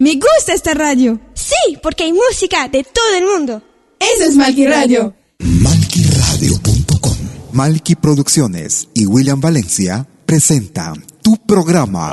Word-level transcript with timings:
Me 0.00 0.14
gusta 0.14 0.52
esta 0.54 0.74
radio. 0.74 1.18
Sí, 1.34 1.76
porque 1.82 2.04
hay 2.04 2.12
música 2.12 2.68
de 2.68 2.84
todo 2.84 3.16
el 3.16 3.24
mundo. 3.24 3.60
Eso 3.98 4.30
es 4.30 4.36
Malky 4.36 4.64
Radio. 4.64 5.12
Malquiradio.com 5.40 7.16
Malky 7.50 7.96
Producciones 7.96 8.86
y 8.94 9.06
William 9.06 9.40
Valencia 9.40 10.06
presentan 10.24 11.04
tu 11.20 11.36
programa. 11.38 12.12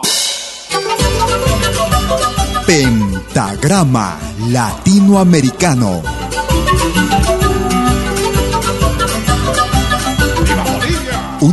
Pentagrama 2.68 4.16
Latinoamericano. 4.48 6.25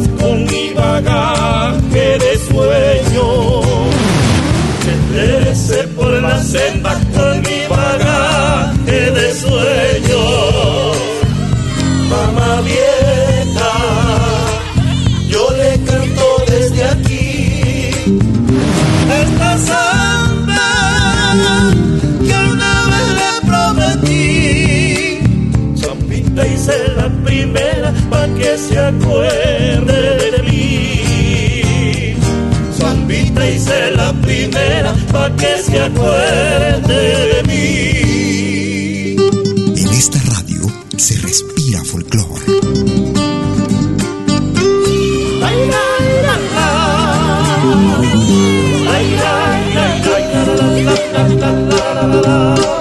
Con 0.00 0.44
mi 0.46 0.72
bagaje 0.74 1.31
se 35.72 35.80
acuerde 35.80 37.00
de 37.32 37.42
mí. 37.48 39.16
En 39.80 39.88
esta 39.88 40.18
radio 40.34 40.60
se 40.98 41.14
respira 41.16 41.82
folclore. 41.84 42.44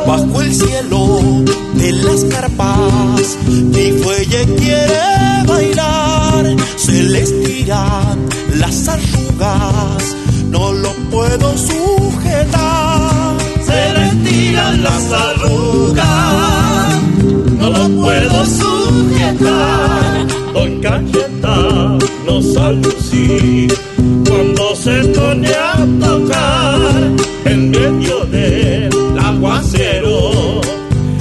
Bajo 0.08 0.42
el 0.42 0.54
cielo 0.54 1.22
de 1.76 1.94
las 1.94 2.26
carpas, 2.26 3.38
mi 3.48 3.92
fuelle 4.02 4.46
quiere 4.58 5.46
bailar. 5.48 6.56
Se 6.76 7.04
le 7.04 7.22
estiran 7.22 8.28
las 8.56 8.88
arrugas, 8.90 10.01
Cayetano 22.42 22.82
Salucí, 22.82 23.68
cuando 24.28 24.76
se 24.76 25.04
pone 25.10 25.48
a 25.48 25.78
tocar 26.00 26.80
en 27.46 27.70
medio 27.72 28.26
del 28.26 28.90
aguacero, 29.20 30.60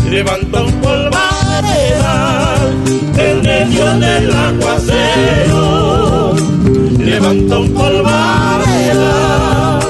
levanta 0.08 0.62
un 0.62 0.72
polvaderal 0.80 2.74
en 3.18 3.42
medio 3.42 3.84
del 3.98 4.32
aguacero, 4.32 6.34
levanta 6.98 7.58
un 7.58 7.74
polvaderal. 7.74 9.80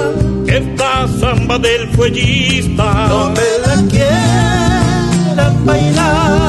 Esta 0.46 1.06
samba 1.20 1.58
del 1.58 1.88
fuellista 1.90 3.32
me 3.34 3.58
la 3.66 3.76
quieran 3.88 5.64
bailar. 5.64 6.39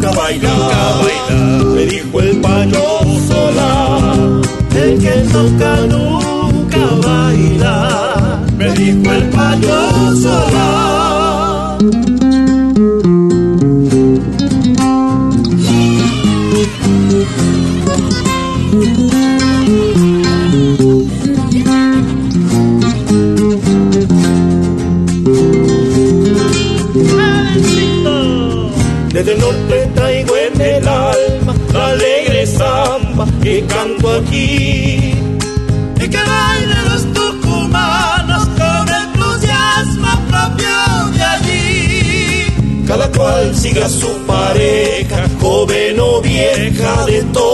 Nunca 0.00 0.10
baila, 0.18 0.48
nunca. 0.48 1.74
Me 1.74 1.86
dijo 1.86 2.20
el 2.20 2.40
paño 2.40 2.80
sola. 3.28 4.14
El 4.74 4.98
que 4.98 5.10
toca 5.32 5.76
nunca 5.88 6.78
baila. 7.06 8.40
Me 8.56 8.70
dijo 8.72 9.12
el 9.12 9.28
paño 9.30 10.16
Y 34.32 35.12
que 36.08 36.22
bailen 36.24 36.84
los 36.88 37.12
tucumanos 37.12 38.48
con 38.58 38.88
entusiasmo 38.88 40.08
propio 40.28 41.16
de 41.16 41.22
allí. 41.22 42.84
Cada 42.86 43.10
cual 43.10 43.56
siga 43.56 43.88
su 43.88 44.08
pareja, 44.26 45.26
joven 45.40 45.98
o 46.00 46.20
vieja, 46.20 47.06
de 47.06 47.22
todo 47.32 47.49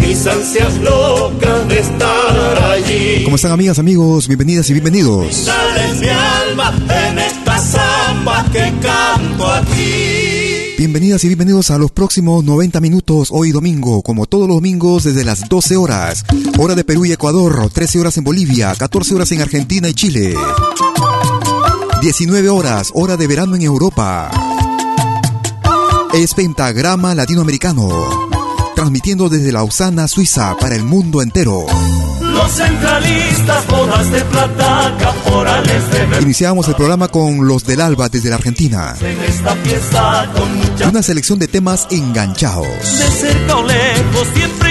mis 0.00 0.26
ansias 0.26 0.74
no 0.78 1.28
loca 1.28 1.58
de 1.68 1.78
estar 1.78 2.64
allí. 2.64 3.24
¿Cómo 3.24 3.36
están 3.36 3.52
amigas, 3.52 3.78
amigos? 3.78 4.28
Bienvenidas 4.28 4.70
y 4.70 4.72
bienvenidos. 4.72 5.34
Sales 5.34 6.00
mi 6.00 6.08
alma 6.08 6.72
en 6.88 7.18
esta 7.18 7.58
samba 7.58 8.46
que 8.50 8.72
canto 8.80 9.46
aquí. 9.46 10.74
Bienvenidas 10.78 11.22
y 11.24 11.28
bienvenidos 11.28 11.70
a 11.70 11.76
los 11.76 11.90
próximos 11.90 12.44
90 12.44 12.80
minutos 12.80 13.28
hoy 13.30 13.52
domingo, 13.52 14.02
como 14.02 14.24
todos 14.24 14.48
los 14.48 14.56
domingos 14.56 15.04
desde 15.04 15.24
las 15.24 15.48
12 15.50 15.76
horas, 15.76 16.24
hora 16.58 16.74
de 16.74 16.84
Perú 16.84 17.04
y 17.04 17.12
Ecuador, 17.12 17.70
13 17.70 18.00
horas 18.00 18.16
en 18.16 18.24
Bolivia, 18.24 18.74
14 18.74 19.14
horas 19.14 19.32
en 19.32 19.42
Argentina 19.42 19.88
y 19.90 19.94
Chile. 19.94 20.34
19 22.00 22.48
horas, 22.48 22.90
hora 22.94 23.18
de 23.18 23.26
verano 23.26 23.54
en 23.54 23.62
Europa. 23.62 24.30
Es 26.14 26.34
Pentagrama 26.34 27.14
Latinoamericano, 27.14 28.31
transmitiendo 28.74 29.28
desde 29.28 29.52
Lausana, 29.52 30.08
Suiza, 30.08 30.56
para 30.60 30.76
el 30.76 30.84
mundo 30.84 31.22
entero. 31.22 31.66
Los 32.20 32.50
centralistas, 32.52 33.66
bodas 33.66 34.10
de 34.10 34.20
plata, 34.22 34.96
caporales 34.98 35.90
de 35.90 36.22
Iniciamos 36.22 36.66
el 36.68 36.74
programa 36.74 37.08
con 37.08 37.46
Los 37.46 37.64
del 37.64 37.80
Alba 37.80 38.08
desde 38.08 38.30
la 38.30 38.36
Argentina. 38.36 38.94
En 39.00 39.20
esta 39.22 39.54
fiesta 39.56 40.30
con 40.34 40.56
mucha 40.56 40.88
Una 40.88 41.02
selección 41.02 41.38
de 41.38 41.48
temas 41.48 41.86
enganchados. 41.90 42.66
de 42.66 43.06
cerca 43.10 43.56
o 43.56 43.66
lejos, 43.66 44.28
siempre 44.34 44.62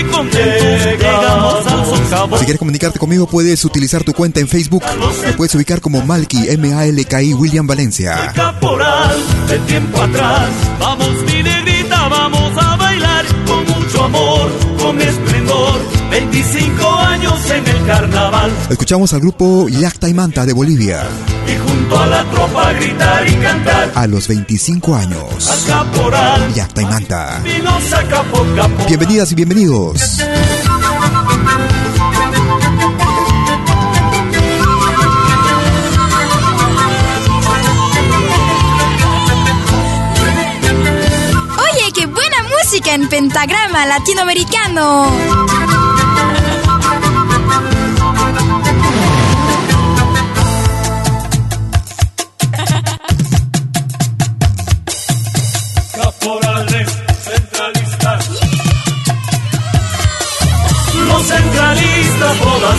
llegamos 0.84 1.68
al 1.68 1.86
socavo. 1.86 2.38
Si 2.38 2.46
quieres 2.46 2.60
comunicarte 2.60 3.00
conmigo, 3.00 3.28
puedes 3.28 3.64
utilizar 3.66 4.04
tu 4.04 4.14
cuenta 4.14 4.40
en 4.40 4.48
Facebook. 4.48 4.84
Me 5.26 5.34
puedes 5.34 5.54
ubicar 5.56 5.82
como 5.82 6.02
Malky, 6.02 6.50
M-A-L-K-I, 6.50 7.34
William 7.34 7.68
Valencia. 7.68 8.32
Caporal, 8.36 9.16
de 9.48 9.60
tiempo 9.60 10.02
atrás, 10.02 10.50
vamos 10.80 11.10
mi 11.26 11.44
negrita, 11.44 12.08
vamos 12.08 12.52
a 12.58 12.76
bailar 12.76 13.21
carnaval 18.42 18.52
Escuchamos 18.70 19.14
al 19.14 19.20
grupo 19.20 19.68
Yacta 19.68 20.10
y 20.10 20.14
Manta 20.14 20.46
de 20.46 20.54
Bolivia 20.54 21.04
y 21.48 21.58
junto 21.58 22.00
a 22.00 22.06
la 22.08 22.24
tropa 22.26 22.72
gritar 22.74 23.28
y 23.28 23.34
cantar. 23.36 23.92
a 23.96 24.08
los 24.08 24.28
25 24.28 24.96
años. 24.96 25.50
Al 25.50 25.66
caporal, 25.66 26.54
Yacta 26.54 26.82
y 26.82 26.86
Manta. 26.86 27.44
Capo 28.10 28.46
capo. 28.56 28.86
Bienvenidas 28.88 29.32
y 29.32 29.36
bienvenidos. 29.36 30.20
Oye, 41.58 41.92
qué 41.94 42.06
buena 42.06 42.38
música 42.64 42.94
en 42.94 43.10
pentagrama 43.10 43.86
latinoamericano. 43.88 45.61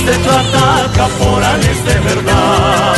De 0.00 0.12
plata, 0.18 0.90
caporales 0.96 1.84
de 1.84 2.00
verdad. 2.00 2.94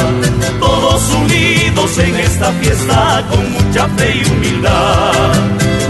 Todos 0.61 1.03
unidos 1.11 1.99
en 1.99 2.15
esta 2.17 2.53
fiesta 2.53 3.25
con 3.29 3.53
mucha 3.53 3.89
fe 3.97 4.23
y 4.23 4.31
humildad. 4.31 5.33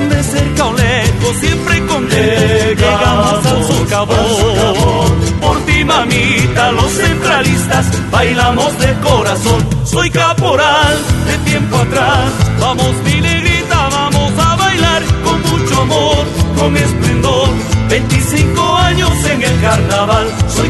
De 0.09 0.23
cerca 0.23 0.65
o 0.67 0.73
lejos, 0.73 1.37
siempre 1.41 1.87
con 1.87 2.09
llegamos 2.09 3.47
al 3.47 3.65
socavón. 3.65 5.41
Por 5.41 5.61
ti, 5.67 5.85
mamita, 5.85 6.73
los 6.73 6.91
centralistas 6.91 7.87
bailamos 8.11 8.79
de 8.79 8.95
corazón. 9.01 9.69
Soy 9.85 10.11
caporal 10.11 10.97
de 11.27 11.39
tiempo 11.51 11.77
atrás. 11.77 12.33
Vamos, 12.61 12.93
mi 13.05 13.21
negrita, 13.21 13.89
vamos 13.91 14.33
a 14.39 14.57
bailar 14.57 15.03
con 15.23 15.41
mucho 15.51 15.81
amor, 15.83 16.25
con 16.59 16.77
esplendor. 16.77 17.49
25 17.89 18.77
años 18.77 19.11
en 19.31 19.43
el 19.43 19.61
carnaval, 19.61 20.27
soy 20.49 20.69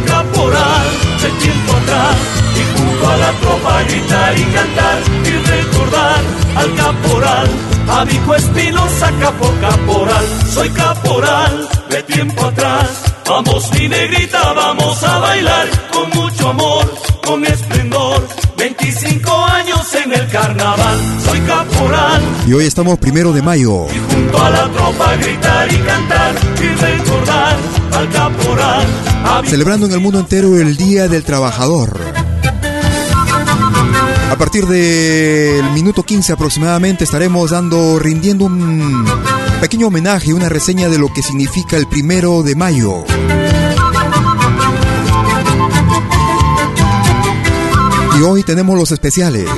de 1.25 1.31
tiempo 1.45 1.73
atrás. 1.73 2.17
Y 2.61 2.79
junto 2.79 3.09
a 3.09 3.17
la 3.17 3.31
tropa 3.41 3.83
gritar 3.89 4.39
y 4.39 4.45
cantar 4.57 4.99
y 5.25 5.33
recordar 5.55 6.21
al 6.57 6.75
caporal. 6.75 7.49
A 7.89 8.07
hijo 8.11 8.35
Espinosa, 8.35 9.13
capo 9.21 9.53
caporal, 9.61 10.27
soy 10.53 10.71
caporal 10.71 11.69
de 11.91 12.03
tiempo 12.03 12.47
atrás. 12.47 13.05
Vamos 13.29 13.71
mi 13.73 13.89
negrita, 13.89 14.53
vamos 14.53 15.03
a 15.03 15.19
bailar 15.19 15.67
con 15.93 16.11
mucho 16.11 16.51
amor, 16.51 16.85
con 17.27 17.45
esplendor. 17.45 18.44
25 18.65 19.31
años 19.45 19.95
en 19.95 20.11
el 20.11 20.27
carnaval, 20.31 20.99
soy 21.23 21.39
caporal. 21.41 22.23
Y 22.47 22.55
hoy 22.55 22.65
estamos 22.65 22.99
primero 22.99 23.31
de 23.31 23.43
mayo. 23.43 23.87
Y 23.95 24.15
junto 24.15 24.43
a 24.43 24.49
la 24.49 24.71
tropa 24.71 25.17
gritar 25.17 25.71
y 25.71 25.77
cantar 25.77 26.35
y 26.63 26.69
recordar 26.69 27.59
al 27.93 28.09
caporal. 28.09 28.87
Celebrando 29.45 29.85
en 29.85 29.93
el 29.93 30.01
mundo 30.01 30.19
entero 30.19 30.59
el 30.59 30.79
Día 30.79 31.09
del 31.09 31.25
Trabajador. 31.25 32.01
A 34.31 34.37
partir 34.39 34.67
del 34.67 35.71
minuto 35.73 36.03
15 36.03 36.33
aproximadamente 36.33 37.05
estaremos 37.05 37.51
dando, 37.51 37.99
rindiendo 37.99 38.47
un 38.47 39.05
pequeño 39.61 39.89
homenaje, 39.89 40.33
una 40.33 40.49
reseña 40.49 40.89
de 40.89 40.97
lo 40.97 41.13
que 41.13 41.23
significa 41.23 41.77
el 41.77 41.87
primero 41.87 42.43
de 42.43 42.55
mayo. 42.55 43.05
Y 48.19 48.23
hoy 48.23 48.43
tenemos 48.43 48.77
los 48.77 48.93
especiales. 48.93 49.49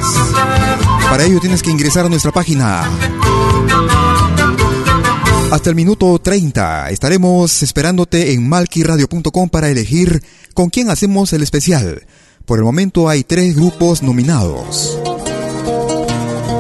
Para 1.11 1.25
ello 1.25 1.41
tienes 1.41 1.63
que 1.63 1.71
ingresar 1.71 2.07
a 2.07 2.09
nuestra 2.09 2.33
página. 2.33 2.85
Hasta 5.51 5.71
el 5.71 5.77
minuto 5.77 6.19
30 6.19 6.91
estaremos 6.91 7.63
esperándote 7.63 8.33
en 8.33 8.49
malquiradio.com 8.49 9.49
para 9.49 9.69
elegir 9.69 10.23
con 10.55 10.71
quién 10.71 10.91
hacemos 10.91 11.33
el 11.33 11.43
especial. 11.43 12.05
Por 12.45 12.59
el 12.59 12.65
momento 12.65 13.09
hay 13.09 13.25
tres 13.25 13.55
grupos 13.55 14.03
nominados. 14.03 14.99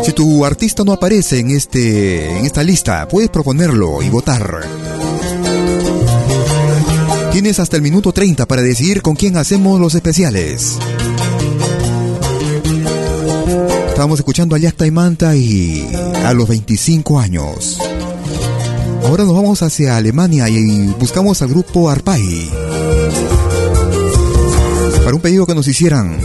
Si 0.04 0.12
tu 0.12 0.44
artista 0.44 0.84
no 0.84 0.92
aparece 0.92 1.40
en, 1.40 1.50
este, 1.50 2.38
en 2.38 2.46
esta 2.46 2.62
lista, 2.62 3.08
puedes 3.08 3.28
proponerlo 3.30 4.02
y 4.02 4.08
votar. 4.08 4.62
Tienes 7.32 7.58
hasta 7.58 7.76
el 7.76 7.82
minuto 7.82 8.12
30 8.12 8.46
para 8.46 8.62
decidir 8.62 9.02
con 9.02 9.16
quién 9.16 9.36
hacemos 9.36 9.80
los 9.80 9.94
especiales. 9.94 10.78
Estamos 13.96 14.18
escuchando 14.18 14.54
a 14.54 14.58
Yacta 14.58 14.86
y 14.86 14.90
Manta 14.90 15.34
y 15.34 15.90
a 16.22 16.34
los 16.34 16.46
25 16.46 17.18
años. 17.18 17.78
Ahora 19.04 19.24
nos 19.24 19.34
vamos 19.34 19.62
hacia 19.62 19.96
Alemania 19.96 20.50
y 20.50 20.88
buscamos 21.00 21.40
al 21.40 21.48
grupo 21.48 21.88
Arpai. 21.88 22.50
Para 25.02 25.16
un 25.16 25.22
pedido 25.22 25.46
que 25.46 25.54
nos 25.54 25.66
hicieran. 25.66 26.20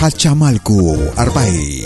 Hachamalku 0.00 0.96
Arpai. 1.16 1.84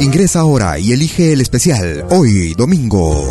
Ingresa 0.00 0.40
ahora 0.40 0.78
y 0.78 0.92
elige 0.92 1.34
el 1.34 1.42
especial 1.42 2.06
hoy, 2.08 2.54
domingo. 2.54 3.30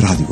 Radio. 0.00 0.28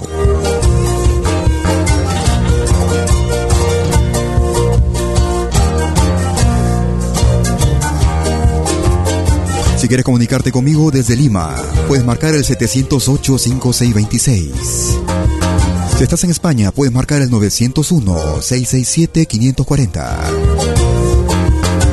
Si 9.77 9.87
quieres 9.89 10.05
comunicarte 10.05 10.53
conmigo 10.53 10.91
desde 10.91 11.17
Lima, 11.17 11.57
puedes 11.89 12.05
marcar 12.05 12.35
el 12.35 12.45
708-5626. 12.45 14.51
Si 15.97 16.03
estás 16.03 16.23
en 16.25 16.31
España, 16.31 16.71
puedes 16.71 16.93
marcar 16.93 17.23
el 17.23 17.31
901-667-540. 17.31 20.07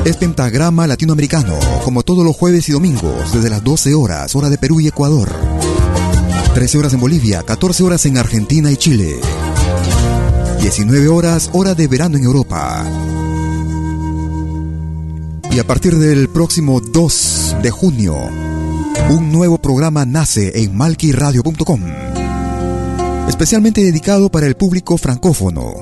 Es 0.04 0.16
Pentagrama 0.16 0.86
Latinoamericano, 0.86 1.54
como 1.84 2.02
todos 2.02 2.24
los 2.24 2.36
jueves 2.36 2.68
y 2.68 2.72
domingos, 2.72 3.32
desde 3.32 3.48
las 3.50 3.64
12 3.64 3.94
horas, 3.94 4.34
hora 4.34 4.50
de 4.50 4.58
Perú 4.58 4.80
y 4.80 4.88
Ecuador. 4.88 5.57
13 6.58 6.76
horas 6.76 6.92
en 6.92 6.98
Bolivia, 6.98 7.44
14 7.44 7.84
horas 7.84 8.04
en 8.06 8.18
Argentina 8.18 8.72
y 8.72 8.76
Chile. 8.76 9.20
19 10.60 11.06
horas, 11.06 11.50
hora 11.52 11.76
de 11.76 11.86
verano 11.86 12.16
en 12.16 12.24
Europa. 12.24 12.84
Y 15.52 15.60
a 15.60 15.64
partir 15.64 15.96
del 15.96 16.28
próximo 16.28 16.80
2 16.80 17.58
de 17.62 17.70
junio, 17.70 18.16
un 19.08 19.30
nuevo 19.30 19.58
programa 19.58 20.04
nace 20.04 20.60
en 20.60 20.76
malquiradio.com. 20.76 21.80
Especialmente 23.28 23.80
dedicado 23.80 24.28
para 24.28 24.48
el 24.48 24.56
público 24.56 24.98
francófono, 24.98 25.74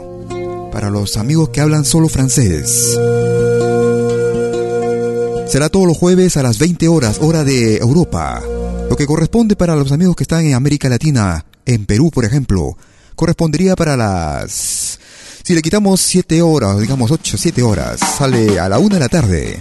para 0.71 0.91
los 0.91 1.17
amigos 1.17 1.49
que 1.49 1.63
hablan 1.63 1.87
solo 1.87 2.11
francés. 2.11 2.99
Será 5.49 5.71
todos 5.71 5.87
los 5.87 5.97
jueves 5.97 6.37
a 6.37 6.43
las 6.43 6.59
20 6.59 6.87
horas, 6.89 7.19
hora 7.23 7.45
de 7.45 7.79
Europa. 7.79 8.43
Lo 8.89 8.97
que 8.97 9.07
corresponde 9.07 9.57
para 9.57 9.75
los 9.75 9.93
amigos 9.93 10.17
que 10.17 10.25
están 10.25 10.45
en 10.45 10.55
América 10.55 10.89
Latina, 10.89 11.45
en 11.65 11.87
Perú, 11.87 12.11
por 12.11 12.25
ejemplo, 12.25 12.77
correspondería 13.15 13.75
para 13.75 13.97
las... 13.97 14.99
Si 15.43 15.55
le 15.55 15.63
quitamos 15.63 16.01
7 16.01 16.41
horas, 16.43 16.79
digamos 16.81 17.11
8, 17.11 17.37
7 17.37 17.63
horas, 17.63 18.01
sale 18.01 18.59
a 18.59 18.69
la 18.69 18.79
1 18.79 18.95
de 18.95 19.01
la 19.01 19.09
tarde. 19.09 19.59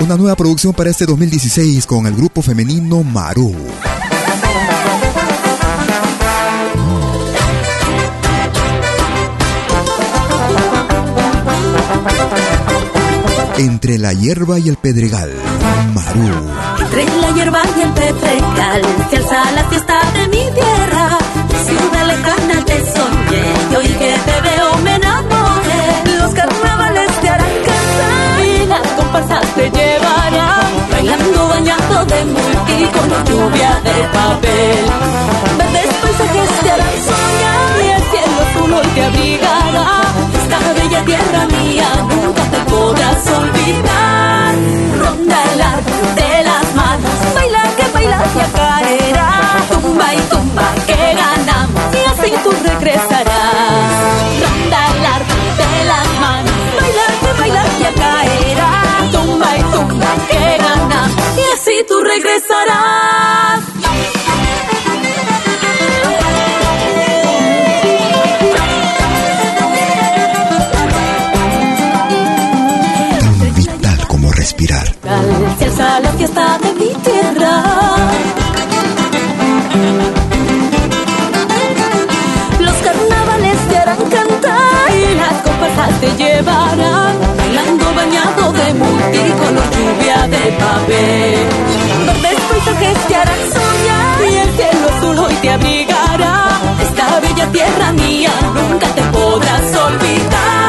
Una 0.00 0.16
nueva 0.16 0.36
producción 0.36 0.74
para 0.74 0.90
este 0.90 1.06
2016 1.06 1.86
con 1.86 2.06
el 2.06 2.14
grupo 2.14 2.42
femenino 2.42 3.02
Maru. 3.02 3.54
Entre 13.56 13.98
la 13.98 14.12
hierba 14.12 14.58
y 14.58 14.68
el 14.68 14.76
pedregal, 14.76 15.32
Maru. 15.94 16.50
Entre 16.80 17.04
la 17.20 17.30
hierba 17.30 17.62
y 17.76 17.82
el 17.82 17.92
pedregal, 17.92 18.82
se 19.10 19.16
alza 19.16 19.52
la 19.52 19.64
fiesta 19.68 20.00
de 20.12 20.26
mi 20.26 20.44
tierra. 20.52 21.18
Ciudad 21.64 22.06
lejana 22.06 22.64
te 22.64 22.78
soñé, 22.80 23.44
y 23.70 23.76
hoy 23.76 23.86
que 23.86 24.16
te 24.26 24.40
veo 24.40 24.76
me 24.82 24.96
enamoré. 24.96 26.18
Los 26.18 26.34
carnavales 26.34 27.12
te 27.20 27.28
harán 27.28 27.56
cantar 27.64 28.44
y 28.44 28.66
las 28.66 28.88
comparsas 28.96 29.54
te 29.54 29.70
llevarán. 29.70 30.90
Bailando 30.90 31.48
bañado 31.48 32.04
de 32.06 32.90
con 32.92 33.24
lluvia 33.24 33.80
de 33.84 34.08
papel. 34.12 34.84
Verdes 35.58 35.94
paisajes 36.02 36.60
te 36.60 36.70
harán 36.72 36.96
soñar 37.06 37.84
y 37.84 37.88
el 37.88 38.02
cielo 38.10 38.36
azul 38.50 38.72
hoy 38.72 38.86
te 38.94 39.04
abrigará. 39.04 40.02
Esta 40.42 40.58
bella 40.72 41.04
tierra 41.04 41.46
mía 41.46 41.88
olvidar. 43.38 44.54
Ronda 45.00 45.38
el 45.52 45.62
arco 45.62 45.96
de 46.16 46.44
las 46.44 46.74
manos, 46.74 47.12
baila 47.34 47.62
que 47.76 47.86
baila 47.92 48.18
y 48.34 48.56
caerá. 48.56 49.30
Tumba 49.70 50.14
y 50.14 50.20
tumba 50.32 50.66
que 50.86 51.14
ganamos 51.22 51.82
y 51.94 52.02
así 52.12 52.32
tú 52.42 52.50
regresarás. 52.70 53.92
Ronda 54.42 54.78
el 54.96 55.06
arco 55.16 55.36
de 55.60 55.84
las 55.84 56.08
manos, 56.20 56.54
baila 56.80 57.06
que 57.20 57.30
baila 57.40 57.64
y 57.78 57.94
caerá. 58.00 58.72
Tumba 59.12 59.56
y 59.56 59.62
tumba 59.74 60.10
que 60.28 60.42
ganamos 60.58 61.38
y 61.38 61.44
así 61.54 61.76
tú 61.88 61.96
regresarás. 62.02 63.60
La 76.02 76.10
fiesta 76.14 76.58
de 76.58 76.72
mi 76.74 76.92
tierra. 77.04 77.62
Los 82.58 82.74
carnavales 82.86 83.58
te 83.68 83.76
harán 83.78 84.02
cantar 84.10 84.90
y 84.90 85.14
las 85.14 85.34
copas 85.42 86.00
te 86.00 86.10
llevarán. 86.16 87.14
Bailando 87.36 87.94
bañado 87.94 88.52
de 88.52 88.74
multicolor, 88.74 89.70
lluvia 89.76 90.26
de 90.26 90.52
papel. 90.64 91.48
Verdes 92.06 92.40
paisajes 92.50 92.98
te 93.06 93.14
harán 93.14 93.44
soñar 93.54 94.32
y 94.32 94.34
el 94.34 94.50
cielo 94.56 94.88
azul 94.96 95.18
hoy 95.20 95.34
te 95.34 95.50
abrigará. 95.50 96.48
Esta 96.82 97.20
bella 97.20 97.46
tierra 97.52 97.92
mía 97.92 98.32
nunca 98.52 98.88
te 98.88 99.02
podrás 99.02 99.76
olvidar. 99.76 100.63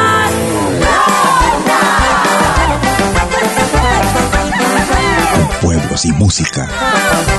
Sin 5.96 6.18
música 6.18 6.68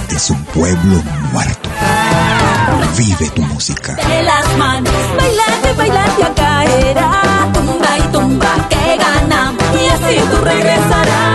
es 0.09 0.29
un 0.31 0.43
pueblo 0.45 1.03
muerto. 1.31 1.69
Vive 2.97 3.29
tu 3.29 3.43
música. 3.43 3.93
De 3.93 4.23
las 4.23 4.57
manos, 4.57 4.93
bailate, 5.15 5.73
bailate, 5.73 6.33
caerá. 6.35 7.51
Tumba 7.53 7.97
y 7.97 8.01
tumba 8.11 8.67
que 8.69 8.97
ganamos 8.97 9.63
y 9.73 9.87
así 9.87 10.19
tú 10.31 10.43
regresarás. 10.43 11.26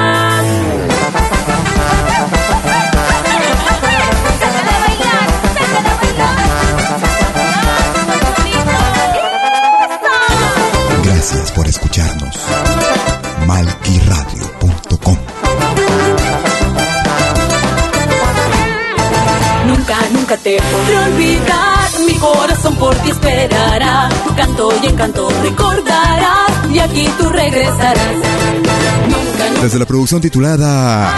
Desde 29.62 29.78
la 29.78 29.87
producción 29.87 30.21
titulada 30.21 31.14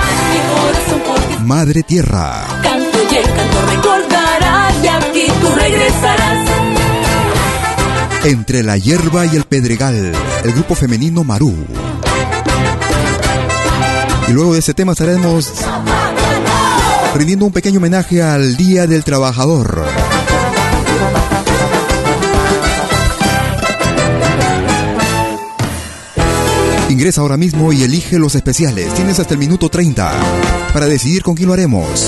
Madre 1.45 1.83
Tierra. 1.83 2.47
Canto 2.63 2.99
y 3.11 3.17
encanto 3.17 3.67
recordarás. 3.71 4.75
regresarás. 5.57 6.49
Entre 8.25 8.63
la 8.63 8.77
hierba 8.77 9.25
y 9.25 9.37
el 9.37 9.45
pedregal, 9.45 10.13
el 10.45 10.53
grupo 10.53 10.75
femenino 10.75 11.25
Marú. 11.25 11.57
Y 14.29 14.33
luego 14.33 14.53
de 14.53 14.59
ese 14.59 14.75
tema 14.75 14.93
estaremos 14.93 15.51
rindiendo 17.15 17.47
un 17.47 17.53
pequeño 17.53 17.79
homenaje 17.79 18.23
al 18.23 18.59
Día 18.59 18.87
del 18.87 19.05
Trabajador. 19.05 20.04
Ingresa 26.95 27.23
ahora 27.23 27.37
mismo 27.37 27.73
y 27.73 27.83
elige 27.83 28.21
los 28.21 28.37
especiales. 28.37 28.95
Tienes 28.95 29.19
hasta 29.19 29.35
el 29.35 29.41
minuto 29.41 29.69
30 29.69 30.13
para 30.73 30.87
decidir 30.87 31.25
con 31.25 31.35
quién 31.35 31.49
lo 31.49 31.55
haremos. 31.55 32.01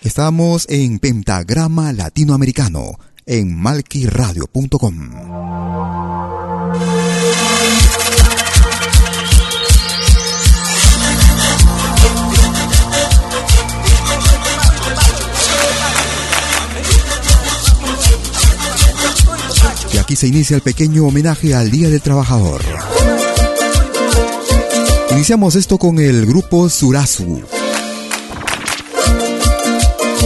Estamos 0.00 0.64
en 0.70 0.98
Pentagrama 0.98 1.92
Latinoamericano 1.92 2.98
en 3.26 3.54
malquiradio.com. 3.54 5.10
Y 19.92 19.98
aquí 19.98 20.16
se 20.16 20.26
inicia 20.26 20.56
el 20.56 20.62
pequeño 20.62 21.04
homenaje 21.04 21.54
al 21.54 21.70
Día 21.70 21.90
del 21.90 22.00
Trabajador. 22.00 22.62
Iniciamos 25.12 25.56
esto 25.56 25.76
con 25.76 25.98
el 25.98 26.24
grupo 26.24 26.70
Surazu. 26.70 27.42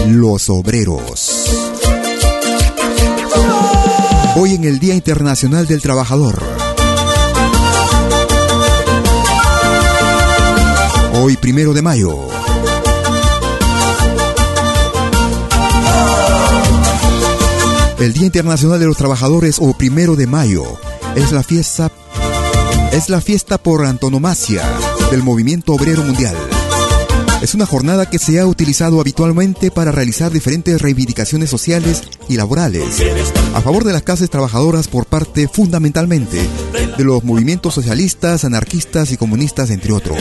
Los 0.06 0.48
Obreros. 0.48 1.50
Hoy 4.36 4.54
en 4.54 4.62
el 4.62 4.78
Día 4.78 4.94
Internacional 4.94 5.66
del 5.66 5.82
Trabajador. 5.82 6.40
Hoy 11.14 11.36
primero 11.36 11.74
de 11.74 11.82
mayo. 11.82 12.28
El 17.98 18.12
Día 18.12 18.26
Internacional 18.26 18.78
de 18.78 18.86
los 18.86 18.96
Trabajadores 18.96 19.56
o 19.60 19.76
primero 19.76 20.14
de 20.14 20.28
mayo 20.28 20.62
es 21.16 21.32
la 21.32 21.42
fiesta 21.42 21.90
es 22.96 23.10
la 23.10 23.20
fiesta 23.20 23.58
por 23.58 23.84
antonomasia 23.84 24.62
del 25.10 25.22
movimiento 25.22 25.74
obrero 25.74 26.02
mundial. 26.02 26.34
Es 27.42 27.52
una 27.52 27.66
jornada 27.66 28.08
que 28.08 28.18
se 28.18 28.40
ha 28.40 28.46
utilizado 28.46 29.02
habitualmente 29.02 29.70
para 29.70 29.92
realizar 29.92 30.32
diferentes 30.32 30.80
reivindicaciones 30.80 31.50
sociales 31.50 32.04
y 32.30 32.36
laborales 32.36 33.02
a 33.54 33.60
favor 33.60 33.84
de 33.84 33.92
las 33.92 34.02
clases 34.02 34.30
trabajadoras 34.30 34.88
por 34.88 35.04
parte 35.04 35.46
fundamentalmente 35.46 36.40
de 36.96 37.04
los 37.04 37.22
movimientos 37.22 37.74
socialistas, 37.74 38.46
anarquistas 38.46 39.12
y 39.12 39.18
comunistas, 39.18 39.68
entre 39.68 39.92
otros. 39.92 40.16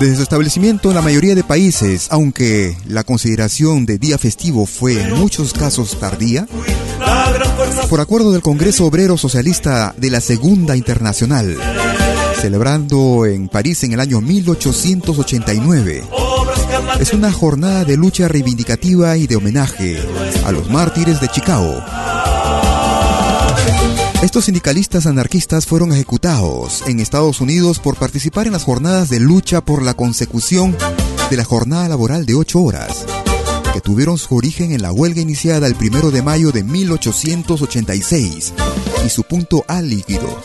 Desde 0.00 0.16
su 0.16 0.22
establecimiento 0.22 0.90
en 0.90 0.94
la 0.94 1.00
mayoría 1.00 1.34
de 1.34 1.42
países, 1.42 2.08
aunque 2.10 2.76
la 2.86 3.02
consideración 3.02 3.86
de 3.86 3.96
día 3.96 4.18
festivo 4.18 4.66
fue 4.66 5.00
en 5.00 5.14
muchos 5.14 5.54
casos 5.54 5.98
tardía, 5.98 6.46
por 7.88 8.00
acuerdo 8.00 8.30
del 8.32 8.42
Congreso 8.42 8.84
Obrero 8.84 9.16
Socialista 9.16 9.94
de 9.96 10.10
la 10.10 10.20
Segunda 10.20 10.76
Internacional, 10.76 11.56
celebrando 12.40 13.24
en 13.24 13.48
París 13.48 13.84
en 13.84 13.94
el 13.94 14.00
año 14.00 14.20
1889, 14.20 16.04
es 17.00 17.12
una 17.14 17.32
jornada 17.32 17.84
de 17.84 17.96
lucha 17.96 18.28
reivindicativa 18.28 19.16
y 19.16 19.26
de 19.26 19.36
homenaje 19.36 19.98
a 20.44 20.52
los 20.52 20.70
mártires 20.70 21.22
de 21.22 21.28
Chicago 21.28 21.82
estos 24.22 24.46
sindicalistas 24.46 25.06
anarquistas 25.06 25.66
fueron 25.66 25.92
ejecutados 25.92 26.82
en 26.86 27.00
Estados 27.00 27.40
Unidos 27.40 27.78
por 27.78 27.96
participar 27.96 28.46
en 28.46 28.54
las 28.54 28.64
jornadas 28.64 29.08
de 29.08 29.20
lucha 29.20 29.60
por 29.60 29.82
la 29.82 29.94
consecución 29.94 30.76
de 31.30 31.36
la 31.36 31.44
jornada 31.44 31.88
laboral 31.88 32.26
de 32.26 32.34
ocho 32.34 32.60
horas, 32.62 33.06
que 33.72 33.80
tuvieron 33.80 34.18
su 34.18 34.34
origen 34.36 34.72
en 34.72 34.82
la 34.82 34.92
huelga 34.92 35.20
iniciada 35.20 35.66
el 35.66 35.76
1 35.76 36.10
de 36.10 36.22
mayo 36.22 36.52
de 36.52 36.64
1886 36.64 38.54
y 39.04 39.08
su 39.08 39.22
punto 39.22 39.64
álgido 39.68 40.42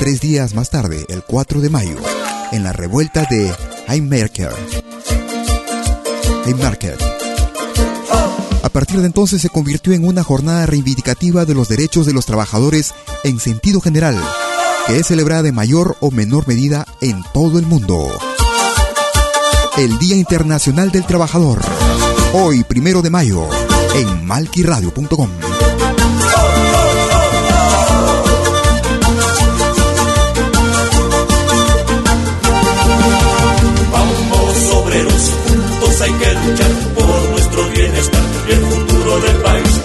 tres 0.00 0.22
días 0.22 0.54
más 0.54 0.70
tarde, 0.70 1.04
el 1.10 1.22
4 1.22 1.60
de 1.60 1.68
mayo, 1.68 1.96
en 2.52 2.64
la 2.64 2.72
revuelta 2.72 3.26
de 3.28 3.52
Haymarket. 3.86 4.48
Haymarket 6.46 7.09
a 8.62 8.68
partir 8.68 9.00
de 9.00 9.06
entonces 9.06 9.40
se 9.40 9.48
convirtió 9.48 9.92
en 9.92 10.06
una 10.06 10.22
jornada 10.22 10.66
reivindicativa 10.66 11.44
de 11.44 11.54
los 11.54 11.68
derechos 11.68 12.06
de 12.06 12.12
los 12.12 12.26
trabajadores 12.26 12.94
en 13.24 13.40
sentido 13.40 13.80
general, 13.80 14.16
que 14.86 14.98
es 14.98 15.06
celebrada 15.06 15.48
en 15.48 15.54
mayor 15.54 15.96
o 16.00 16.10
menor 16.10 16.46
medida 16.46 16.86
en 17.00 17.22
todo 17.32 17.58
el 17.58 17.66
mundo. 17.66 18.08
El 19.78 19.98
Día 19.98 20.16
Internacional 20.16 20.90
del 20.90 21.06
Trabajador, 21.06 21.60
hoy 22.34 22.64
primero 22.64 23.02
de 23.02 23.10
mayo, 23.10 23.48
en 23.94 24.26
malquiradio.com. 24.26 25.30
Vamos 33.92 34.74
obreros, 34.74 35.30
juntos 35.48 36.00
hay 36.02 36.12
que 36.12 36.34
luchar 36.34 36.89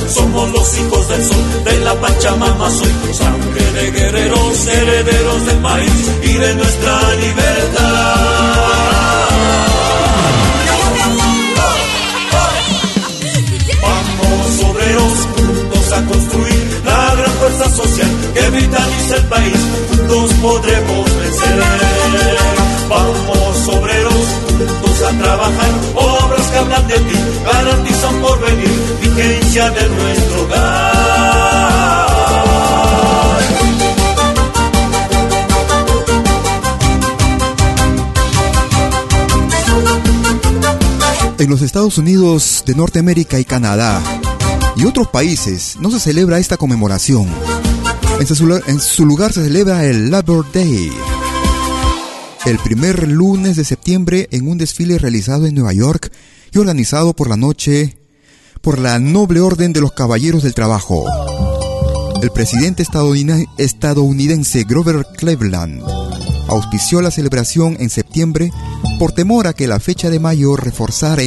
Somos 0.08 0.52
los 0.52 0.78
hijos 0.78 1.08
del 1.10 1.24
sol, 1.24 1.64
de 1.64 1.80
la 1.80 1.94
Pachamama 1.96 2.70
soy 2.70 3.14
sangre 3.14 3.72
de 3.74 3.92
guerreros, 3.92 4.68
herederos 4.68 5.46
del 5.46 5.58
país 5.58 6.12
y 6.24 6.34
de 6.34 6.56
nuestra 6.56 7.16
libertad. 7.16 8.16
Vamos 13.82 14.64
obreros 14.70 15.28
juntos 15.36 15.92
a 15.92 16.06
construir 16.06 16.82
la 16.86 17.16
gran 17.16 17.32
fuerza 17.34 17.70
social 17.72 18.12
que 18.34 18.50
vitaliza 18.52 19.16
el 19.16 19.24
país, 19.26 19.58
juntos 19.90 20.34
podremos 20.42 21.18
vencer. 21.20 21.64
Vamos 22.90 23.45
a 25.08 25.12
trabajar, 25.18 25.72
obras 25.96 26.48
que 26.48 26.58
hablan 26.58 26.88
de 26.88 27.00
ti, 27.00 27.18
garantizan 27.46 28.16
por 28.22 28.40
venir, 28.42 28.98
vigencia 29.02 29.70
de 29.70 29.90
nuestro 29.90 30.44
hogar. 30.44 31.76
En 41.38 41.50
los 41.50 41.62
Estados 41.62 41.98
Unidos 41.98 42.64
de 42.66 42.76
Norteamérica 42.76 43.38
y 43.40 43.46
Canadá 43.46 44.02
y 44.76 44.86
otros 44.86 45.08
países 45.08 45.78
no 45.80 45.92
se 45.92 46.00
celebra 46.00 46.40
esta 46.40 46.58
conmemoración. 46.58 47.28
En 48.20 48.26
su, 48.26 48.62
en 48.68 48.80
su 48.80 49.06
lugar 49.06 49.34
se 49.34 49.44
celebra 49.44 49.86
el 49.86 50.10
Labor 50.10 50.46
Day, 50.54 50.92
el 52.46 52.60
primer 52.60 53.08
lunes 53.08 53.56
de 53.56 53.66
septiembre 53.66 54.28
en 54.32 54.48
un 54.48 54.60
desfile 54.60 55.00
realizado 55.00 55.48
en 55.48 55.56
Nueva 55.56 55.74
York 55.74 56.12
y 56.52 56.60
organizado 56.60 57.16
por 57.16 57.28
la 57.28 57.38
noche 57.38 57.98
por 58.62 58.78
la 58.78 59.00
Noble 59.00 59.40
Orden 59.40 59.74
de 59.74 59.82
los 59.82 59.94
Caballeros 59.94 60.44
del 60.44 60.54
Trabajo. 60.54 61.06
El 62.22 62.30
presidente 62.30 62.84
estadounidense 63.58 64.64
Grover 64.64 65.06
Cleveland 65.18 65.82
auspició 66.48 67.02
la 67.02 67.10
celebración 67.10 67.78
en 67.80 67.90
septiembre 67.90 68.52
por 69.00 69.12
temor 69.12 69.48
a 69.48 69.54
que 69.54 69.68
la 69.68 69.80
fecha 69.80 70.12
de 70.12 70.20
mayo 70.20 70.56
reforzara 70.56 71.24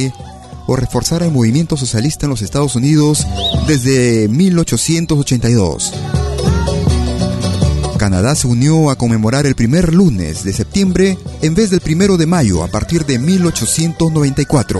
o 0.67 0.75
reforzara 0.77 1.25
el 1.25 1.33
movimiento 1.33 1.75
socialista 1.75 2.27
en 2.27 2.29
los 2.29 2.41
Estados 2.41 2.75
Unidos 2.75 3.27
desde 3.67 4.29
1882. 4.29 5.93
Canadá 7.99 8.33
se 8.33 8.47
unió 8.47 8.89
a 8.89 8.95
conmemorar 8.95 9.45
el 9.45 9.55
primer 9.55 9.93
lunes 9.93 10.45
de 10.45 10.53
septiembre 10.53 11.17
en 11.41 11.53
vez 11.53 11.69
del 11.69 11.81
primero 11.81 12.15
de 12.15 12.25
mayo 12.25 12.63
a 12.63 12.69
partir 12.69 13.05
de 13.05 13.19
1894. 13.19 14.79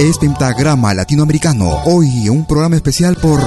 Es 0.00 0.18
Pentagrama 0.18 0.92
Latinoamericano, 0.94 1.78
hoy 1.84 2.28
un 2.28 2.44
programa 2.44 2.74
especial 2.74 3.14
por 3.14 3.40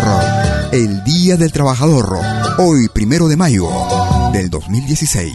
el 0.71 1.03
Día 1.03 1.35
del 1.35 1.51
Trabajador, 1.51 2.17
hoy 2.59 2.87
primero 2.87 3.27
de 3.27 3.35
mayo 3.35 3.67
del 4.31 4.49
2016. 4.49 5.33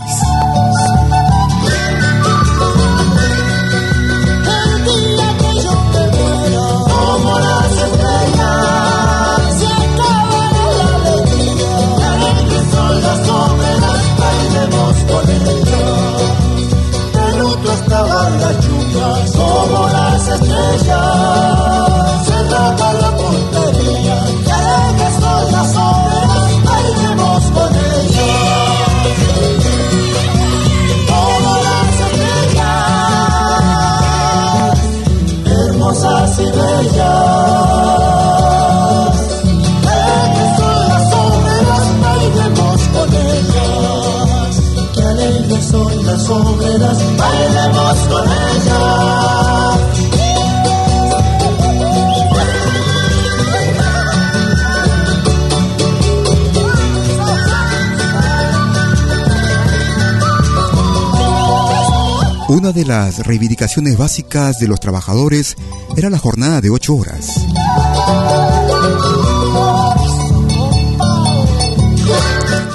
Las 62.90 63.18
reivindicaciones 63.24 63.96
básicas 63.96 64.58
de 64.58 64.66
los 64.66 64.80
trabajadores 64.80 65.54
era 65.96 66.10
la 66.10 66.18
jornada 66.18 66.60
de 66.60 66.70
ocho 66.70 66.96
horas. 66.96 67.36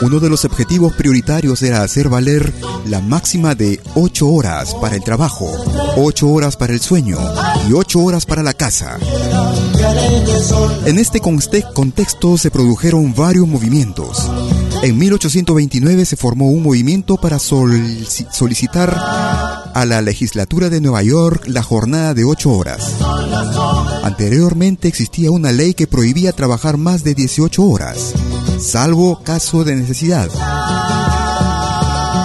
Uno 0.01 0.19
de 0.19 0.29
los 0.29 0.45
objetivos 0.45 0.93
prioritarios 0.93 1.61
era 1.63 1.81
hacer 1.83 2.07
valer 2.09 2.53
la 2.85 3.01
máxima 3.01 3.55
de 3.55 3.81
ocho 3.95 4.29
horas 4.29 4.75
para 4.75 4.95
el 4.95 5.03
trabajo, 5.03 5.51
ocho 5.97 6.29
horas 6.29 6.55
para 6.55 6.73
el 6.73 6.79
sueño 6.79 7.17
y 7.67 7.73
ocho 7.73 7.99
horas 8.01 8.25
para 8.25 8.43
la 8.43 8.53
casa. 8.53 8.97
En 10.85 10.99
este 10.99 11.19
conte- 11.19 11.65
contexto 11.73 12.37
se 12.37 12.51
produjeron 12.51 13.13
varios 13.15 13.47
movimientos. 13.47 14.29
En 14.83 14.97
1829 14.97 16.05
se 16.05 16.15
formó 16.15 16.49
un 16.49 16.61
movimiento 16.61 17.17
para 17.17 17.39
sol- 17.39 18.05
solicitar 18.31 18.95
a 19.75 19.85
la 19.85 20.01
legislatura 20.01 20.69
de 20.69 20.79
Nueva 20.79 21.03
York 21.03 21.43
la 21.47 21.61
jornada 21.61 22.13
de 22.13 22.23
ocho 22.23 22.51
horas. 22.53 22.93
Anteriormente 24.03 24.87
existía 24.87 25.31
una 25.31 25.51
ley 25.51 25.73
que 25.73 25.85
prohibía 25.85 26.31
trabajar 26.31 26.77
más 26.77 27.03
de 27.03 27.13
18 27.13 27.61
horas, 27.61 28.13
salvo 28.57 29.21
caso 29.21 29.65
de 29.65 29.75
necesidad. 29.75 30.29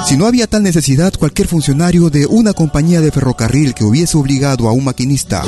Si 0.06 0.16
no 0.16 0.26
había 0.26 0.46
tal 0.46 0.62
necesidad, 0.62 1.12
cualquier 1.18 1.48
funcionario 1.48 2.08
de 2.08 2.26
una 2.26 2.52
compañía 2.52 3.00
de 3.00 3.10
ferrocarril 3.10 3.74
que 3.74 3.84
hubiese 3.84 4.16
obligado 4.16 4.68
a 4.68 4.72
un 4.72 4.84
maquinista 4.84 5.42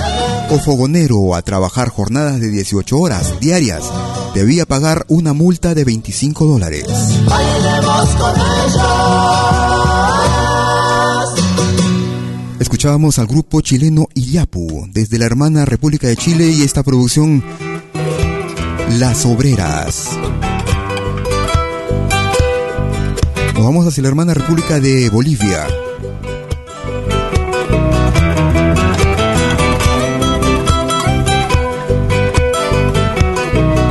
o 0.50 0.58
fogonero 0.58 1.36
a 1.36 1.42
trabajar 1.42 1.88
jornadas 1.88 2.40
de 2.40 2.50
18 2.50 2.98
horas 2.98 3.38
diarias 3.40 3.84
debía 4.34 4.66
pagar 4.66 5.04
una 5.08 5.32
multa 5.34 5.74
de 5.74 5.84
25 5.84 6.46
dólares. 6.46 6.84
Escuchábamos 12.72 13.18
al 13.18 13.26
grupo 13.26 13.60
chileno 13.60 14.06
Iyapu 14.14 14.88
desde 14.90 15.18
la 15.18 15.26
hermana 15.26 15.66
República 15.66 16.06
de 16.06 16.16
Chile 16.16 16.48
y 16.48 16.62
esta 16.62 16.82
producción 16.82 17.44
Las 18.98 19.26
Obreras. 19.26 20.08
Nos 23.52 23.62
vamos 23.62 23.86
hacia 23.86 24.02
la 24.02 24.08
hermana 24.08 24.32
República 24.32 24.80
de 24.80 25.10
Bolivia. 25.10 25.66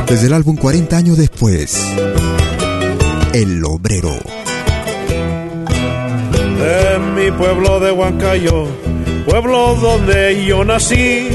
Desde 0.08 0.26
el 0.26 0.32
álbum 0.32 0.56
40 0.56 0.96
años 0.96 1.16
después, 1.16 1.86
El 3.32 3.64
Obrero. 3.64 4.41
En 6.62 7.14
mi 7.16 7.30
pueblo 7.32 7.80
de 7.80 7.90
Huancayo, 7.90 8.68
pueblo 9.26 9.74
donde 9.74 10.44
yo 10.44 10.64
nací. 10.64 11.28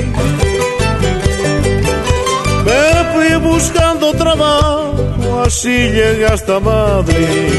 Me 2.65 3.13
fui 3.13 3.35
buscando 3.35 4.13
trabajo, 4.13 5.41
así 5.45 5.69
llegué 5.69 6.25
hasta 6.25 6.61
Madrid. 6.61 7.51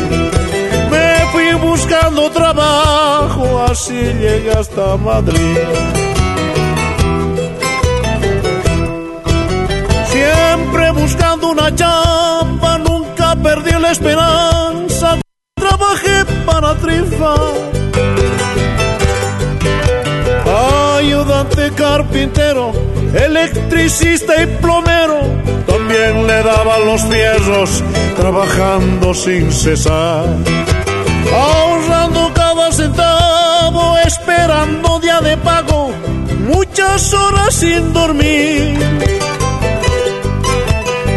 Me 0.91 1.27
fui 1.33 1.53
buscando 1.61 2.31
trabajo, 2.31 3.63
así 3.71 3.95
llegué 3.95 4.53
hasta 4.53 4.97
Madrid. 4.97 5.59
Siempre 10.07 10.91
buscando 10.93 11.51
una 11.51 11.75
chamba, 11.75 12.79
nunca 12.79 13.37
perdí 13.37 13.73
la 13.79 13.93
esperanza 13.93 14.68
trabajé 15.89 16.25
para 16.45 16.75
triunfar. 16.77 17.55
Ayudante 20.97 21.71
carpintero, 21.75 22.73
electricista 23.15 24.43
y 24.43 24.47
plomero, 24.61 25.21
también 25.67 26.27
le 26.27 26.43
daban 26.43 26.85
los 26.87 27.03
fierros, 27.03 27.83
trabajando 28.17 29.15
sin 29.15 29.53
cesar. 29.53 30.25
Ahorrando 31.33 32.33
cada 32.35 32.73
centavo, 32.73 33.97
esperando 33.99 34.99
día 35.01 35.21
de 35.21 35.37
pago, 35.39 35.91
muchas 36.49 37.13
horas 37.13 37.55
sin 37.55 37.93
dormir. 37.93 38.79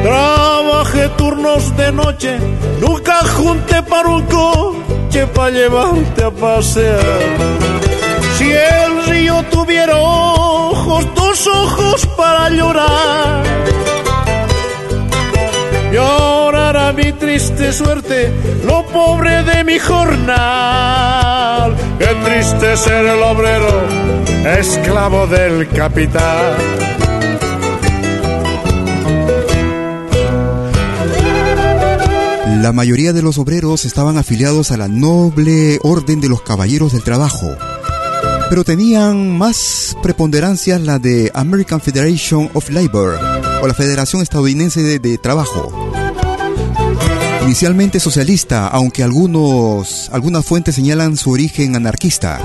Trabajé 0.03 1.09
turnos 1.09 1.77
de 1.77 1.91
noche, 1.91 2.37
nunca 2.79 3.19
junté 3.37 3.83
para 3.83 4.09
un 4.09 4.23
coche 4.23 5.27
para 5.27 5.51
llevarte 5.51 6.23
a 6.23 6.31
pasear. 6.31 6.99
Si 8.37 8.51
el 8.51 9.05
río 9.05 9.43
tuviera 9.51 9.95
ojos, 9.95 11.05
dos 11.13 11.47
ojos 11.47 12.07
para 12.17 12.49
llorar. 12.49 13.43
Llorará 15.91 16.93
mi 16.93 17.11
triste 17.13 17.71
suerte, 17.71 18.31
lo 18.65 18.83
pobre 18.87 19.43
de 19.43 19.63
mi 19.63 19.77
jornal. 19.77 21.75
Qué 21.99 22.07
triste 22.25 22.75
ser 22.77 23.05
el 23.05 23.21
obrero, 23.21 23.83
esclavo 24.57 25.27
del 25.27 25.67
capital. 25.69 26.70
La 32.61 32.73
mayoría 32.73 33.11
de 33.11 33.23
los 33.23 33.39
obreros 33.39 33.85
estaban 33.85 34.19
afiliados 34.19 34.69
a 34.69 34.77
la 34.77 34.87
noble 34.87 35.79
orden 35.81 36.21
de 36.21 36.29
los 36.29 36.43
caballeros 36.43 36.91
del 36.91 37.01
trabajo, 37.01 37.47
pero 38.51 38.63
tenían 38.63 39.35
más 39.35 39.97
preponderancia 40.03 40.77
la 40.77 40.99
de 40.99 41.31
American 41.33 41.81
Federation 41.81 42.51
of 42.53 42.69
Labor 42.69 43.19
o 43.63 43.67
la 43.67 43.73
Federación 43.73 44.21
Estadounidense 44.21 44.83
de, 44.83 44.99
de 44.99 45.17
Trabajo. 45.17 45.91
Inicialmente 47.41 47.99
socialista, 47.99 48.67
aunque 48.67 49.01
algunos, 49.01 50.11
algunas 50.11 50.45
fuentes 50.45 50.75
señalan 50.75 51.17
su 51.17 51.31
origen 51.31 51.75
anarquista. 51.75 52.39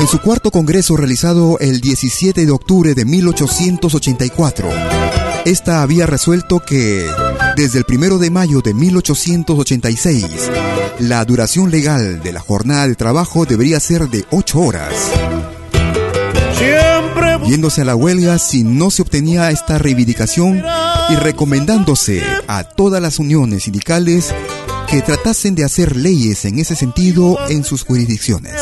En 0.00 0.06
su 0.08 0.18
cuarto 0.20 0.50
congreso 0.50 0.96
realizado 0.96 1.58
el 1.58 1.82
17 1.82 2.46
de 2.46 2.52
octubre 2.52 2.94
de 2.94 3.04
1884, 3.04 4.68
esta 5.44 5.82
había 5.82 6.06
resuelto 6.06 6.60
que 6.60 7.06
desde 7.56 7.78
el 7.78 7.84
primero 7.84 8.18
de 8.18 8.30
mayo 8.30 8.60
de 8.60 8.74
1886, 8.74 10.26
la 11.00 11.24
duración 11.24 11.70
legal 11.70 12.22
de 12.22 12.32
la 12.32 12.40
jornada 12.40 12.88
de 12.88 12.94
trabajo 12.94 13.44
debería 13.44 13.78
ser 13.80 14.08
de 14.08 14.24
8 14.30 14.58
horas. 14.58 14.92
Siempre 16.58 17.38
Yéndose 17.46 17.82
a 17.82 17.84
la 17.84 17.94
huelga 17.94 18.38
si 18.38 18.64
no 18.64 18.90
se 18.90 19.02
obtenía 19.02 19.50
esta 19.50 19.78
reivindicación 19.78 20.62
y 21.10 21.16
recomendándose 21.16 22.22
a 22.48 22.64
todas 22.64 23.02
las 23.02 23.18
uniones 23.18 23.64
sindicales 23.64 24.32
que 24.88 25.02
tratasen 25.02 25.54
de 25.54 25.64
hacer 25.64 25.96
leyes 25.96 26.44
en 26.44 26.58
ese 26.58 26.74
sentido 26.74 27.38
en 27.48 27.64
sus 27.64 27.84
jurisdicciones. 27.84 28.52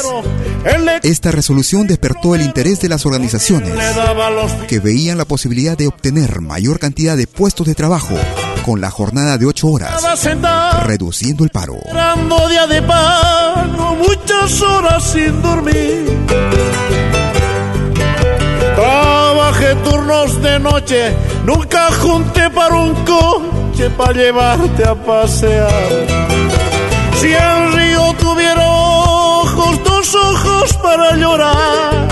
Esta 1.02 1.30
resolución 1.30 1.86
despertó 1.86 2.34
el 2.34 2.42
interés 2.42 2.80
de 2.80 2.88
las 2.88 3.06
organizaciones 3.06 3.72
que 4.68 4.80
veían 4.80 5.18
la 5.18 5.24
posibilidad 5.24 5.76
de 5.76 5.88
obtener 5.88 6.40
mayor 6.40 6.78
cantidad 6.78 7.16
de 7.16 7.26
puestos 7.26 7.66
de 7.66 7.74
trabajo 7.74 8.16
con 8.64 8.80
la 8.80 8.90
jornada 8.90 9.38
de 9.38 9.46
8 9.46 9.68
horas, 9.68 10.02
reduciendo 10.84 11.44
el 11.44 11.50
paro. 11.50 11.78
día 12.48 12.66
de 12.66 12.82
pago, 12.82 13.96
muchas 13.96 14.60
horas 14.62 15.02
sin 15.04 15.42
dormir. 15.42 16.18
Trabajé 18.74 19.74
turnos 19.84 20.42
de 20.42 20.58
noche, 20.58 21.16
nunca 21.44 21.90
junté 21.92 22.50
para 22.50 22.74
un 22.74 22.94
coche 23.04 23.90
para 23.90 24.12
llevarte 24.12 24.84
a 24.84 24.94
pasear. 24.94 25.70
Si 27.20 27.32
el 27.32 27.72
río 27.72 28.14
tuviera 28.18 28.68
ojos, 28.68 29.82
dos 29.84 30.14
ojos 30.14 30.76
para 30.82 31.16
llorar. 31.16 32.08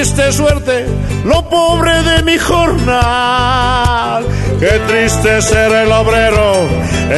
Triste 0.00 0.32
suerte, 0.32 0.86
lo 1.26 1.46
pobre 1.50 2.02
de 2.02 2.22
mi 2.22 2.38
jornal. 2.38 4.24
Qué 4.58 4.80
triste 4.88 5.42
ser 5.42 5.70
el 5.72 5.92
obrero, 5.92 6.66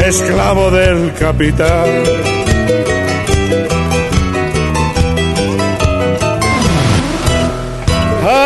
esclavo 0.04 0.68
del 0.72 1.12
capital. 1.14 2.02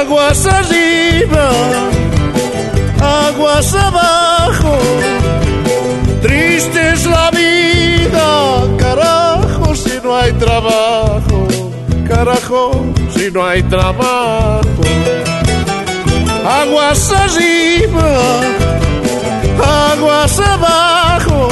Aguas 0.03 0.47
arriba, 0.47 1.51
aguas 3.27 3.75
abajo, 3.75 4.77
triste 6.21 6.91
es 6.93 7.07
la 7.07 7.31
vida, 7.31 8.65
carajo 8.77 9.75
si 9.75 9.99
no 10.05 10.15
hay 10.15 10.33
trabajo, 10.33 11.26
carajo 12.17 12.71
si 13.15 13.31
no 13.31 13.47
hay 13.47 13.63
trabajo. 13.65 14.83
Aguas 16.63 17.13
arriba, 17.13 18.09
aguas 19.91 20.41
abajo, 20.41 21.49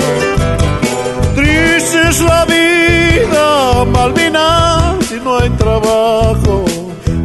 triste 1.36 1.98
es 2.08 2.20
la 2.20 2.44
vida, 2.46 3.84
Malvina 3.92 4.96
si 5.06 5.16
no 5.16 5.38
hay 5.38 5.50
trabajo. 5.50 6.64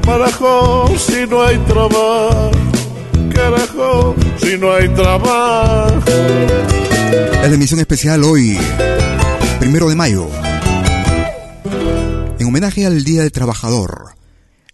Carajo, 0.06 0.92
si 0.98 1.26
no 1.28 1.44
hay 1.44 1.58
trabajo. 1.60 2.52
Carajo, 3.34 4.16
si 4.42 4.58
no 4.58 4.74
hay 4.74 4.90
trabajo. 4.90 6.02
Es 7.44 7.50
la 7.50 7.56
emisión 7.56 7.80
especial 7.80 8.24
hoy, 8.24 8.58
primero 9.60 9.88
de 9.88 9.96
mayo, 9.96 10.28
homenaje 12.50 12.86
al 12.88 13.04
Día 13.04 13.22
del 13.22 13.32
Trabajador. 13.32 14.16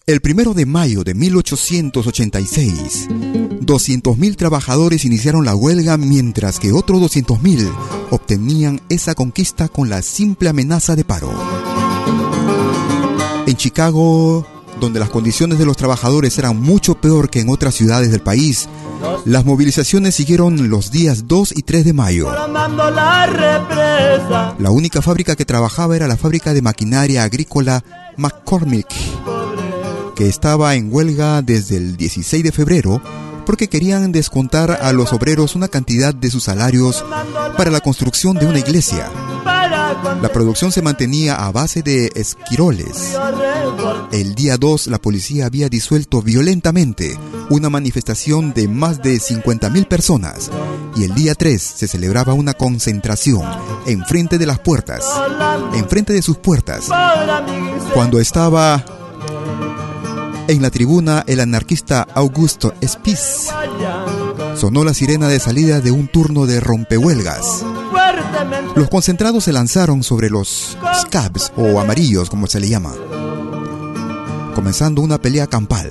El 0.05 0.21
primero 0.21 0.53
de 0.53 0.65
mayo 0.65 1.03
de 1.03 1.13
1886, 1.13 3.09
200.000 3.09 4.35
trabajadores 4.37 5.03
iniciaron 5.03 5.43
la 5.43 5.55
huelga 5.55 5.97
mientras 5.97 6.57
que 6.59 6.71
otros 6.71 7.01
200.000 7.01 7.69
obtenían 8.11 8.79
esa 8.87 9.13
conquista 9.13 9.67
con 9.67 9.89
la 9.89 10.01
simple 10.01 10.47
amenaza 10.47 10.95
de 10.95 11.03
paro. 11.03 11.33
En 13.45 13.57
Chicago, 13.57 14.47
donde 14.79 14.99
las 14.99 15.09
condiciones 15.09 15.59
de 15.59 15.65
los 15.65 15.77
trabajadores 15.77 16.37
eran 16.37 16.59
mucho 16.59 16.95
peor 16.95 17.29
que 17.29 17.39
en 17.39 17.49
otras 17.49 17.75
ciudades 17.75 18.11
del 18.11 18.21
país, 18.21 18.67
las 19.25 19.45
movilizaciones 19.45 20.15
siguieron 20.15 20.69
los 20.69 20.91
días 20.91 21.27
2 21.27 21.53
y 21.57 21.61
3 21.63 21.85
de 21.85 21.93
mayo. 21.93 22.29
La 24.59 24.71
única 24.71 25.01
fábrica 25.01 25.35
que 25.35 25.45
trabajaba 25.45 25.95
era 25.95 26.07
la 26.07 26.17
fábrica 26.17 26.53
de 26.53 26.61
maquinaria 26.61 27.23
agrícola 27.23 27.83
McCormick, 28.17 28.87
que 30.15 30.27
estaba 30.27 30.75
en 30.75 30.93
huelga 30.93 31.41
desde 31.41 31.77
el 31.77 31.97
16 31.97 32.43
de 32.43 32.51
febrero 32.51 33.01
porque 33.45 33.69
querían 33.69 34.11
descontar 34.11 34.71
a 34.81 34.91
los 34.91 35.13
obreros 35.13 35.55
una 35.55 35.67
cantidad 35.67 36.13
de 36.13 36.31
sus 36.31 36.45
salarios 36.45 37.05
para 37.57 37.71
la 37.71 37.79
construcción 37.79 38.37
de 38.37 38.47
una 38.47 38.59
iglesia. 38.59 39.09
La 40.21 40.29
producción 40.29 40.71
se 40.71 40.81
mantenía 40.81 41.35
a 41.35 41.51
base 41.51 41.81
de 41.83 42.11
esquiroles. 42.15 43.15
El 44.11 44.33
día 44.33 44.57
2 44.57 44.87
la 44.87 44.99
policía 44.99 45.45
había 45.45 45.69
disuelto 45.69 46.21
violentamente 46.21 47.17
una 47.49 47.69
manifestación 47.69 48.53
de 48.53 48.67
más 48.67 49.01
de 49.03 49.17
50.000 49.17 49.87
personas 49.87 50.49
y 50.95 51.03
el 51.03 51.13
día 51.13 51.35
3 51.35 51.61
se 51.61 51.87
celebraba 51.87 52.33
una 52.33 52.53
concentración 52.53 53.43
enfrente 53.85 54.37
de 54.37 54.45
las 54.45 54.59
puertas, 54.59 55.05
enfrente 55.73 56.13
de 56.13 56.21
sus 56.21 56.37
puertas. 56.37 56.87
Cuando 57.93 58.19
estaba 58.19 58.83
en 60.47 60.61
la 60.61 60.69
tribuna 60.69 61.23
el 61.27 61.39
anarquista 61.39 62.07
Augusto 62.13 62.73
Spies 62.83 63.49
sonó 64.55 64.83
la 64.83 64.93
sirena 64.93 65.27
de 65.27 65.39
salida 65.39 65.81
de 65.81 65.91
un 65.91 66.07
turno 66.07 66.45
de 66.45 66.59
rompehuelgas. 66.59 67.65
Los 68.75 68.89
concentrados 68.89 69.45
se 69.45 69.53
lanzaron 69.53 70.03
sobre 70.03 70.29
los 70.29 70.77
scabs 71.01 71.51
o 71.55 71.79
amarillos 71.79 72.29
como 72.29 72.47
se 72.47 72.59
le 72.59 72.69
llama, 72.69 72.93
comenzando 74.53 75.01
una 75.01 75.17
pelea 75.17 75.47
campal. 75.47 75.89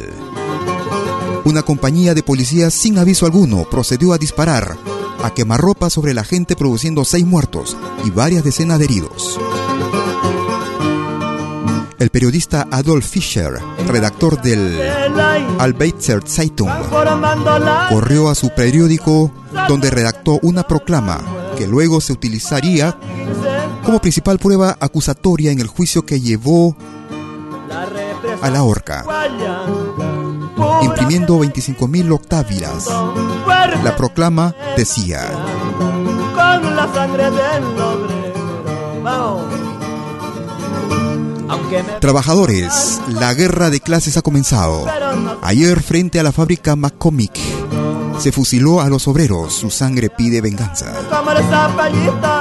Una 1.45 1.63
compañía 1.63 2.15
de 2.15 2.23
policías 2.23 2.73
sin 2.73 2.99
aviso 2.99 3.27
alguno 3.27 3.65
procedió 3.71 4.13
a 4.13 4.19
disparar 4.19 4.77
a 5.23 5.33
quemarropa 5.33 5.89
sobre 5.89 6.13
la 6.13 6.25
gente 6.25 6.57
produciendo 6.57 7.05
seis 7.05 7.25
muertos 7.25 7.77
y 8.05 8.11
varias 8.11 8.45
decenas 8.45 8.79
de 8.79 8.85
heridos. 8.85 9.39
El 11.99 12.11
periodista 12.11 12.67
Adolf 12.71 13.07
Fischer, 13.07 13.55
redactor 13.87 14.41
del 14.43 14.81
Albeitzer 15.59 16.23
Zeitung, 16.27 16.71
corrió 17.89 18.29
a 18.29 18.35
su 18.35 18.51
periódico 18.51 19.31
donde 19.69 19.91
redactó 19.91 20.39
una 20.43 20.65
proclama 20.65 21.21
que 21.57 21.67
luego 21.67 22.01
se 22.01 22.13
utilizaría 22.13 22.97
como 23.85 24.01
principal 24.01 24.39
prueba 24.39 24.77
acusatoria 24.81 25.53
en 25.53 25.61
el 25.61 25.67
juicio 25.67 26.05
que 26.05 26.21
llevó 26.21 26.77
a 28.43 28.51
la 28.51 28.63
horca, 28.63 29.05
imprimiendo 30.83 31.39
25.000 31.39 32.13
octávilas. 32.13 32.89
La 33.85 33.95
proclama 33.97 34.55
decía, 34.77 35.31
Trabajadores, 42.01 43.01
la 43.09 43.35
guerra 43.35 43.71
de 43.71 43.81
clases 43.81 44.17
ha 44.17 44.23
comenzado. 44.23 44.87
Ayer 45.43 45.83
frente 45.83 46.21
a 46.21 46.23
la 46.23 46.33
fábrica 46.33 46.77
McCormick 46.77 47.39
se 48.19 48.33
fusiló 48.33 48.81
a 48.81 48.89
los 48.89 49.09
obreros, 49.09 49.53
su 49.53 49.71
sangre 49.71 50.09
pide 50.09 50.41
venganza. 50.41 50.93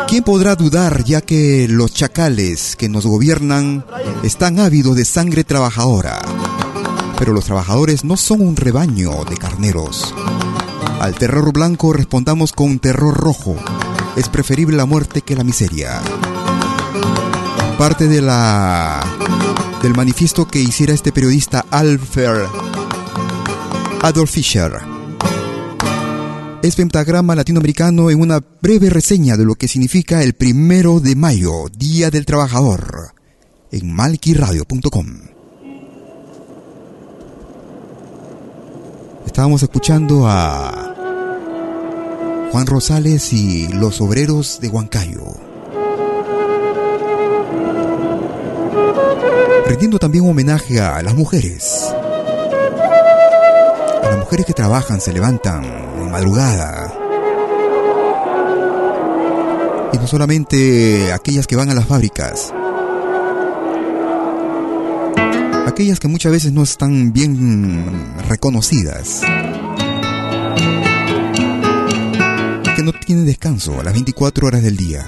¿Quién 0.07 0.23
podrá 0.23 0.55
dudar 0.55 1.03
ya 1.03 1.21
que 1.21 1.67
los 1.69 1.93
chacales 1.93 2.75
que 2.75 2.89
nos 2.89 3.05
gobiernan 3.05 3.85
están 4.23 4.59
ávidos 4.59 4.95
de 4.95 5.05
sangre 5.05 5.43
trabajadora? 5.43 6.21
Pero 7.17 7.33
los 7.33 7.45
trabajadores 7.45 8.03
no 8.03 8.17
son 8.17 8.41
un 8.41 8.55
rebaño 8.55 9.23
de 9.25 9.37
carneros. 9.37 10.13
Al 10.99 11.15
terror 11.15 11.51
blanco 11.51 11.93
respondamos 11.93 12.53
con 12.53 12.79
terror 12.79 13.15
rojo. 13.15 13.55
Es 14.15 14.29
preferible 14.29 14.77
la 14.77 14.85
muerte 14.85 15.21
que 15.21 15.35
la 15.35 15.43
miseria 15.43 16.01
parte 17.87 18.07
de 18.07 18.21
la 18.21 19.03
del 19.81 19.93
manifiesto 19.93 20.47
que 20.47 20.61
hiciera 20.61 20.93
este 20.93 21.11
periodista 21.11 21.65
Alfer 21.69 22.47
Adolf 24.01 24.31
Fischer. 24.31 24.71
Es 26.61 26.77
pentagrama 26.77 27.35
latinoamericano 27.35 28.09
en 28.09 28.21
una 28.21 28.39
breve 28.61 28.89
reseña 28.89 29.35
de 29.35 29.43
lo 29.43 29.55
que 29.55 29.67
significa 29.67 30.23
el 30.23 30.31
primero 30.31 31.01
de 31.01 31.17
mayo, 31.17 31.65
Día 31.77 32.09
del 32.09 32.25
Trabajador, 32.25 33.15
en 33.69 33.93
malquiradio.com. 33.93 35.07
Estábamos 39.25 39.61
escuchando 39.61 40.25
a 40.25 40.95
Juan 42.49 42.65
Rosales 42.65 43.33
y 43.33 43.67
los 43.67 43.99
obreros 43.99 44.61
de 44.61 44.69
Huancayo. 44.69 45.52
Rindiendo 49.67 49.99
también 49.99 50.27
homenaje 50.27 50.79
a 50.79 51.01
las 51.01 51.15
mujeres. 51.15 51.93
A 54.03 54.07
las 54.09 54.17
mujeres 54.17 54.45
que 54.45 54.53
trabajan, 54.53 54.99
se 54.99 55.13
levantan 55.13 55.63
en 55.63 56.11
madrugada. 56.11 56.93
Y 59.93 59.97
no 59.97 60.07
solamente 60.07 61.13
aquellas 61.13 61.47
que 61.47 61.55
van 61.55 61.69
a 61.69 61.73
las 61.73 61.85
fábricas. 61.85 62.53
Aquellas 65.67 65.99
que 65.99 66.07
muchas 66.07 66.31
veces 66.31 66.51
no 66.51 66.63
están 66.63 67.13
bien 67.13 68.15
reconocidas. 68.27 69.21
Que 72.75 72.83
no 72.83 72.91
tienen 72.91 73.25
descanso 73.25 73.79
a 73.79 73.83
las 73.83 73.93
24 73.93 74.47
horas 74.47 74.63
del 74.63 74.75
día. 74.75 75.05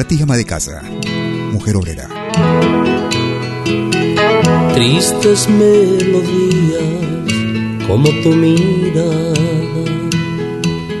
Para 0.00 0.08
ti, 0.08 0.16
de 0.16 0.44
casa, 0.46 0.80
mujer 1.52 1.76
obrera. 1.76 2.08
Tristes 4.72 5.46
melodías 5.46 6.82
como 7.86 8.08
tu 8.22 8.30
mirada 8.30 9.34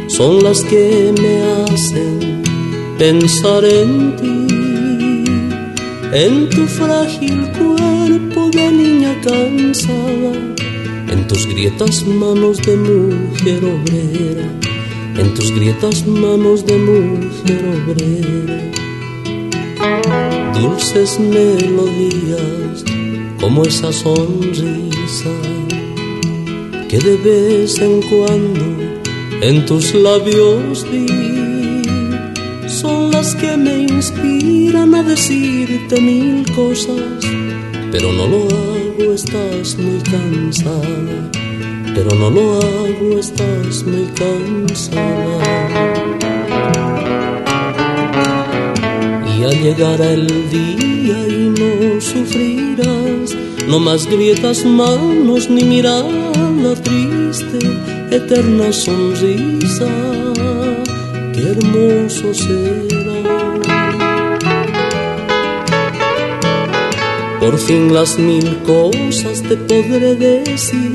son 0.06 0.44
las 0.44 0.60
que 0.64 1.14
me 1.18 1.34
hacen 1.62 2.42
pensar 2.98 3.64
en 3.64 4.16
ti, 4.16 5.32
en 6.12 6.50
tu 6.50 6.66
frágil 6.66 7.48
cuerpo 7.52 8.50
de 8.50 8.70
niña 8.70 9.18
cansada, 9.24 10.32
en 11.10 11.26
tus 11.26 11.46
grietas 11.46 12.04
manos 12.04 12.58
de 12.58 12.76
mujer 12.76 13.64
obrera, 13.64 14.46
en 15.16 15.32
tus 15.32 15.50
grietas 15.54 16.06
manos 16.06 16.66
de 16.66 16.76
mujer 16.76 17.64
obrera. 17.64 18.69
Dulces 20.60 21.18
melodías 21.18 22.84
como 23.40 23.62
esa 23.62 23.90
sonrisa 23.92 25.30
que 26.86 26.98
de 26.98 27.16
vez 27.16 27.78
en 27.78 28.02
cuando 28.02 28.66
en 29.40 29.64
tus 29.64 29.94
labios 29.94 30.86
vi 30.90 31.06
son 32.68 33.10
las 33.10 33.34
que 33.36 33.56
me 33.56 33.84
inspiran 33.84 34.94
a 34.94 35.02
decirte 35.02 35.98
mil 36.00 36.44
cosas, 36.52 37.24
pero 37.90 38.12
no 38.12 38.26
lo 38.26 38.44
hago, 38.44 39.14
estás 39.14 39.78
muy 39.78 40.00
cansada, 40.00 41.30
pero 41.94 42.14
no 42.16 42.30
lo 42.30 42.58
hago, 42.58 43.18
estás 43.18 43.82
muy 43.84 44.06
cansada. 44.14 45.39
Y 49.60 49.62
al 49.62 49.76
llegar 49.76 50.00
el 50.00 50.26
día 50.50 51.28
y 51.28 51.50
no 51.50 52.00
sufrirás, 52.00 53.36
no 53.68 53.78
más 53.78 54.06
grietas 54.06 54.64
manos 54.64 55.50
ni 55.50 55.64
mirada 55.64 56.74
triste, 56.82 57.58
eterna 58.10 58.72
sonrisa, 58.72 59.88
qué 61.34 61.42
hermoso 61.50 62.32
será. 62.32 63.20
Por 67.40 67.58
fin 67.58 67.92
las 67.92 68.18
mil 68.18 68.56
cosas 68.64 69.42
te 69.42 69.56
podré 69.56 70.14
decir, 70.14 70.92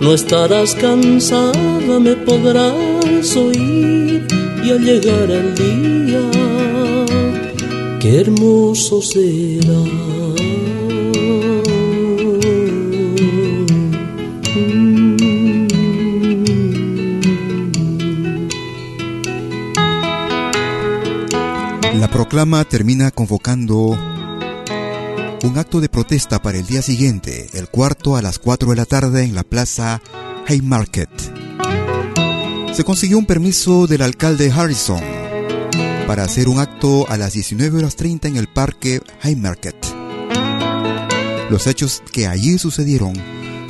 no 0.00 0.14
estarás 0.14 0.74
cansada, 0.74 2.00
me 2.00 2.14
podrás 2.14 3.36
oír. 3.36 4.26
Y 4.64 4.70
al 4.70 4.84
llegar 4.84 5.30
el 5.30 5.54
día, 5.54 6.35
qué 8.00 8.20
hermoso 8.20 9.02
será. 9.02 9.72
La 21.98 22.10
proclama 22.10 22.64
termina 22.64 23.10
convocando 23.10 23.98
un 25.42 25.58
acto 25.58 25.80
de 25.80 25.88
protesta 25.88 26.42
para 26.42 26.58
el 26.58 26.66
día 26.66 26.82
siguiente, 26.82 27.48
el 27.54 27.68
cuarto 27.68 28.16
a 28.16 28.22
las 28.22 28.38
4 28.38 28.70
de 28.70 28.76
la 28.76 28.84
tarde 28.84 29.22
en 29.22 29.34
la 29.34 29.44
plaza 29.44 30.02
Haymarket. 30.46 31.10
Se 32.72 32.84
consiguió 32.84 33.18
un 33.18 33.26
permiso 33.26 33.86
del 33.86 34.02
alcalde 34.02 34.50
Harrison 34.50 35.15
para 36.06 36.22
hacer 36.22 36.48
un 36.48 36.60
acto 36.60 37.08
a 37.08 37.16
las 37.16 37.32
19 37.32 37.78
horas 37.78 37.96
30 37.96 38.28
en 38.28 38.36
el 38.36 38.46
parque 38.46 39.00
Haymarket. 39.22 39.76
Los 41.50 41.66
hechos 41.66 42.02
que 42.12 42.26
allí 42.26 42.58
sucedieron 42.58 43.14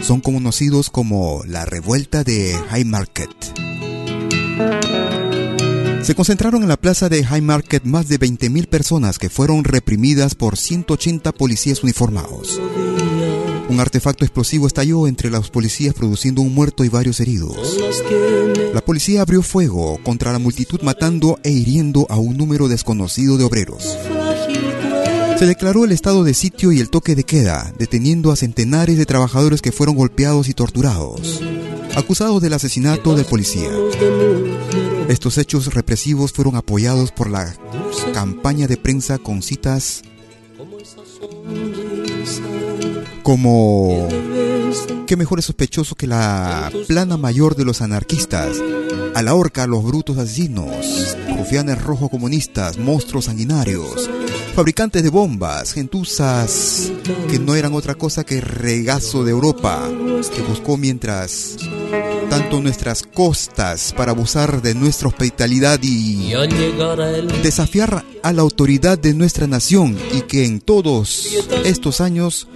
son 0.02 0.20
conocidos 0.20 0.90
como 0.90 1.42
la 1.46 1.64
revuelta 1.64 2.24
de 2.24 2.54
Haymarket. 2.70 3.30
Se 6.02 6.14
concentraron 6.14 6.62
en 6.62 6.68
la 6.68 6.76
plaza 6.76 7.08
de 7.08 7.24
Haymarket 7.24 7.84
más 7.84 8.06
de 8.06 8.20
20.000 8.20 8.68
personas 8.68 9.18
que 9.18 9.30
fueron 9.30 9.64
reprimidas 9.64 10.34
por 10.34 10.56
180 10.56 11.32
policías 11.32 11.82
uniformados. 11.82 12.60
Un 13.68 13.80
artefacto 13.80 14.24
explosivo 14.24 14.66
estalló 14.66 15.08
entre 15.08 15.30
los 15.30 15.50
policías 15.50 15.94
produciendo 15.94 16.42
un 16.42 16.54
muerto 16.54 16.84
y 16.84 16.88
varios 16.88 17.18
heridos. 17.18 17.56
La 18.76 18.84
policía 18.84 19.22
abrió 19.22 19.40
fuego 19.40 19.98
contra 20.04 20.32
la 20.32 20.38
multitud 20.38 20.82
matando 20.82 21.38
e 21.42 21.50
hiriendo 21.50 22.06
a 22.10 22.18
un 22.18 22.36
número 22.36 22.68
desconocido 22.68 23.38
de 23.38 23.44
obreros. 23.44 23.96
Se 25.38 25.46
declaró 25.46 25.86
el 25.86 25.92
estado 25.92 26.24
de 26.24 26.34
sitio 26.34 26.72
y 26.72 26.80
el 26.80 26.90
toque 26.90 27.14
de 27.14 27.24
queda, 27.24 27.72
deteniendo 27.78 28.30
a 28.30 28.36
centenares 28.36 28.98
de 28.98 29.06
trabajadores 29.06 29.62
que 29.62 29.72
fueron 29.72 29.96
golpeados 29.96 30.50
y 30.50 30.52
torturados, 30.52 31.40
acusados 31.96 32.42
del 32.42 32.52
asesinato 32.52 33.16
del 33.16 33.24
policía. 33.24 33.70
Estos 35.08 35.38
hechos 35.38 35.72
represivos 35.72 36.32
fueron 36.32 36.56
apoyados 36.56 37.12
por 37.12 37.30
la 37.30 37.56
campaña 38.12 38.66
de 38.66 38.76
prensa 38.76 39.16
con 39.16 39.40
citas 39.40 40.02
como 43.22 44.06
¿Qué 45.06 45.16
mejor 45.16 45.38
es 45.38 45.44
sospechoso 45.44 45.94
que 45.94 46.06
la 46.06 46.70
plana 46.88 47.16
mayor 47.16 47.56
de 47.56 47.64
los 47.64 47.80
anarquistas? 47.82 48.56
A 49.14 49.22
la 49.22 49.34
horca 49.34 49.66
los 49.66 49.84
brutos 49.84 50.18
asesinos, 50.18 51.16
rufianes 51.36 51.82
rojos 51.82 52.10
comunistas, 52.10 52.78
monstruos 52.78 53.26
sanguinarios, 53.26 54.10
fabricantes 54.56 55.02
de 55.02 55.10
bombas, 55.10 55.74
gentuzas 55.74 56.90
que 57.30 57.38
no 57.38 57.54
eran 57.54 57.74
otra 57.74 57.94
cosa 57.94 58.24
que 58.24 58.40
regazo 58.40 59.22
de 59.22 59.30
Europa, 59.30 59.86
que 60.34 60.40
buscó 60.40 60.78
mientras 60.78 61.58
tanto 62.30 62.62
nuestras 62.62 63.02
costas 63.02 63.92
para 63.94 64.12
abusar 64.12 64.62
de 64.62 64.74
nuestra 64.74 65.08
hospitalidad 65.08 65.78
y 65.82 66.32
desafiar 67.42 68.02
a 68.22 68.32
la 68.32 68.40
autoridad 68.40 68.98
de 68.98 69.12
nuestra 69.12 69.46
nación 69.46 69.94
y 70.14 70.22
que 70.22 70.46
en 70.46 70.60
todos 70.60 71.36
estos 71.66 72.00
años 72.00 72.48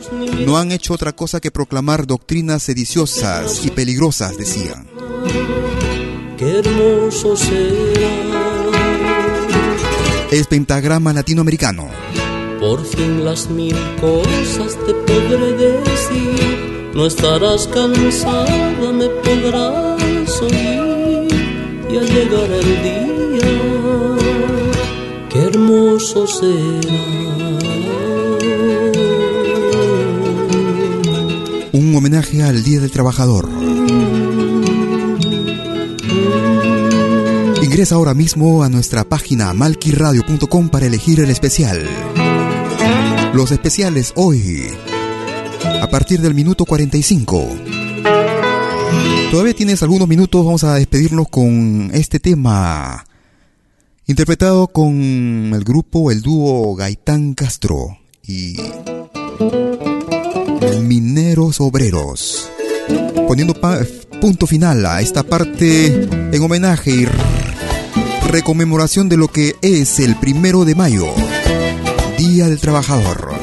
no 0.47 0.57
han 0.57 0.73
hecho 0.73 0.95
otra 0.95 1.13
cosa 1.13 1.39
que 1.39 1.51
proclamar 1.51 2.07
doctrinas 2.07 2.63
sediciosas 2.63 3.67
y 3.67 3.71
peligrosas, 3.73 4.39
decían. 4.39 4.87
Qué 6.39 6.61
hermoso 6.61 7.37
será. 7.37 8.50
Es 10.31 10.47
pentagrama 10.47 11.13
latinoamericano. 11.13 11.89
Por 12.61 12.85
fin 12.85 13.25
las 13.25 13.51
mil 13.51 13.75
cosas 14.01 14.79
te 14.87 14.95
podré 14.95 15.55
decir. 15.81 16.91
No 16.95 17.07
estarás 17.07 17.67
cansada, 17.67 18.93
me 18.93 19.09
podrás 19.09 20.41
oír. 20.43 21.29
Y 21.91 21.97
al 21.97 22.07
llegar 22.07 22.49
el 22.49 22.83
día, 22.85 23.49
qué 25.31 25.43
hermoso 25.43 26.27
será. 26.29 27.01
Un 31.73 31.95
homenaje 31.97 32.45
al 32.45 32.63
Día 32.63 32.79
del 32.79 32.93
Trabajador. 32.93 33.49
Ingresa 37.63 37.95
ahora 37.95 38.15
mismo 38.15 38.63
a 38.63 38.69
nuestra 38.71 39.05
página 39.05 39.53
malquiradio.com 39.53 40.71
para 40.71 40.87
elegir 40.87 41.21
el 41.21 41.31
especial. 41.31 41.87
Los 43.35 43.51
especiales 43.51 44.13
hoy, 44.17 44.67
a 45.81 45.89
partir 45.91 46.21
del 46.21 46.35
minuto 46.35 46.65
45. 46.65 47.49
Todavía 49.31 49.55
tienes 49.55 49.83
algunos 49.83 50.09
minutos, 50.09 50.45
vamos 50.45 50.65
a 50.65 50.75
despedirnos 50.75 51.29
con 51.29 51.91
este 51.93 52.19
tema, 52.19 53.05
interpretado 54.07 54.67
con 54.67 55.53
el 55.55 55.63
grupo, 55.63 56.11
el 56.11 56.23
dúo 56.23 56.75
Gaitán 56.75 57.35
Castro 57.35 57.99
y 58.27 58.57
Mineros 60.81 61.61
Obreros, 61.61 62.49
poniendo 63.29 63.55
punto 64.21 64.47
final 64.47 64.85
a 64.85 65.01
esta 65.01 65.23
parte 65.23 65.87
en 66.13 66.43
homenaje 66.43 66.91
y 66.91 67.09
reconmemoración 68.29 69.09
de 69.09 69.17
lo 69.17 69.29
que 69.29 69.57
es 69.63 69.99
el 69.99 70.15
primero 70.17 70.67
de 70.67 70.75
mayo, 70.75 71.07
Día 72.19 72.47
del 72.49 72.61
Trabajador. 72.61 73.40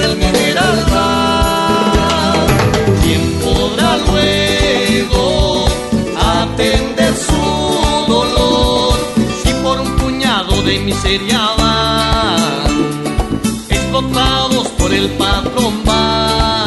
el 0.00 0.18
general 0.18 0.84
Paz. 0.90 2.46
¿Quién 3.02 3.22
podrá 3.42 3.96
luego 4.08 5.64
atender 6.40 7.14
su 7.14 8.12
dolor 8.12 8.94
si 9.42 9.52
por 9.62 9.80
un 9.80 9.96
puñado 9.96 10.62
de 10.62 10.78
miseria 10.80 11.40
van 11.58 12.66
explotados 13.70 14.68
por 14.78 14.92
el 14.92 15.08
patrón 15.12 15.82
va? 15.88 16.65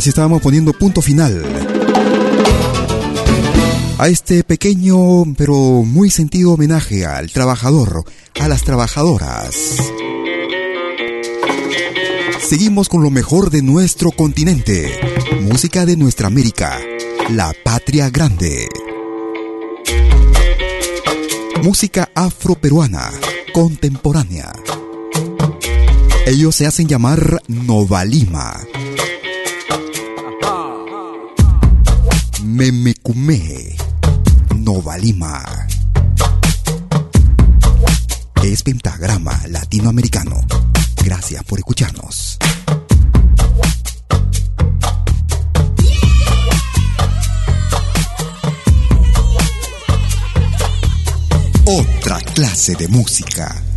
así 0.00 0.08
estábamos 0.08 0.40
poniendo 0.40 0.72
punto 0.72 1.02
final 1.02 1.44
a 3.98 4.08
este 4.08 4.44
pequeño 4.44 5.34
pero 5.36 5.54
muy 5.54 6.08
sentido 6.08 6.52
homenaje 6.52 7.04
al 7.04 7.30
trabajador, 7.30 8.04
a 8.40 8.48
las 8.48 8.62
trabajadoras. 8.62 9.52
Seguimos 12.40 12.88
con 12.88 13.02
lo 13.02 13.10
mejor 13.10 13.50
de 13.50 13.60
nuestro 13.60 14.10
continente, 14.10 14.90
música 15.42 15.84
de 15.84 15.98
nuestra 15.98 16.28
América, 16.28 16.80
la 17.28 17.52
patria 17.62 18.08
grande. 18.08 18.70
Música 21.62 22.08
afroperuana, 22.14 23.10
contemporánea. 23.52 24.50
Ellos 26.24 26.56
se 26.56 26.66
hacen 26.66 26.88
llamar 26.88 27.42
Nova 27.48 28.02
Lima. 28.06 28.69
Memecumé, 32.60 33.74
Nova 34.54 34.98
Lima. 34.98 35.42
Es 38.44 38.62
Pentagrama 38.62 39.40
Latinoamericano. 39.48 40.44
Gracias 41.02 41.42
por 41.44 41.58
escucharnos. 41.58 42.36
Otra 51.64 52.20
clase 52.34 52.74
de 52.74 52.88
música. 52.88 53.69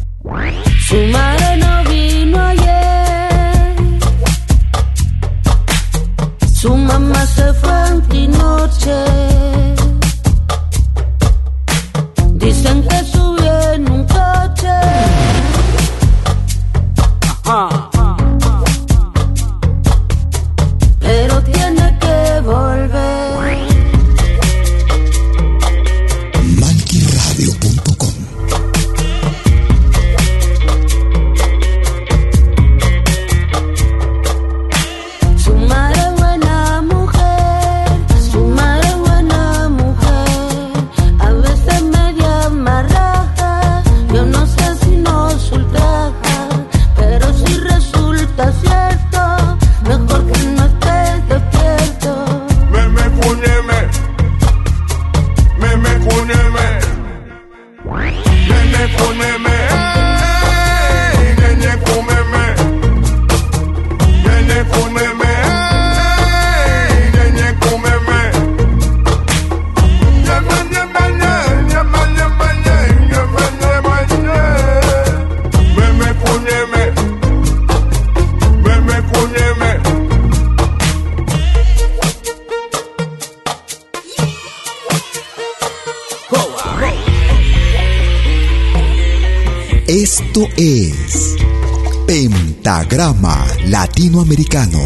latinoamericano, 93.73 94.77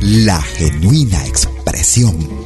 la 0.00 0.42
genuina 0.42 1.24
expresión. 1.24 2.39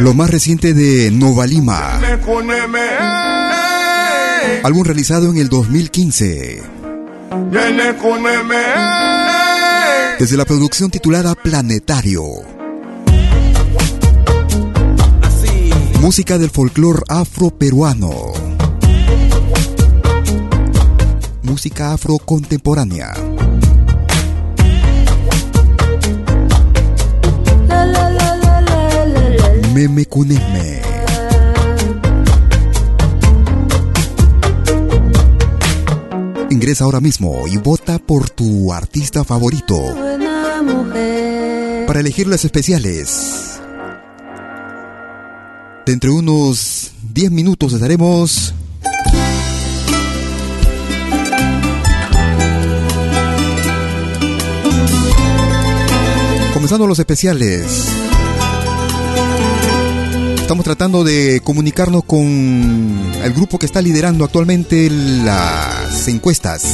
Lo 0.00 0.14
más 0.14 0.30
reciente 0.30 0.72
de 0.72 1.10
Nova 1.10 1.46
Lima. 1.46 2.00
Álbum 4.62 4.82
realizado 4.82 5.30
en 5.30 5.36
el 5.36 5.50
2015. 5.50 6.62
Desde 10.18 10.36
la 10.38 10.44
producción 10.46 10.90
titulada 10.90 11.34
Planetario. 11.34 12.24
Música 16.00 16.38
del 16.38 16.48
folclore 16.48 17.02
afro-peruano. 17.06 18.32
Música 21.42 21.92
afro-contemporánea. 21.92 23.12
Meme 29.74 30.04
Kuneme. 30.06 30.82
Ingresa 36.50 36.84
ahora 36.84 37.00
mismo 37.00 37.46
y 37.46 37.56
vota 37.56 37.98
por 37.98 38.28
tu 38.30 38.72
artista 38.72 39.22
favorito. 39.22 39.76
Para 41.86 42.00
elegir 42.00 42.26
las 42.26 42.44
especiales. 42.44 43.60
Dentro 45.86 46.12
de 46.12 46.18
unos 46.18 46.92
10 47.12 47.30
minutos 47.30 47.72
estaremos 47.72 48.54
comenzando 56.52 56.86
los 56.86 56.98
especiales. 56.98 58.09
Estamos 60.50 60.64
tratando 60.64 61.04
de 61.04 61.40
comunicarnos 61.44 62.02
con 62.02 62.26
el 63.22 63.32
grupo 63.32 63.56
que 63.56 63.66
está 63.66 63.80
liderando 63.80 64.24
actualmente 64.24 64.90
las 64.90 66.08
encuestas. 66.08 66.64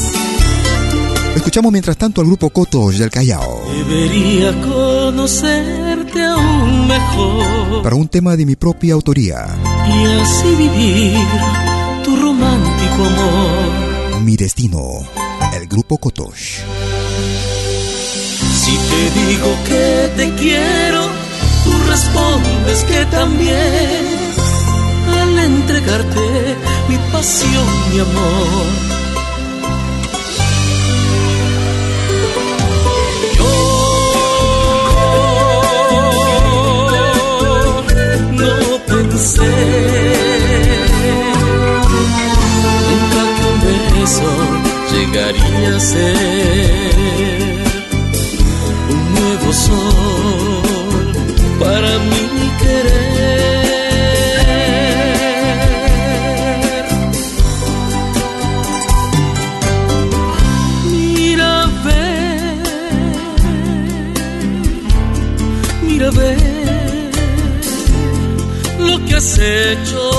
Escuchamos 1.35 1.71
mientras 1.71 1.99
tanto 1.99 2.23
al 2.23 2.27
grupo 2.27 2.49
Cotos 2.49 2.97
del 2.97 3.11
Callao. 3.11 3.61
Debería 3.71 4.59
conocerte 4.63 6.25
aún 6.25 6.89
mejor. 6.89 7.83
Para 7.83 7.97
un 7.97 8.09
tema 8.09 8.35
de 8.35 8.47
mi 8.47 8.57
propia 8.57 8.95
autoría. 8.95 9.47
Y 9.87 10.07
así 10.23 10.55
vivir 10.57 11.19
tu 12.03 12.17
romántico 12.17 13.05
amor. 13.05 14.23
Mi 14.23 14.39
destino, 14.39 15.01
el 15.53 15.69
grupo 15.69 15.99
Cotos. 15.99 16.63
Si 18.59 18.73
te 18.73 19.21
digo 19.21 19.55
que 19.67 20.13
te 20.17 20.35
quiero 20.35 21.26
respondes 21.87 22.85
que 22.85 23.05
también 23.07 24.07
al 25.21 25.39
entregarte 25.39 26.57
mi 26.89 26.97
pasión, 27.13 27.67
mi 27.93 27.99
amor. 28.01 28.67
Yo 33.39 33.53
no 38.41 38.55
pensé 38.87 39.55
nunca 42.89 43.23
que 43.37 43.45
un 43.53 43.59
beso 44.01 44.31
llegaría 44.93 45.71
a 45.77 45.81
ser 45.81 46.17
un 48.91 49.03
nuevo 49.15 49.49
sol 49.53 50.36
has 69.39 69.87
hecho 69.91 70.16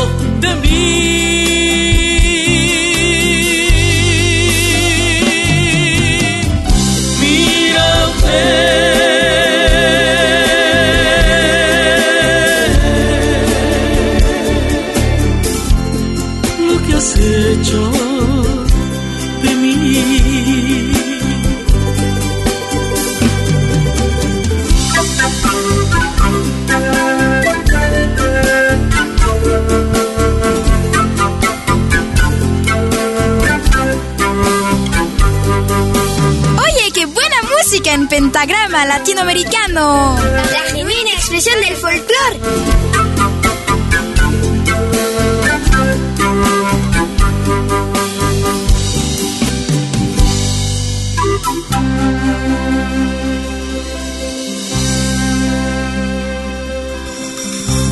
latinoamericano. 38.86 40.18
La 40.52 40.60
genuina 40.72 41.12
expresión 41.14 41.60
del 41.62 41.76
folclore. 41.76 42.38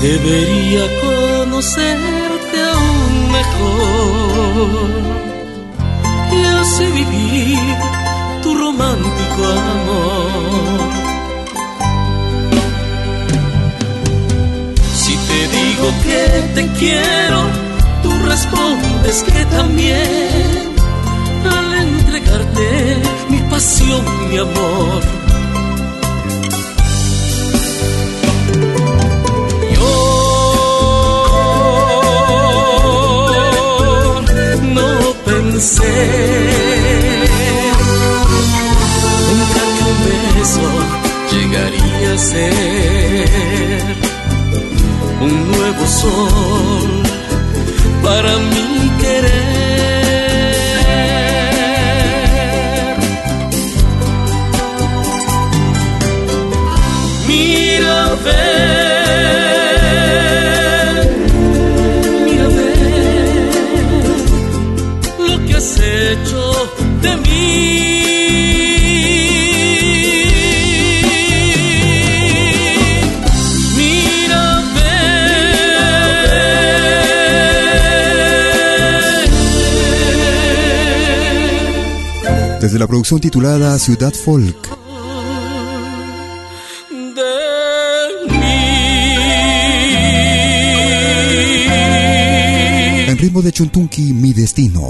Debería 0.01 0.83
conocerte 1.01 2.61
aún 2.73 3.31
mejor 3.31 4.89
y 6.31 6.45
así 6.45 6.85
vivir 6.91 7.74
Si 14.93 15.15
te 15.27 15.47
digo 15.57 15.87
que 16.03 16.21
te 16.55 16.67
quiero, 16.79 17.39
tú 18.01 18.11
respondes 18.25 19.23
que 19.23 19.45
también 19.45 20.75
al 21.51 21.73
entregarte 21.73 23.01
mi 23.29 23.39
pasión, 23.49 24.05
mi 24.29 24.37
amor. 24.37 25.01
Yo 29.73 29.91
no 34.73 35.13
pensé 35.25 36.64
llegaría 41.55 42.13
a 42.13 42.17
ser 42.17 43.81
un 45.21 45.51
nuevo 45.51 45.87
sol 45.87 47.03
para 48.03 48.37
mi 48.37 48.89
querer. 49.01 49.54
Desde 82.75 82.83
la 82.83 82.87
producción 82.87 83.21
titulada 83.21 83.79
Ciudad 83.79 84.13
Folk. 84.13 84.57
En 93.07 93.17
ritmo 93.17 93.41
de 93.41 93.53
Chuntunki, 93.53 94.11
Mi 94.11 94.33
Destino. 94.33 94.81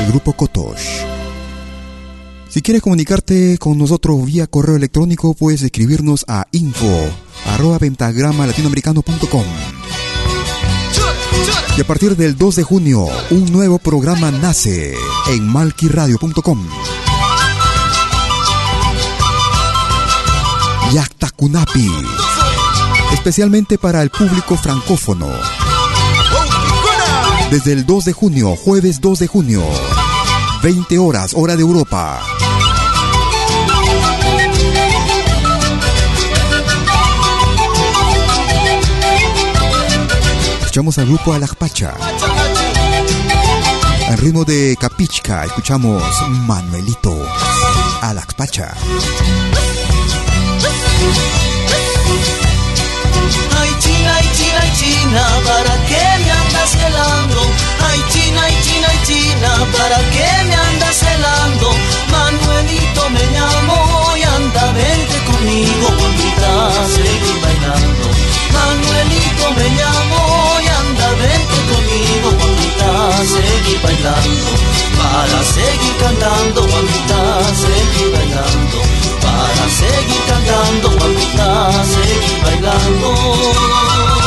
El 0.00 0.08
grupo 0.08 0.34
Kotosh. 0.34 1.00
Si 2.50 2.60
quieres 2.60 2.82
comunicarte 2.82 3.56
con 3.56 3.78
nosotros 3.78 4.22
vía 4.26 4.46
correo 4.46 4.76
electrónico, 4.76 5.32
puedes 5.32 5.62
escribirnos 5.62 6.26
a 6.28 6.46
info 6.52 6.94
arroba 7.46 7.78
pentagrama 7.78 8.46
latinoamericano.com. 8.46 9.81
Y 11.76 11.80
a 11.80 11.84
partir 11.84 12.16
del 12.16 12.36
2 12.36 12.56
de 12.56 12.62
junio, 12.62 13.06
un 13.30 13.52
nuevo 13.52 13.78
programa 13.78 14.30
nace 14.30 14.94
en 15.28 15.46
malquiradio.com. 15.48 16.68
Yaktakunapi, 20.92 21.90
especialmente 23.14 23.78
para 23.78 24.02
el 24.02 24.10
público 24.10 24.56
francófono. 24.56 25.28
Desde 27.50 27.72
el 27.72 27.86
2 27.86 28.04
de 28.04 28.12
junio, 28.12 28.56
jueves 28.56 29.00
2 29.00 29.18
de 29.20 29.26
junio, 29.26 29.62
20 30.62 30.98
horas, 30.98 31.32
hora 31.34 31.56
de 31.56 31.62
Europa. 31.62 32.20
Escuchamos 40.72 40.96
al 40.96 41.04
grupo 41.04 41.34
Alajpacha. 41.34 41.92
Al 44.08 44.16
ritmo 44.16 44.42
de 44.46 44.74
Capichca, 44.80 45.44
escuchamos 45.44 46.02
Manuelito 46.46 47.14
Alajpacha. 48.00 48.72
Ay, 53.60 53.70
China, 53.80 54.16
ay, 54.16 54.30
China, 54.34 54.60
ay, 54.62 54.72
China, 54.80 55.22
¿para 55.44 55.74
qué 55.88 56.04
me 56.24 56.30
andas 56.30 56.70
celando? 56.70 57.40
Ay, 57.90 58.00
China, 58.08 58.40
ay, 58.42 58.56
China, 58.64 58.88
ay, 58.88 59.00
China, 59.04 59.50
¿para 59.76 59.98
qué 60.08 60.44
me 60.48 60.54
andas 60.54 60.96
celando? 60.96 61.68
Manuelito 62.10 63.10
me 63.10 63.24
llamo 63.26 64.16
y 64.16 64.22
anda, 64.22 64.72
vente 64.72 65.18
conmigo, 65.30 65.86
bonita, 66.00 66.72
seguir 66.96 67.42
bailando. 67.42 68.08
Manuelito 68.54 69.50
me 69.54 69.68
llamo 69.76 70.21
bonita, 72.82 73.24
seguir 73.24 73.80
bailando. 73.82 74.50
Para 74.96 75.42
seguir 75.44 75.96
cantando, 75.98 76.62
bonita, 76.62 77.44
seguir 77.54 78.10
bailando. 78.12 78.78
Para 79.20 79.68
seguir 79.68 80.22
cantando, 80.26 80.90
bonita, 80.98 81.72
seguir 81.84 82.42
bailando. 82.42 84.21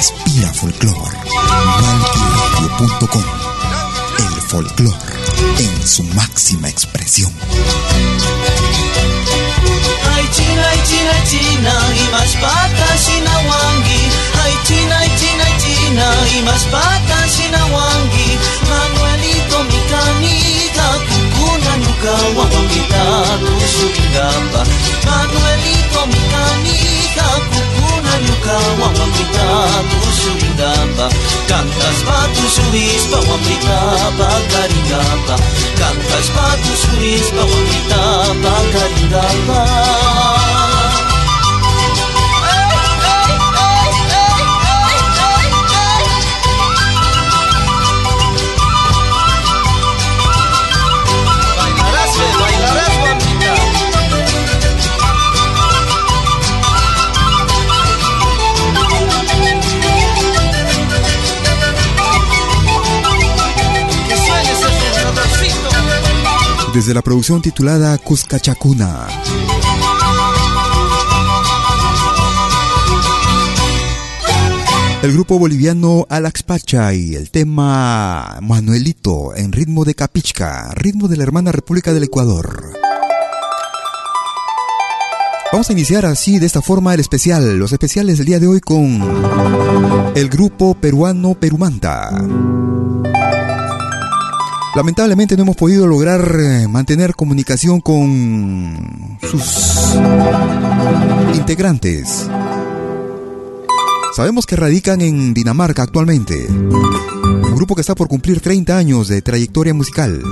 Respira 0.00 0.50
folclor. 0.54 1.12
El 4.18 4.42
folclor 4.48 4.96
en 5.58 5.86
su 5.86 6.02
máxima 6.04 6.70
expresión. 6.70 7.30
Ay, 10.14 10.26
China, 10.32 10.64
ay, 10.70 10.80
China, 10.88 11.12
China, 11.30 11.74
y 12.00 12.08
más 12.12 12.32
patas, 12.40 13.06
China, 13.06 13.32
wangi. 13.50 14.02
Ay, 14.42 14.54
China, 14.66 14.96
ay, 15.00 15.10
China, 15.20 15.46
China, 15.62 16.06
y 16.34 16.42
más 16.44 16.62
patas, 16.72 17.36
China, 17.36 17.60
wangi. 17.66 18.30
Manuelito, 18.70 19.64
mi 19.64 19.80
canita, 19.92 20.86
cucuna, 21.08 21.72
nuca, 21.84 22.14
guaguita, 22.34 23.04
tu 23.38 23.52
mi 23.84 24.04
canita, 24.14 24.64
Kawa 28.40 28.88
mamrita 28.96 29.48
pusurindamba 29.90 31.06
Cantas 31.44 31.98
batu 32.08 32.46
suris 32.48 33.04
pa 33.12 33.20
mamrita 33.28 33.80
pa 34.16 34.30
karindamba 34.48 35.36
Cantas 35.76 36.26
batu 36.32 36.72
suris 36.72 37.28
pa 37.36 37.44
mamrita 37.44 38.04
pa 38.40 38.54
karindamba 38.72 39.62
Desde 66.80 66.94
la 66.94 67.02
producción 67.02 67.42
titulada 67.42 67.98
Cuscachacuna. 67.98 69.06
El 75.02 75.12
grupo 75.12 75.38
boliviano 75.38 76.06
Alaxpacha 76.08 76.94
y 76.94 77.16
el 77.16 77.30
tema 77.30 78.38
Manuelito 78.40 79.36
en 79.36 79.52
ritmo 79.52 79.84
de 79.84 79.94
Capichca, 79.94 80.70
ritmo 80.72 81.06
de 81.06 81.18
la 81.18 81.24
hermana 81.24 81.52
República 81.52 81.92
del 81.92 82.04
Ecuador. 82.04 82.72
Vamos 85.52 85.68
a 85.68 85.72
iniciar 85.74 86.06
así, 86.06 86.38
de 86.38 86.46
esta 86.46 86.62
forma, 86.62 86.94
el 86.94 87.00
especial, 87.00 87.58
los 87.58 87.72
especiales 87.72 88.16
del 88.16 88.26
día 88.26 88.40
de 88.40 88.46
hoy 88.46 88.60
con 88.60 89.02
el 90.14 90.30
grupo 90.30 90.74
peruano 90.74 91.34
Perumanta. 91.34 92.10
Lamentablemente 94.74 95.36
no 95.36 95.42
hemos 95.42 95.56
podido 95.56 95.86
lograr 95.86 96.36
eh, 96.38 96.68
mantener 96.68 97.16
comunicación 97.16 97.80
con 97.80 99.18
sus 99.20 99.96
integrantes. 101.34 102.28
Sabemos 104.14 104.46
que 104.46 104.54
radican 104.54 105.00
en 105.00 105.34
Dinamarca 105.34 105.82
actualmente. 105.82 106.46
Un 106.48 107.56
grupo 107.56 107.74
que 107.74 107.80
está 107.80 107.96
por 107.96 108.06
cumplir 108.06 108.40
30 108.40 108.76
años 108.76 109.08
de 109.08 109.22
trayectoria 109.22 109.74
musical. 109.74 110.22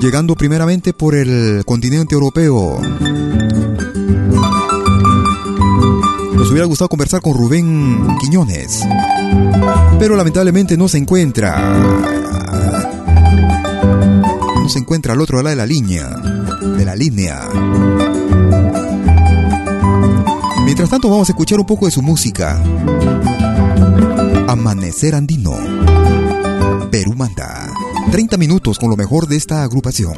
Llegando 0.00 0.34
primeramente 0.34 0.92
por 0.92 1.14
el 1.14 1.62
continente 1.64 2.14
europeo. 2.14 2.80
Nos 6.50 6.54
hubiera 6.54 6.66
gustado 6.66 6.88
conversar 6.88 7.20
con 7.20 7.32
Rubén 7.32 8.18
Quiñones, 8.18 8.80
pero 10.00 10.16
lamentablemente 10.16 10.76
no 10.76 10.88
se 10.88 10.98
encuentra. 10.98 11.78
No 14.56 14.68
se 14.68 14.80
encuentra 14.80 15.12
al 15.12 15.20
otro 15.20 15.36
lado 15.36 15.50
de 15.50 15.54
la 15.54 15.64
línea, 15.64 16.08
de 16.08 16.84
la 16.84 16.96
línea. 16.96 17.48
Mientras 20.64 20.90
tanto 20.90 21.08
vamos 21.08 21.28
a 21.28 21.32
escuchar 21.34 21.60
un 21.60 21.66
poco 21.66 21.86
de 21.86 21.92
su 21.92 22.02
música. 22.02 22.60
Amanecer 24.48 25.14
Andino. 25.14 25.56
Perú 26.90 27.14
manda. 27.14 27.72
30 28.10 28.36
minutos 28.38 28.80
con 28.80 28.90
lo 28.90 28.96
mejor 28.96 29.28
de 29.28 29.36
esta 29.36 29.62
agrupación. 29.62 30.16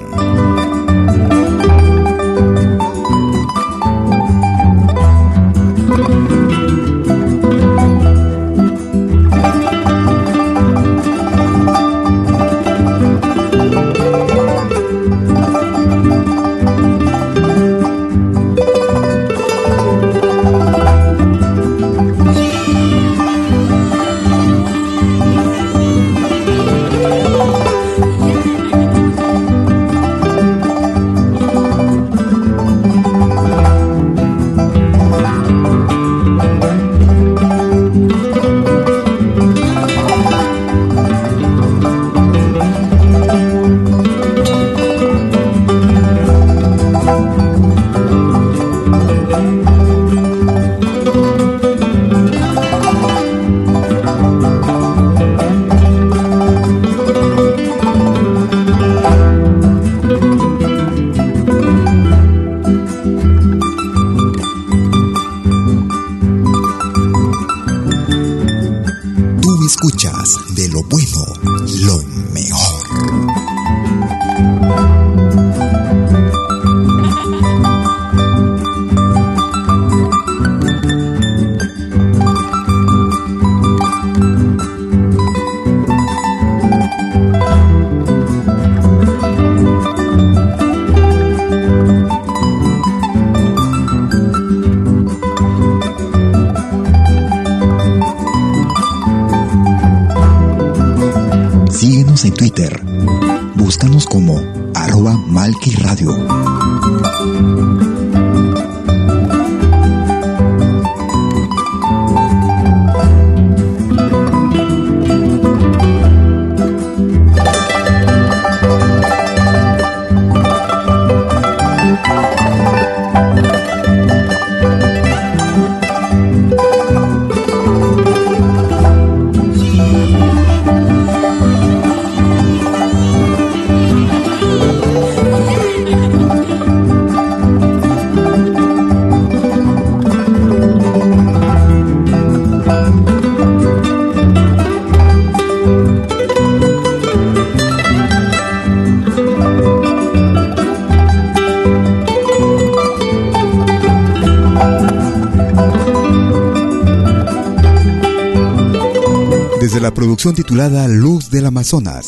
Producción 160.23 160.45
titulada 160.47 160.87
Luz 160.87 161.31
del 161.31 161.47
Amazonas. 161.47 162.07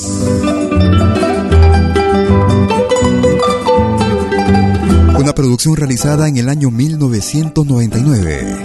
Una 5.18 5.34
producción 5.34 5.74
realizada 5.74 6.28
en 6.28 6.36
el 6.36 6.48
año 6.48 6.70
1999. 6.70 8.62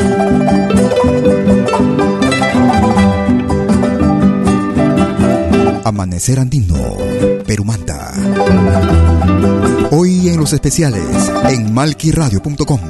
Amanecer 5.84 6.40
Andino, 6.40 6.98
Perumanta. 7.48 8.14
Hoy 9.90 10.30
en 10.30 10.38
los 10.38 10.54
especiales 10.54 11.32
en 11.50 11.74
malquiradio.com. 11.74 12.82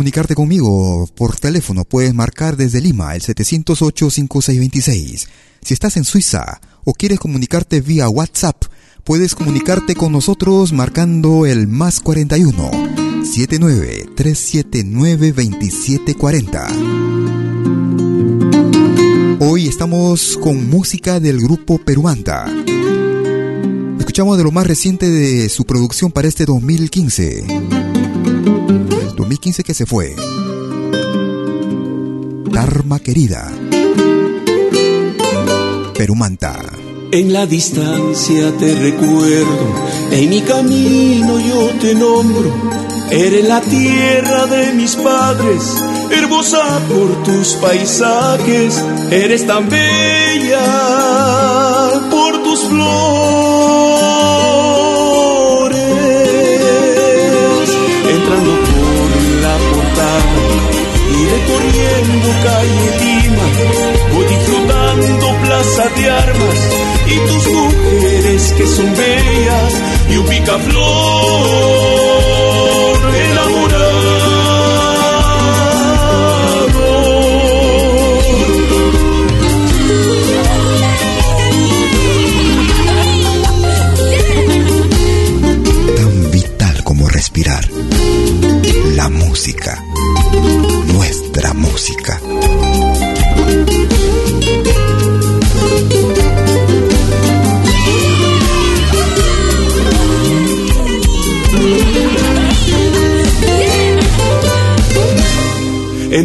comunicarte 0.00 0.34
conmigo 0.34 1.06
por 1.14 1.36
teléfono, 1.36 1.84
puedes 1.84 2.14
marcar 2.14 2.56
desde 2.56 2.80
Lima 2.80 3.14
el 3.14 3.20
708-5626. 3.20 5.28
Si 5.60 5.74
estás 5.74 5.98
en 5.98 6.04
Suiza 6.04 6.58
o 6.84 6.94
quieres 6.94 7.20
comunicarte 7.20 7.82
vía 7.82 8.08
WhatsApp, 8.08 8.64
puedes 9.04 9.34
comunicarte 9.34 9.94
con 9.94 10.12
nosotros 10.12 10.72
marcando 10.72 11.44
el 11.44 11.68
más 11.68 12.00
41 12.00 12.70
79 13.30 14.08
379 14.16 15.32
2740. 15.32 16.68
Hoy 19.40 19.68
estamos 19.68 20.38
con 20.38 20.70
música 20.70 21.20
del 21.20 21.42
grupo 21.42 21.76
Peruanta. 21.76 22.46
Escuchamos 23.98 24.38
de 24.38 24.44
lo 24.44 24.50
más 24.50 24.66
reciente 24.66 25.10
de 25.10 25.50
su 25.50 25.66
producción 25.66 26.10
para 26.10 26.26
este 26.26 26.46
2015. 26.46 27.79
2015 29.30 29.62
que 29.62 29.74
se 29.74 29.86
fue. 29.86 30.16
Dharma 32.50 32.98
querida. 32.98 33.48
Perumanta. 35.96 36.58
En 37.12 37.32
la 37.32 37.46
distancia 37.46 38.52
te 38.58 38.74
recuerdo, 38.74 39.86
en 40.10 40.30
mi 40.30 40.40
camino 40.40 41.38
yo 41.38 41.70
te 41.80 41.94
nombro. 41.94 42.52
Eres 43.12 43.44
la 43.46 43.60
tierra 43.60 44.46
de 44.46 44.72
mis 44.72 44.96
padres, 44.96 45.76
hermosa 46.10 46.80
por 46.88 47.22
tus 47.22 47.52
paisajes. 47.54 48.84
Eres 49.12 49.46
tan 49.46 49.68
bella 49.68 50.60
por 52.10 52.42
tus 52.42 52.64
flores. 52.64 53.49
Calle 62.42 62.90
Lima, 63.00 63.46
voy 64.12 64.26
disfrutando 64.26 65.24
plaza 65.42 65.84
de 65.96 66.10
armas 66.10 66.58
y 67.06 67.14
tus 67.28 67.44
mujeres 67.52 68.52
que 68.56 68.66
son 68.66 68.94
bellas 68.96 69.72
y 70.10 70.16
un 70.16 70.26
picaflor 70.26 71.60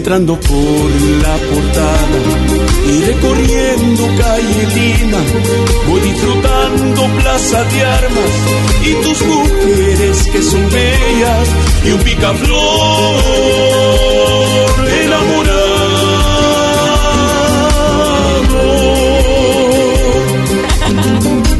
entrando 0.05 0.39
por 0.39 0.91
la 1.23 1.35
portada 1.49 2.19
y 2.87 3.01
recorriendo 3.05 4.03
calle 4.19 4.67
Lima, 4.75 5.17
voy 5.87 5.99
disfrutando 6.01 7.07
plaza 7.21 7.63
de 7.63 7.81
armas 7.81 8.33
y 8.83 8.93
tus 9.03 9.19
mujeres 9.25 10.27
que 10.31 10.41
son 10.43 10.61
bellas 10.69 11.49
y 11.85 11.91
un 11.91 11.99
picaflor 12.01 13.15
enamorado. 15.05 15.65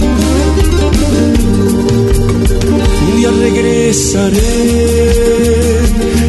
Un 3.02 3.18
día 3.18 3.32
regresaré 3.32 4.86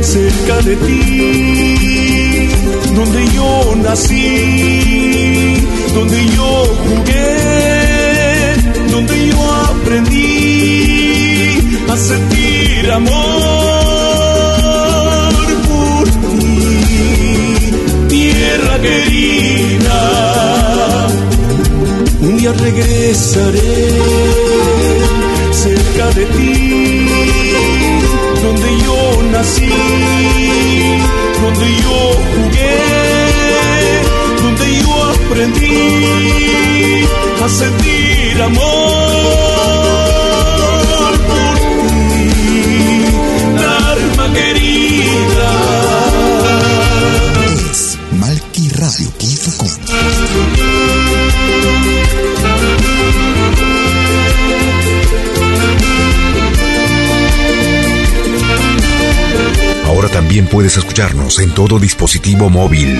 cerca 0.06 0.56
de 0.62 0.76
ti, 0.76 1.65
donde 2.96 3.22
yo 3.34 3.74
nací, 3.76 5.56
donde 5.94 6.18
yo 6.36 6.48
jugué, 6.84 8.56
donde 8.90 9.14
yo 9.28 9.38
aprendí 9.70 10.26
a 11.92 11.96
sentir 11.96 12.90
amor 12.90 13.12
por 15.68 16.04
ti, 16.08 16.54
tierra 18.08 18.74
querida. 18.86 20.00
Un 22.22 22.32
día 22.38 22.52
regresaré 22.52 23.76
cerca 25.52 26.06
de 26.18 26.24
ti, 26.36 26.85
sentir 37.48 38.42
amor 38.42 38.62
por 41.28 41.58
ti, 41.78 42.30
alma 43.58 44.32
querida. 44.34 45.52
Es 47.70 47.98
Malqui 48.12 48.68
Radio 48.70 49.12
Ahora 59.84 60.08
también 60.08 60.46
puedes 60.46 60.76
escucharnos 60.76 61.38
en 61.38 61.52
todo 61.54 61.78
dispositivo 61.78 62.50
móvil. 62.50 62.98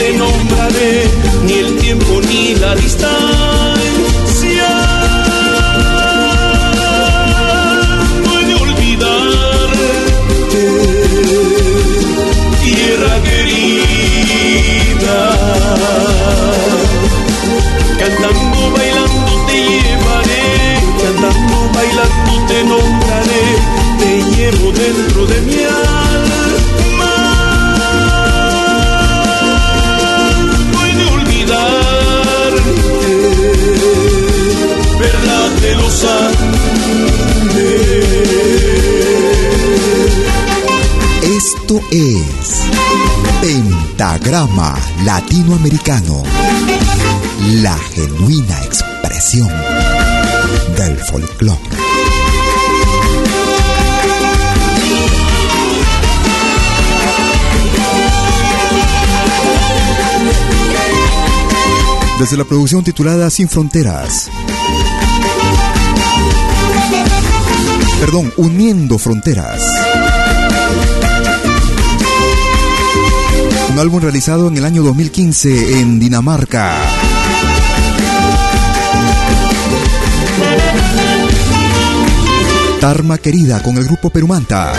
Te 0.00 0.12
nombraré, 0.14 0.39
Pentagrama 44.30 44.78
Latinoamericano, 45.04 46.22
la 47.62 47.76
genuina 47.76 48.62
expresión 48.62 49.50
del 50.76 50.96
folclore. 50.98 51.58
Desde 62.20 62.36
la 62.36 62.44
producción 62.44 62.84
titulada 62.84 63.28
Sin 63.30 63.48
Fronteras. 63.48 64.30
Perdón, 67.98 68.32
Uniendo 68.36 68.96
Fronteras. 68.96 69.79
Un 73.72 73.78
álbum 73.78 74.00
realizado 74.00 74.48
en 74.48 74.56
el 74.56 74.64
año 74.64 74.82
2015 74.82 75.80
en 75.80 76.00
Dinamarca. 76.00 76.76
Tarma 82.80 83.18
querida 83.18 83.62
con 83.62 83.76
el 83.76 83.84
grupo 83.84 84.10
Perumanta. 84.10 84.72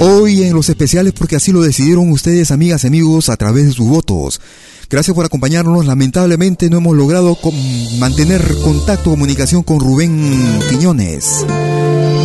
Hoy 0.00 0.44
en 0.44 0.54
los 0.54 0.68
especiales 0.68 1.12
porque 1.12 1.36
así 1.36 1.50
lo 1.50 1.62
decidieron 1.62 2.10
ustedes, 2.10 2.50
amigas 2.50 2.84
y 2.84 2.86
amigos, 2.86 3.28
a 3.28 3.36
través 3.36 3.66
de 3.66 3.72
sus 3.72 3.88
votos. 3.88 4.40
Gracias 4.88 5.14
por 5.14 5.24
acompañarnos. 5.24 5.84
Lamentablemente 5.86 6.70
no 6.70 6.78
hemos 6.78 6.96
logrado 6.96 7.36
mantener 7.98 8.42
contacto, 8.62 9.10
comunicación 9.10 9.62
con 9.62 9.80
Rubén 9.80 10.60
Quiñones, 10.70 11.44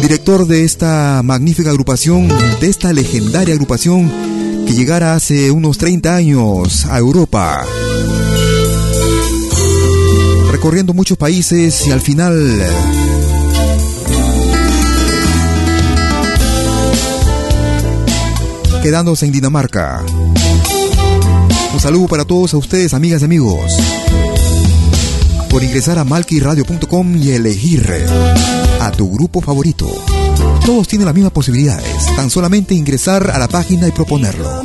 director 0.01 0.45
de 0.45 0.65
esta 0.65 1.21
magnífica 1.23 1.71
agrupación, 1.71 2.27
de 2.59 2.67
esta 2.69 2.93
legendaria 2.93 3.55
agrupación 3.55 4.38
que 4.69 4.75
llegara 4.75 5.15
hace 5.15 5.49
unos 5.49 5.79
30 5.79 6.15
años 6.15 6.85
a 6.85 6.99
Europa, 6.99 7.65
recorriendo 10.51 10.93
muchos 10.93 11.17
países 11.17 11.87
y 11.87 11.91
al 11.91 12.01
final 12.01 12.63
quedándose 18.83 19.25
en 19.25 19.31
Dinamarca. 19.31 20.03
Un 21.73 21.79
saludo 21.79 22.07
para 22.07 22.25
todos 22.25 22.53
a 22.53 22.57
ustedes, 22.57 22.93
amigas 22.93 23.23
y 23.23 23.25
amigos, 23.25 23.75
por 25.49 25.63
ingresar 25.63 25.97
a 25.97 26.03
malquiradio.com 26.03 27.17
y 27.17 27.31
elegir 27.31 28.05
a 28.79 28.91
tu 28.91 29.09
grupo 29.09 29.41
favorito. 29.41 29.87
Todos 30.65 30.87
tienen 30.87 31.05
las 31.05 31.15
mismas 31.15 31.33
posibilidades, 31.33 32.05
tan 32.15 32.29
solamente 32.29 32.75
ingresar 32.75 33.31
a 33.31 33.39
la 33.39 33.47
página 33.47 33.87
y 33.87 33.91
proponerlo. 33.91 34.61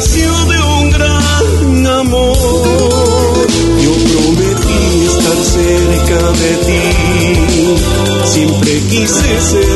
De 0.00 0.58
un 0.80 0.90
gran 0.90 1.86
amor. 1.86 3.46
Yo 3.82 3.92
prometí 3.92 5.04
estar 5.04 5.36
cerca 5.44 6.20
de 6.40 6.52
ti, 6.64 6.82
siempre 8.24 8.80
quise 8.88 9.40
ser 9.42 9.69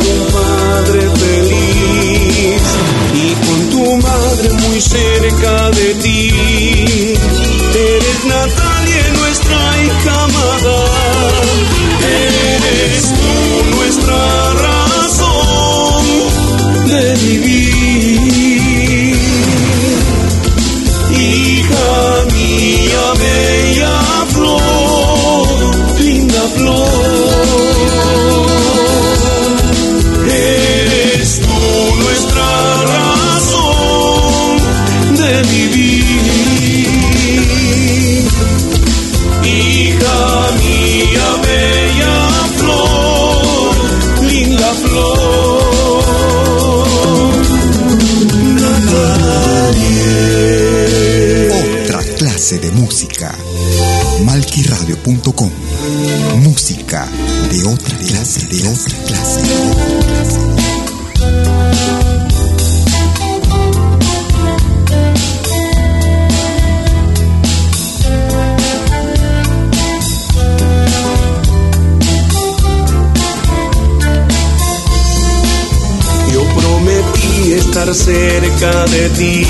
de 78.95 79.44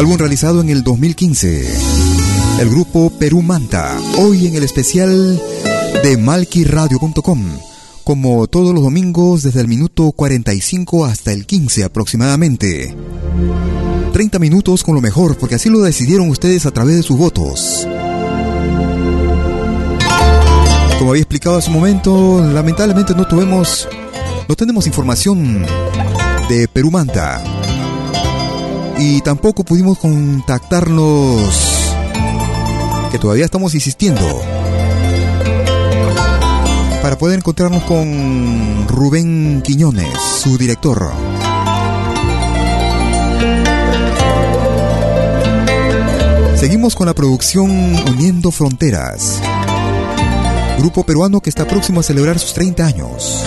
Álbum 0.00 0.16
realizado 0.16 0.62
en 0.62 0.70
el 0.70 0.82
2015. 0.82 1.68
El 2.58 2.70
grupo 2.70 3.10
Perú 3.18 3.42
Manta, 3.42 3.98
hoy 4.16 4.46
en 4.46 4.54
el 4.54 4.64
especial 4.64 5.38
de 6.02 6.16
malquiradio.com, 6.16 7.44
como 8.02 8.46
todos 8.46 8.72
los 8.72 8.82
domingos 8.82 9.42
desde 9.42 9.60
el 9.60 9.68
minuto 9.68 10.10
45 10.12 11.04
hasta 11.04 11.34
el 11.34 11.44
15 11.44 11.84
aproximadamente. 11.84 12.96
30 14.14 14.38
minutos 14.38 14.84
con 14.84 14.94
lo 14.94 15.02
mejor, 15.02 15.36
porque 15.36 15.56
así 15.56 15.68
lo 15.68 15.80
decidieron 15.80 16.30
ustedes 16.30 16.64
a 16.64 16.70
través 16.70 16.96
de 16.96 17.02
sus 17.02 17.18
votos. 17.18 17.86
Como 20.98 21.10
había 21.10 21.24
explicado 21.24 21.58
hace 21.58 21.68
un 21.68 21.76
momento, 21.76 22.42
lamentablemente 22.42 23.14
no 23.14 23.28
tuvimos, 23.28 23.86
no 24.48 24.56
tenemos 24.56 24.86
información 24.86 25.66
de 26.48 26.68
Perú 26.68 26.90
Manta. 26.90 27.59
Y 29.00 29.20
tampoco 29.22 29.64
pudimos 29.64 29.98
contactarnos, 29.98 31.94
que 33.10 33.18
todavía 33.18 33.46
estamos 33.46 33.74
insistiendo, 33.74 34.20
para 37.02 37.16
poder 37.18 37.38
encontrarnos 37.38 37.82
con 37.84 38.86
Rubén 38.86 39.62
Quiñones, 39.64 40.16
su 40.42 40.56
director. 40.58 41.12
Seguimos 46.54 46.94
con 46.94 47.06
la 47.06 47.14
producción 47.14 47.70
Uniendo 48.06 48.50
Fronteras 48.50 49.40
grupo 50.80 51.04
peruano 51.04 51.40
que 51.40 51.50
está 51.50 51.66
próximo 51.66 52.00
a 52.00 52.02
celebrar 52.02 52.38
sus 52.38 52.54
30 52.54 52.86
años. 52.86 53.44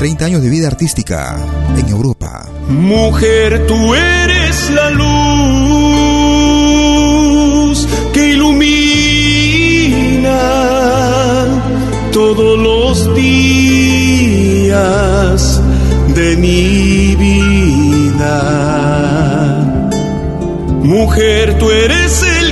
30 0.00 0.24
años 0.24 0.40
de 0.40 0.48
vida 0.48 0.66
artística 0.66 1.36
en 1.76 1.86
Europa. 1.90 2.46
Mujer, 2.70 3.66
tú 3.66 3.94
eres 3.94 4.70
la 4.70 4.88
luz 4.88 5.06
que 8.14 8.28
ilumina 8.28 8.80
todos 12.14 12.58
los 12.58 13.14
días 13.14 14.70
de 16.14 16.34
mi 16.38 17.14
vida. 17.16 18.40
Mujer, 20.82 21.58
tú 21.58 21.70
eres 21.70 22.22
el 22.40 22.49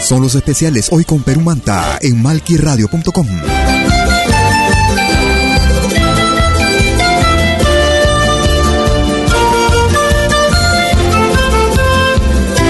Son 0.00 0.22
los 0.22 0.34
especiales 0.36 0.88
hoy 0.92 1.04
con 1.04 1.22
Perú 1.22 1.40
Manta 1.40 1.98
en 2.00 2.22
malquiradio.com. 2.22 3.26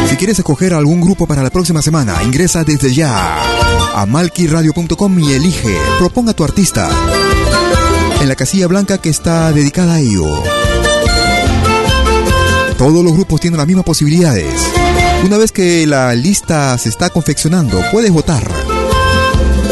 Si 0.08 0.16
quieres 0.16 0.38
escoger 0.38 0.72
algún 0.72 1.00
grupo 1.00 1.26
para 1.26 1.42
la 1.42 1.50
próxima 1.50 1.82
semana, 1.82 2.22
ingresa 2.24 2.64
desde 2.64 2.94
ya 2.94 3.65
a 3.96 4.04
malquiradio.com 4.04 5.18
y 5.20 5.32
elige, 5.32 5.74
proponga 5.98 6.34
tu 6.34 6.44
artista 6.44 6.86
en 8.20 8.28
la 8.28 8.34
casilla 8.34 8.66
blanca 8.66 8.98
que 8.98 9.08
está 9.08 9.50
dedicada 9.52 9.94
a 9.94 10.00
ello. 10.00 10.26
Todos 12.76 13.02
los 13.02 13.14
grupos 13.14 13.40
tienen 13.40 13.56
las 13.56 13.66
mismas 13.66 13.86
posibilidades. 13.86 14.52
Una 15.24 15.38
vez 15.38 15.50
que 15.50 15.86
la 15.86 16.14
lista 16.14 16.76
se 16.76 16.90
está 16.90 17.08
confeccionando, 17.08 17.80
puedes 17.90 18.10
votar. 18.12 18.46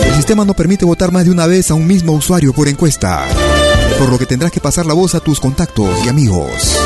El 0.07 0.15
sistema 0.15 0.47
no 0.47 0.55
permite 0.55 0.87
votar 0.87 1.13
más 1.13 1.27
de 1.27 1.31
una 1.31 1.47
vez 1.47 1.71
a 1.71 1.75
un 1.75 1.87
mismo 1.87 2.13
usuario 2.13 2.55
por 2.55 2.67
encuesta, 2.67 3.27
por 3.99 4.09
lo 4.09 4.19
que 4.19 4.25
tendrás 4.25 4.51
que 4.51 4.61
pasar 4.61 4.87
la 4.87 4.95
voz 4.95 5.15
a 5.15 5.21
tus 5.21 5.39
contactos 5.39 6.03
y 6.03 6.09
amigos. 6.09 6.79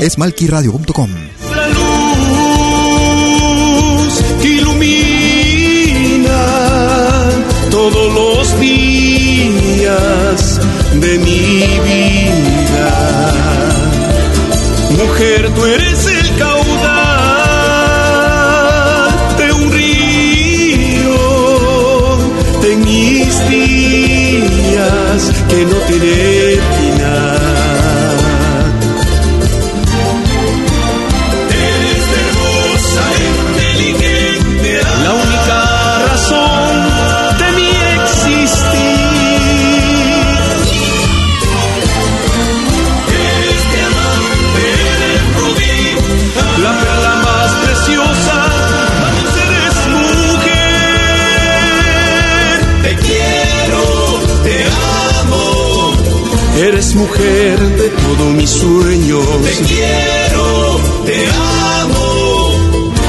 Es 0.00 0.16
malquiradio.com. 0.16 1.10
todos 7.80 8.12
los 8.12 8.60
días 8.60 10.40
de 11.00 11.18
mi 11.18 11.78
vida. 11.88 12.90
Mujer, 14.98 15.50
tú 15.54 15.64
eres 15.64 16.06
el 16.06 16.28
caudal 16.36 16.60
de 19.38 19.52
un 19.52 19.72
río 19.72 21.22
de 22.64 22.76
mis 22.76 23.48
días 23.48 25.18
que 25.48 25.60
no 25.64 25.76
tiene 25.88 26.60
Eres 56.80 56.94
mujer 56.94 57.58
de 57.58 57.90
todos 57.90 58.32
mis 58.32 58.48
sueños. 58.48 59.22
Te 59.44 59.52
quiero, 59.66 60.80
te 61.04 61.28
amo. 61.28 62.54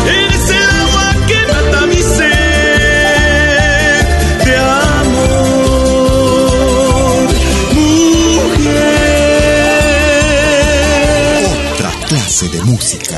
Eres 0.05 0.49
el 0.49 0.63
agua 0.82 1.15
que 1.26 1.39
mata 1.47 1.86
mi 1.86 2.01
sed. 2.01 2.36
Te 4.43 4.53
amo, 4.57 5.30
mujer. 7.72 8.82
Otra 11.74 11.91
clase 12.09 12.49
de 12.49 12.61
música. 12.63 13.15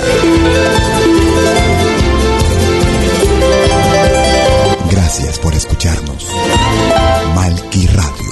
Gracias 4.91 5.39
por 5.39 5.56
escucharnos. 5.56 6.28
Malqui 7.34 7.88
Radio. 7.88 8.22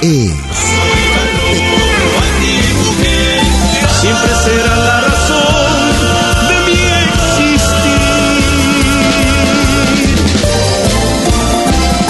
Es. 0.00 0.32
Siempre 4.00 4.32
será 4.44 4.76
la 4.76 5.00
razón 5.00 5.74
de 6.48 6.56
mi 6.66 6.80
existir. 7.06 8.02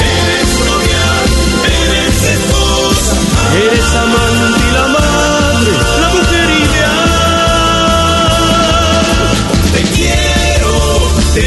Eres 0.00 0.50
novia, 0.68 1.06
eres 1.82 2.18
esposa, 2.34 3.14
eres 3.64 3.90
amante 3.94 4.60
y 4.60 4.70
la 4.72 4.86
madre, 4.88 5.72
la 6.00 6.08
mujer 6.16 6.48
ideal. 6.64 7.10
Te 9.72 9.82
quiero, 9.94 10.74
te 11.34 11.46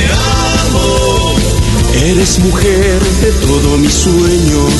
amo. 0.69 0.87
Eres 1.93 2.39
mujer 2.39 2.99
de 3.21 3.31
todos 3.45 3.73
mis 3.79 3.93
sueños. 3.93 4.73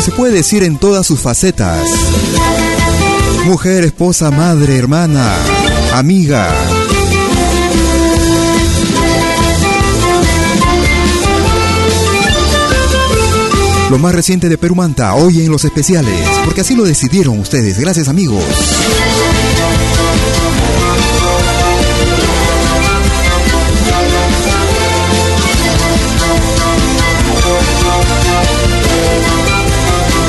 se 0.03 0.11
puede 0.11 0.33
decir 0.33 0.63
en 0.63 0.77
todas 0.77 1.05
sus 1.05 1.19
facetas. 1.19 1.87
Mujer, 3.45 3.83
esposa, 3.83 4.31
madre, 4.31 4.75
hermana, 4.77 5.31
amiga. 5.93 6.49
Lo 13.91 13.97
más 13.97 14.15
reciente 14.15 14.47
de 14.47 14.57
Perú 14.57 14.73
Manta, 14.73 15.15
hoy 15.15 15.41
en 15.41 15.51
los 15.51 15.65
especiales, 15.65 16.17
porque 16.45 16.61
así 16.61 16.77
lo 16.77 16.85
decidieron 16.85 17.37
ustedes. 17.37 17.77
Gracias 17.77 18.07
amigos. 18.07 18.41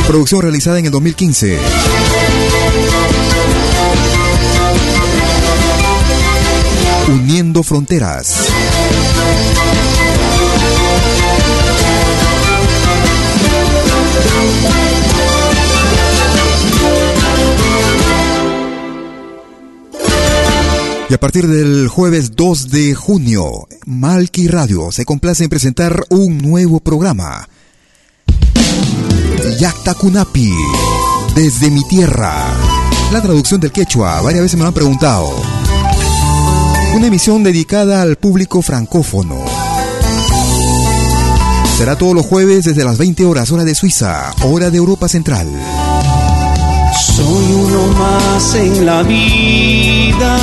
Producción 0.08 0.42
realizada 0.42 0.80
en 0.80 0.86
el 0.86 0.90
2015. 0.90 1.58
Uniendo 7.06 7.62
Fronteras. 7.62 8.48
Y 21.12 21.14
a 21.14 21.20
partir 21.20 21.46
del 21.46 21.88
jueves 21.88 22.36
2 22.36 22.70
de 22.70 22.94
junio, 22.94 23.68
Malki 23.84 24.48
Radio 24.48 24.90
se 24.90 25.04
complace 25.04 25.44
en 25.44 25.50
presentar 25.50 26.06
un 26.08 26.38
nuevo 26.38 26.80
programa. 26.80 27.46
Yakta 29.60 29.92
Kunapi, 29.92 30.54
desde 31.34 31.70
mi 31.70 31.86
tierra. 31.86 32.34
La 33.12 33.20
traducción 33.20 33.60
del 33.60 33.72
quechua, 33.72 34.22
varias 34.22 34.40
veces 34.40 34.56
me 34.56 34.62
lo 34.62 34.68
han 34.68 34.74
preguntado. 34.74 35.28
Una 36.94 37.08
emisión 37.08 37.44
dedicada 37.44 38.00
al 38.00 38.16
público 38.16 38.62
francófono. 38.62 39.36
Será 41.76 41.98
todos 41.98 42.14
los 42.14 42.24
jueves 42.24 42.64
desde 42.64 42.84
las 42.84 42.96
20 42.96 43.26
horas 43.26 43.52
hora 43.52 43.64
de 43.64 43.74
Suiza, 43.74 44.34
hora 44.44 44.70
de 44.70 44.78
Europa 44.78 45.08
Central. 45.10 45.46
Soy 47.02 47.52
uno 47.52 47.88
más 47.98 48.54
en 48.54 48.86
la 48.86 49.02
vida 49.02 50.38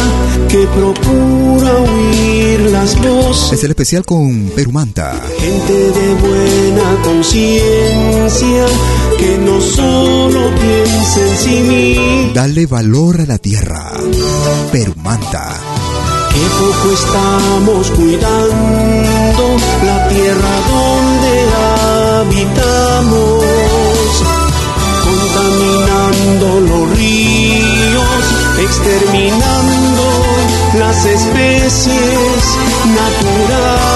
que 0.50 0.68
procura 0.68 1.72
huir 1.80 2.60
las 2.72 3.02
voces. 3.02 3.54
Es 3.54 3.64
el 3.64 3.72
especial 3.72 4.04
con 4.04 4.52
Perumanta. 4.54 5.14
Gente 5.40 5.74
de 5.74 6.14
buena 6.16 7.02
conciencia 7.02 8.66
que 9.18 9.38
no 9.38 9.62
solo 9.62 10.52
piensa 10.56 11.22
en 11.22 11.38
sí 11.38 11.62
mismo. 11.62 12.34
Dale 12.34 12.66
valor 12.66 13.22
a 13.22 13.26
la 13.26 13.38
tierra. 13.38 13.94
Perumanta. 14.70 15.54
Que 16.30 16.42
poco 16.60 16.94
estamos 16.94 17.92
cuidando 17.92 19.58
la 19.86 20.08
tierra 20.10 20.54
donde 20.68 21.34
habitamos 22.28 22.79
exterminando 28.70 30.06
las 30.78 31.06
especies 31.06 32.44
naturales. 33.00 33.90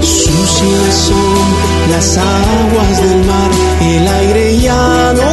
Sucias 0.00 0.94
son 1.08 1.44
las 1.90 2.18
aguas 2.18 3.02
del 3.02 3.24
mar, 3.24 3.50
el 3.80 4.08
aire 4.08 4.58
ya 4.58 5.12
no 5.14 5.30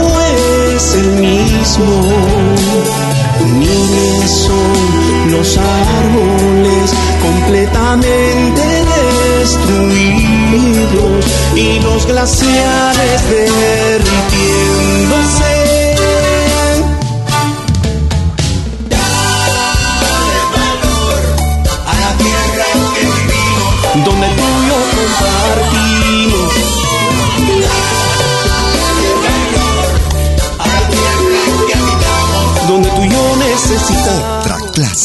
es 0.76 0.94
el 0.96 1.10
mismo. 1.14 2.49
Los 5.30 5.58
árboles 5.58 6.94
completamente 7.22 8.62
destruidos 9.40 11.26
y 11.56 11.80
los 11.82 12.08
glaciares 12.08 13.30
derritiéndose. 13.30 15.59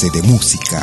Clase 0.05 0.11
de 0.11 0.23
música. 0.23 0.83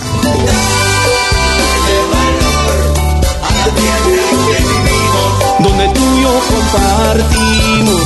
donde 5.59 5.89
tú 5.89 5.99
y 5.99 6.21
yo 6.21 6.39
compartimos. 6.49 8.03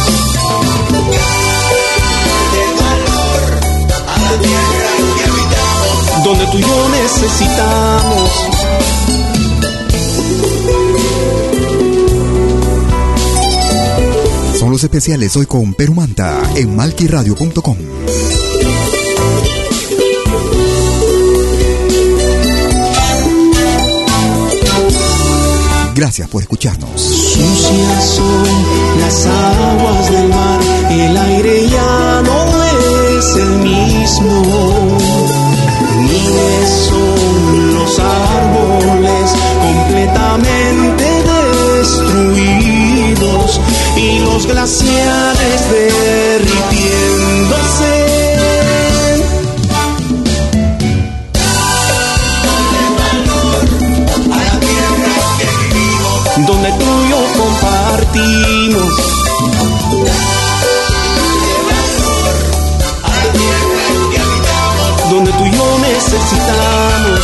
Donde 6.24 6.46
tú 6.48 6.58
y 6.58 6.62
yo 6.62 6.90
necesitamos. 6.90 8.32
Son 14.60 14.72
los 14.72 14.84
especiales 14.84 15.36
hoy 15.36 15.46
con 15.46 15.74
Perumanta 15.74 16.42
en 16.56 16.76
malquiradio.com. 16.76 17.78
Gracias 25.96 26.28
por 26.28 26.42
escucharnos. 26.42 27.00
Sucias 27.00 28.04
son 28.04 28.44
las 29.00 29.26
aguas 29.26 30.12
del 30.12 30.28
mar, 30.28 30.60
el 30.92 31.18
aire 31.18 31.70
ya 31.70 32.22
no 32.22 32.46
es 33.18 33.36
el 33.38 33.60
mismo. 33.60 34.98
Miles 36.02 36.70
son 36.90 37.76
los 37.76 37.98
árboles 37.98 39.32
completamente 39.62 41.24
destruidos 41.78 43.62
y 43.96 44.20
los 44.20 44.46
glaciares 44.48 45.70
derritiéndose. 45.72 47.95
Donde 65.10 65.32
tú 65.32 65.46
y 65.46 65.52
yo 65.52 65.80
necesitamos. 65.80 67.20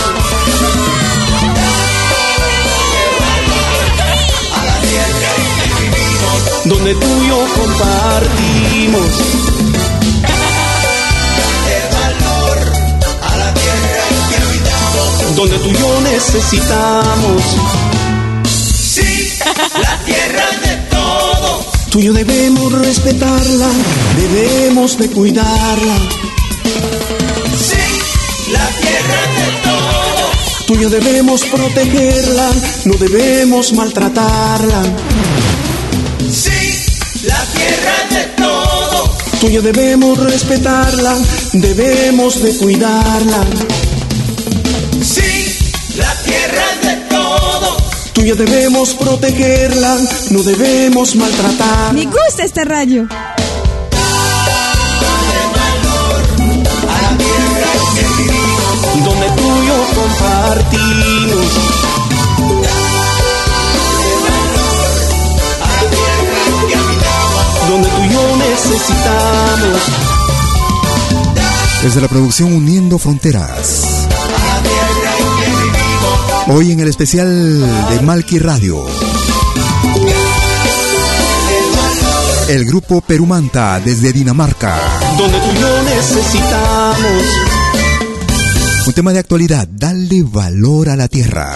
Donde 6.65 6.95
tú 6.95 7.07
y 7.23 7.27
yo 7.27 7.45
compartimos. 7.55 9.07
Donde 15.35 15.57
tú 15.57 15.69
y 15.69 15.73
yo 15.73 16.01
necesitamos. 16.01 18.00
Tú 21.91 21.99
y 21.99 22.03
yo 22.03 22.13
debemos 22.13 22.71
respetarla, 22.71 23.67
debemos 24.15 24.97
de 24.97 25.09
cuidarla. 25.09 25.97
Sí, 27.59 28.49
la 28.49 28.65
tierra 28.79 29.21
de 29.35 29.51
todo. 29.61 30.65
Tú 30.67 30.75
y 30.75 30.79
yo 30.83 30.89
debemos 30.89 31.43
protegerla, 31.43 32.49
no 32.85 32.93
debemos 32.93 33.73
maltratarla. 33.73 34.83
Sí, 36.31 36.79
la 37.25 37.45
tierra 37.47 37.95
de 38.09 38.23
todo. 38.41 39.17
Tú 39.41 39.47
y 39.49 39.51
yo 39.51 39.61
debemos 39.61 40.17
respetarla, 40.17 41.17
debemos 41.51 42.41
de 42.41 42.55
cuidarla. 42.55 43.45
tuya 48.21 48.35
debemos 48.35 48.93
protegerla, 48.93 49.97
no 50.29 50.43
debemos 50.43 51.15
maltratar. 51.15 51.93
Me 51.93 52.05
gusta 52.05 52.43
este 52.43 52.63
rayo. 52.63 53.07
Donde 59.03 59.27
tuyo 59.29 59.75
compartimos. 59.95 61.47
donde 67.69 67.87
tú 67.87 68.03
y 68.03 68.09
yo 68.13 68.37
necesitamos. 68.37 69.81
Desde 71.83 72.01
la 72.01 72.07
producción 72.07 72.53
Uniendo 72.53 72.99
Fronteras. 72.99 73.80
Hoy 76.47 76.71
en 76.71 76.79
el 76.79 76.87
especial 76.87 77.61
de 77.89 78.01
Malky 78.01 78.39
Radio. 78.39 78.85
El 82.49 82.65
grupo 82.65 83.01
Perumanta 83.01 83.79
desde 83.79 84.11
Dinamarca. 84.11 84.77
Donde 85.17 85.37
tú 85.37 85.53
yo 85.59 85.83
necesitamos. 85.83 87.23
Un 88.87 88.93
tema 88.93 89.13
de 89.13 89.19
actualidad, 89.19 89.67
dale 89.71 90.23
valor 90.23 90.89
a 90.89 90.95
la 90.95 91.07
tierra. 91.07 91.53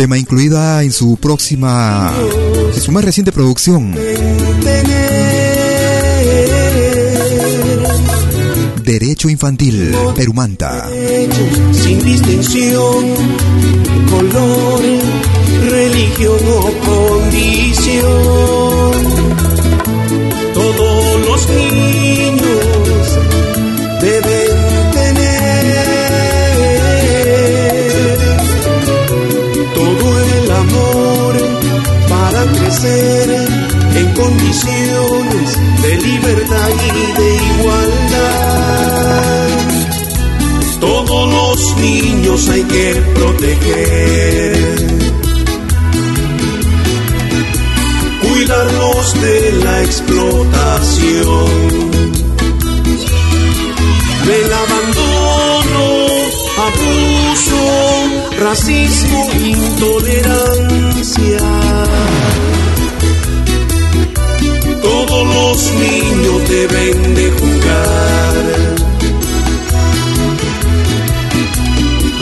Tema 0.00 0.16
incluida 0.16 0.82
en 0.82 0.92
su 0.92 1.18
próxima, 1.18 2.10
en 2.74 2.80
su 2.80 2.90
más 2.90 3.04
reciente 3.04 3.32
producción. 3.32 3.94
Derecho 8.82 9.28
Infantil, 9.28 9.94
Perumanta. 10.16 10.88
Sin 11.72 12.02
distinción, 12.02 13.04
color, 14.08 14.80
religión 15.68 16.38
o 16.48 16.72
condición. 16.86 18.08
Todos 20.54 21.26
los 21.26 21.48
niños 21.50 21.69
en 32.82 34.14
condiciones 34.14 35.58
de 35.82 35.98
libertad 35.98 36.70
y 36.70 37.12
de 37.20 37.36
igualdad. 37.58 39.48
Todos 40.80 41.30
los 41.30 41.76
niños 41.76 42.48
hay 42.48 42.62
que 42.62 42.94
proteger, 43.14 44.78
cuidarlos 48.22 49.20
de 49.20 49.52
la 49.62 49.82
explotación, 49.82 51.90
del 54.24 54.52
abandono, 54.54 56.08
abuso, 56.56 57.60
racismo, 58.38 59.28
intolerancia. 59.44 61.69
Los 65.40 65.72
niños 65.72 66.48
deben 66.48 67.14
de 67.14 67.30
jugar. 67.30 68.34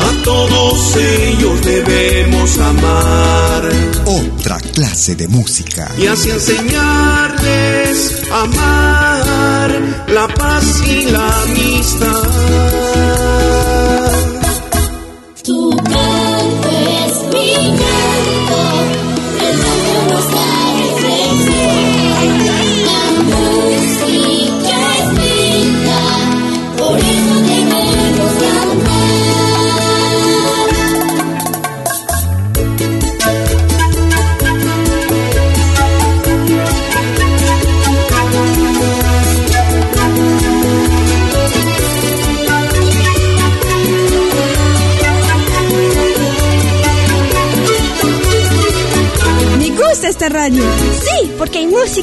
A 0.08 0.10
todos 0.24 0.96
ellos 0.96 1.60
debemos 1.62 2.58
amar 2.58 3.62
Otra 4.06 4.58
clase 4.60 5.14
de 5.16 5.26
música. 5.28 5.90
y 5.98 6.06
así 6.06 6.30
enseñarles 6.30 7.98
a 8.30 8.42
amar 8.42 9.70
la 10.08 10.28
paz 10.28 10.64
y 10.86 11.06
la 11.10 11.42
amistad. 11.42 12.67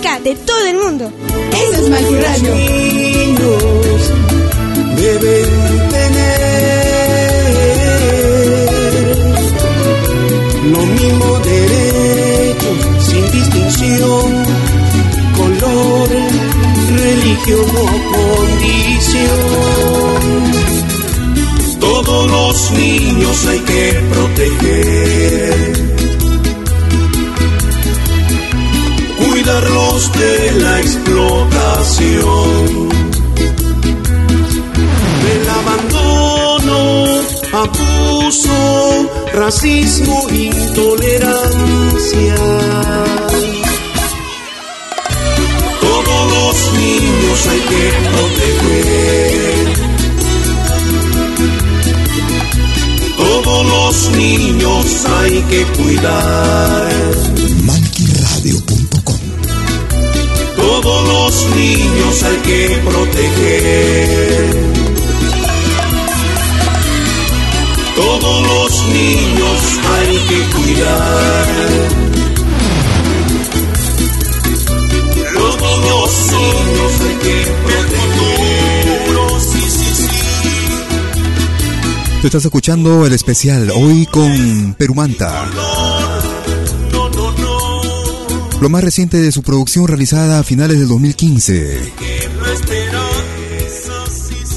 De 0.05 0.35
todo 0.35 0.54
estás 82.37 82.47
escuchando 82.47 83.05
el 83.05 83.13
especial 83.13 83.71
hoy 83.73 84.05
con 84.07 84.75
Perumanta. 84.77 85.49
Lo 88.59 88.67
más 88.67 88.83
reciente 88.83 89.21
de 89.21 89.31
su 89.31 89.41
producción 89.41 89.87
realizada 89.87 90.39
a 90.39 90.43
finales 90.43 90.77
del 90.77 90.89
2015. 90.89 91.93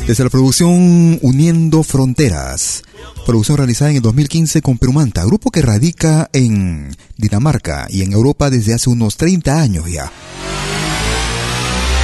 Desde 0.09 0.25
la 0.25 0.29
producción 0.29 1.21
Uniendo 1.23 1.85
Fronteras. 1.85 2.83
Producción 3.25 3.59
realizada 3.59 3.93
en 3.93 3.99
el 3.99 4.03
2015 4.03 4.61
con 4.61 4.79
Perumanta, 4.79 5.25
grupo 5.25 5.53
que 5.53 5.63
radica 5.63 6.31
en 6.33 6.97
Dinamarca 7.17 7.87
y 7.91 8.03
en 8.03 8.13
Europa 8.13 8.51
desde 8.51 8.75
hace 8.75 8.91
unos 8.91 9.17
30 9.17 9.61
años 9.61 9.85
ya. 9.89 10.11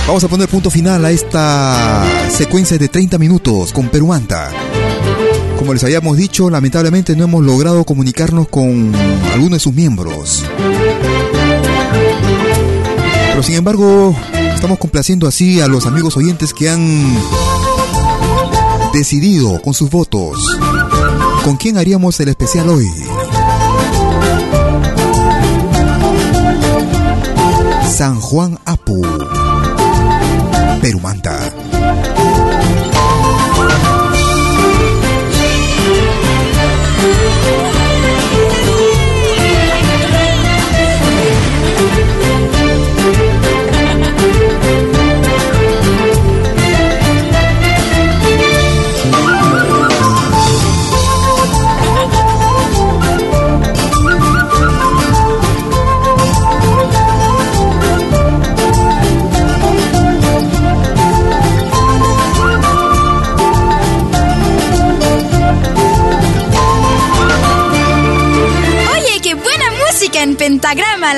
Vamos 0.06 0.22
a 0.22 0.28
poner 0.28 0.48
punto 0.48 0.70
final 0.70 1.04
a 1.04 1.10
esta 1.10 2.04
secuencia 2.30 2.78
de 2.78 2.88
30 2.88 3.18
minutos 3.18 3.72
con 3.72 3.88
Perumanta. 3.88 4.52
Como 5.64 5.72
les 5.72 5.84
habíamos 5.84 6.18
dicho, 6.18 6.50
lamentablemente 6.50 7.16
no 7.16 7.24
hemos 7.24 7.42
logrado 7.42 7.84
comunicarnos 7.84 8.48
con 8.48 8.94
algunos 9.32 9.52
de 9.52 9.60
sus 9.60 9.72
miembros. 9.72 10.44
Pero 13.30 13.42
sin 13.42 13.54
embargo, 13.54 14.14
Estamos 14.64 14.78
complaciendo 14.78 15.28
así 15.28 15.60
a 15.60 15.68
los 15.68 15.84
amigos 15.84 16.16
oyentes 16.16 16.54
que 16.54 16.70
han 16.70 17.18
decidido 18.94 19.60
con 19.60 19.74
sus 19.74 19.90
votos 19.90 20.58
con 21.44 21.56
quién 21.58 21.76
haríamos 21.76 22.18
el 22.20 22.28
especial 22.28 22.70
hoy. 22.70 22.90
San 27.90 28.20
Juan 28.20 28.58
Apu, 28.64 29.02
Perumanta. 30.80 31.53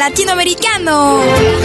Latinoamericano. 0.06 1.55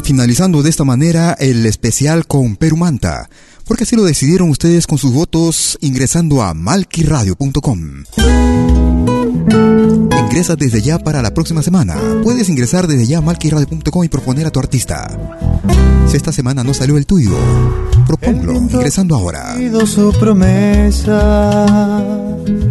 Finalizando 0.00 0.62
de 0.62 0.70
esta 0.70 0.84
manera 0.84 1.36
el 1.38 1.66
especial 1.66 2.26
con 2.26 2.56
Perumanta, 2.56 3.28
porque 3.66 3.84
así 3.84 3.94
lo 3.96 4.04
decidieron 4.04 4.48
ustedes 4.48 4.86
con 4.86 4.96
sus 4.96 5.12
votos 5.12 5.76
ingresando 5.82 6.42
a 6.42 6.54
malquiradio.com. 6.54 8.04
Ingresa 10.18 10.56
desde 10.56 10.80
ya 10.80 10.98
para 10.98 11.20
la 11.20 11.34
próxima 11.34 11.62
semana. 11.62 11.96
Puedes 12.22 12.48
ingresar 12.48 12.86
desde 12.86 13.06
ya 13.06 13.18
a 13.18 13.20
malquiradio.com 13.20 14.04
y 14.04 14.08
proponer 14.08 14.46
a 14.46 14.50
tu 14.50 14.60
artista. 14.60 15.06
Si 16.08 16.16
esta 16.16 16.32
semana 16.32 16.64
no 16.64 16.72
salió 16.72 16.96
el 16.96 17.04
tuyo, 17.04 17.36
proponlo 18.06 18.54
ingresando 18.54 19.14
ahora. 19.14 19.54
su 19.86 20.12
promesa 20.18 22.06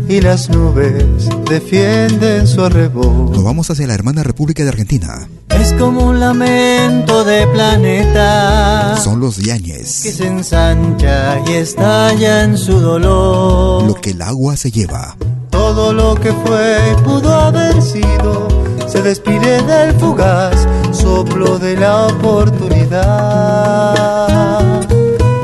y 0.09 0.21
las 0.21 0.49
nubes 0.49 1.29
defienden 1.49 2.47
su 2.47 2.63
arrebol. 2.63 3.31
Nos 3.31 3.43
vamos 3.43 3.69
hacia 3.69 3.85
la 3.85 3.93
hermana 3.93 4.23
República 4.23 4.63
de 4.63 4.69
Argentina. 4.69 5.27
Es 5.61 5.73
como 5.73 6.05
un 6.05 6.19
lamento 6.19 7.23
de 7.23 7.45
planeta. 7.45 8.97
Son 8.97 9.19
los 9.19 9.37
Yañez. 9.37 10.01
Que 10.01 10.11
se 10.11 10.25
ensancha 10.25 11.39
y 11.47 11.53
estalla 11.53 12.45
en 12.45 12.57
su 12.57 12.79
dolor. 12.79 13.83
Lo 13.83 13.93
que 13.93 14.09
el 14.09 14.23
agua 14.23 14.57
se 14.57 14.71
lleva. 14.71 15.15
Todo 15.51 15.93
lo 15.93 16.15
que 16.15 16.33
fue 16.33 16.77
pudo 17.03 17.31
haber 17.31 17.79
sido 17.79 18.47
se 18.87 19.03
despide 19.03 19.61
del 19.61 19.93
fugaz 19.99 20.67
soplo 20.91 21.59
de 21.59 21.77
la 21.77 22.07
oportunidad. 22.07 24.81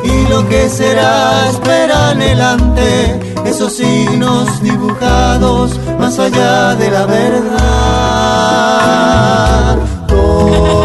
Y 0.03 0.27
lo 0.31 0.49
que 0.49 0.68
será 0.68 1.48
espera 1.48 2.10
anhelante 2.10 3.19
esos 3.45 3.73
signos 3.73 4.64
dibujados 4.64 5.80
más 5.99 6.18
allá 6.18 6.73
de 6.73 6.89
la 6.89 7.06
verdad. 7.06 8.48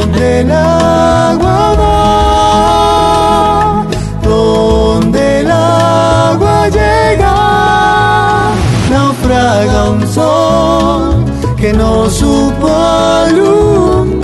Donde 0.03 0.41
el 0.41 0.51
agua 0.51 1.77
va, 1.81 3.17
donde 4.25 5.41
el 5.41 5.51
agua 5.51 6.69
llega, 6.69 7.35
naufraga 8.91 9.91
un 9.91 10.05
sol 10.09 11.25
que 11.57 11.73
no 11.73 12.11
supo 12.11 12.69
alumbrar. 12.69 14.22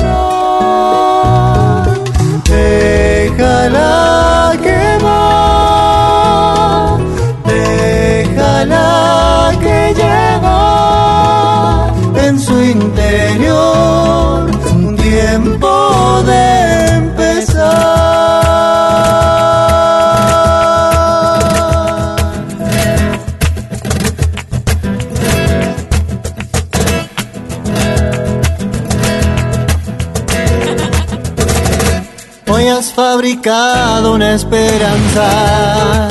Una 33.51 34.35
esperanza 34.35 36.09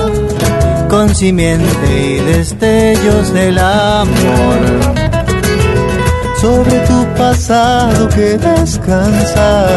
con 0.89 1.14
simiente 1.14 2.15
y 2.15 2.15
destellos 2.15 3.31
del 3.31 3.59
amor 3.59 4.57
sobre 6.41 6.80
tu 6.80 7.05
pasado 7.15 8.09
que 8.09 8.39
descansa 8.39 9.68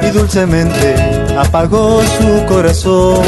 y 0.00 0.10
dulcemente 0.10 0.94
apagó 1.38 2.00
su 2.02 2.46
corazón. 2.46 3.22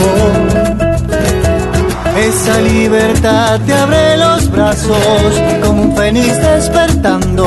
Esa 2.16 2.60
libertad 2.60 3.60
te 3.66 3.74
abre 3.74 4.16
los 4.16 4.50
brazos 4.50 5.42
como 5.62 5.82
un 5.82 5.96
fénix 5.96 6.40
despertando, 6.40 7.46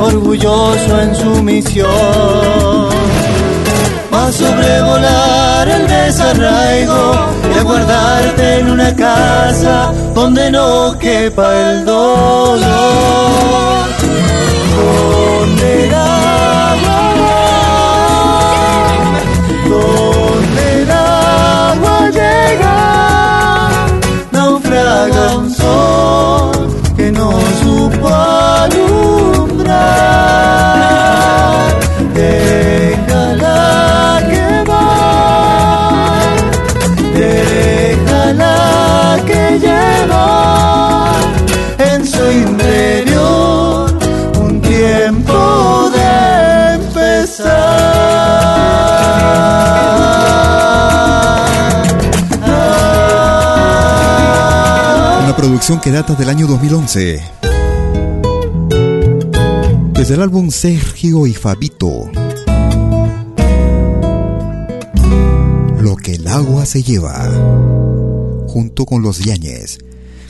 orgulloso 0.00 1.00
en 1.00 1.14
su 1.14 1.42
misión 1.42 3.23
sobrevolar 4.32 5.68
el 5.68 5.86
desarraigo 5.86 7.12
y 7.54 7.58
a 7.58 7.62
guardarte 7.62 8.58
en 8.58 8.70
una 8.70 8.94
casa 8.94 9.92
donde 10.14 10.50
no 10.50 10.96
quepa 10.98 11.70
el 11.70 11.84
dolor. 11.84 12.94
Producción 55.54 55.78
que 55.78 55.92
data 55.92 56.16
del 56.16 56.28
año 56.28 56.48
2011. 56.48 57.22
Desde 59.92 60.14
el 60.14 60.22
álbum 60.22 60.50
Sergio 60.50 61.28
y 61.28 61.32
Fabito. 61.32 62.10
Lo 65.78 65.94
que 65.94 66.16
el 66.16 66.26
agua 66.26 66.66
se 66.66 66.82
lleva. 66.82 67.30
Junto 68.48 68.84
con 68.84 69.02
los 69.02 69.20
Yañez. 69.20 69.78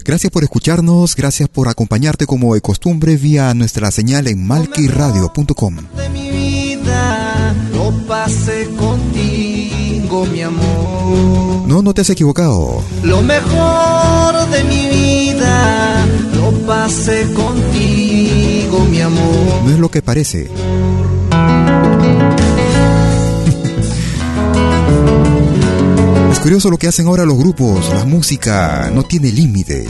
Gracias 0.05 0.31
por 0.31 0.43
escucharnos, 0.45 1.17
gracias 1.17 1.49
por 1.49 1.71
acompañarte 1.71 2.27
como 2.27 2.53
de 2.53 2.61
costumbre 2.61 3.17
vía 3.17 3.55
nuestra 3.55 3.91
señal 3.91 4.27
en 4.27 4.47
malquiradio.com. 4.47 5.77
de 5.97 6.09
mi 6.11 6.29
vida 6.29 7.55
lo 7.73 7.91
pasé 8.07 8.69
contigo, 8.77 10.27
mi 10.27 10.43
amor. 10.43 11.67
No, 11.67 11.81
no 11.81 11.95
te 11.95 12.03
has 12.03 12.11
equivocado. 12.11 12.85
Lo 13.03 13.23
mejor 13.23 14.34
de 14.55 14.65
mi 14.65 14.89
vida 14.89 16.07
lo 16.35 16.51
pasé 16.67 17.33
contigo, 17.33 18.81
mi 18.91 19.01
amor. 19.01 19.63
No 19.65 19.71
es 19.71 19.79
lo 19.79 19.91
que 19.91 20.03
parece. 20.03 20.51
Es 26.31 26.41
curioso 26.41 26.69
lo 26.69 26.77
que 26.77 26.89
hacen 26.89 27.07
ahora 27.07 27.25
los 27.25 27.39
grupos. 27.39 27.89
La 27.95 28.05
música 28.05 28.91
no 28.93 29.03
tiene 29.05 29.33
límites. 29.33 29.89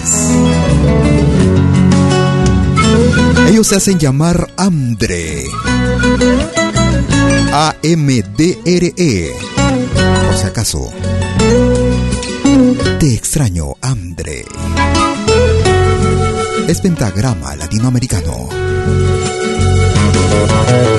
Ellos 3.48 3.66
se 3.66 3.76
hacen 3.76 3.98
llamar 3.98 4.46
Andre. 4.56 5.44
A-M-D-R-E. 7.52 9.32
Por 10.26 10.36
si 10.36 10.46
acaso. 10.46 10.90
Extraño, 13.06 13.74
Andre. 13.82 14.46
Es 16.66 16.80
pentagrama 16.80 17.54
latinoamericano. 17.54 18.48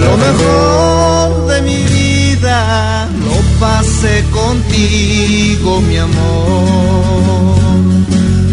Lo 0.02 0.18
mejor 0.18 1.48
de 1.48 1.62
mi 1.64 1.78
vida 1.78 3.08
lo 3.08 3.60
pasé 3.60 4.24
contigo, 4.32 5.82
mi 5.82 5.98
amor. 5.98 7.56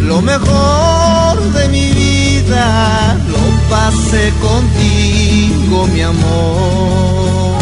Lo 0.01 0.23
mejor 0.23 1.53
de 1.53 1.69
mi 1.69 1.91
vida 1.93 3.19
lo 3.29 3.69
pasé 3.69 4.33
contigo, 4.41 5.87
mi 5.89 6.01
amor. 6.01 7.53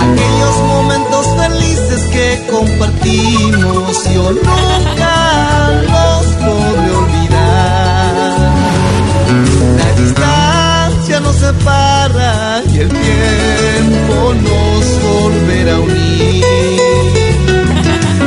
Aquellos 0.00 0.56
momentos 0.66 1.15
que 2.04 2.46
compartimos 2.50 4.04
yo 4.12 4.30
nunca 4.32 5.70
los 5.82 6.26
podré 6.44 6.90
olvidar. 7.02 8.52
La 9.78 9.92
distancia 10.02 11.20
nos 11.20 11.36
separa 11.36 12.62
y 12.72 12.78
el 12.80 12.88
tiempo 12.88 14.34
nos 14.34 14.84
volverá 15.02 15.74
a 15.76 15.80
unir. 15.80 16.44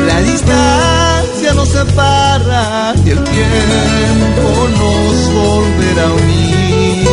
La 0.08 0.22
distancia 0.22 1.54
nos 1.54 1.70
separa 1.70 2.94
y 3.06 3.10
el 3.12 3.24
tiempo 3.24 4.68
nos 4.80 5.34
volverá 5.34 6.04
a 6.08 6.14
unir. 6.14 7.08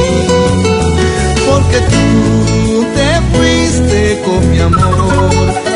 Porque 1.49 1.79
tú 1.81 2.87
te 2.95 3.11
fuiste 3.37 4.23
con 4.25 4.51
mi 4.51 4.61
amor 4.61 5.67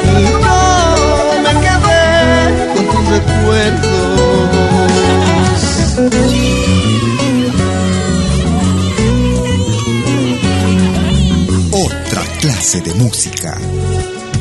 Otra 11.72 12.22
clase 12.40 12.80
de 12.80 12.94
música. 12.94 13.58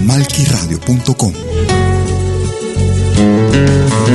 Malquiradio.com 0.04 1.34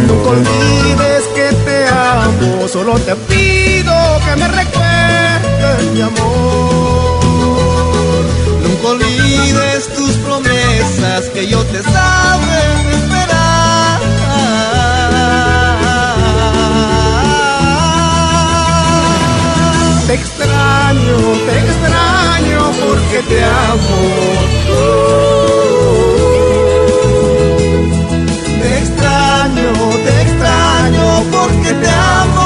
Nunca 0.09 0.29
olvides 0.31 1.25
que 1.35 1.53
te 1.67 1.89
amo, 1.89 2.67
solo 2.69 2.99
te 3.01 3.15
pido 3.15 3.93
que 4.25 4.37
me 4.37 4.49
recuerdes 4.49 5.93
mi 5.93 6.01
amor. 6.01 7.25
Nunca 8.63 8.89
olvides 8.89 9.89
tus 9.95 10.13
promesas 10.17 11.29
que 11.35 11.47
yo 11.47 11.63
te 11.65 11.83
sabe 11.83 12.94
Te 20.07 20.13
extraño, 20.13 21.17
te 21.47 21.55
extraño 21.61 22.73
porque 22.85 23.19
te 23.27 23.43
amo. 23.43 23.99
Te 28.61 28.69
extraño, 28.81 29.73
te 30.05 30.13
extraño 30.23 31.07
porque 31.33 31.73
te 31.73 31.89
amo, 31.89 32.44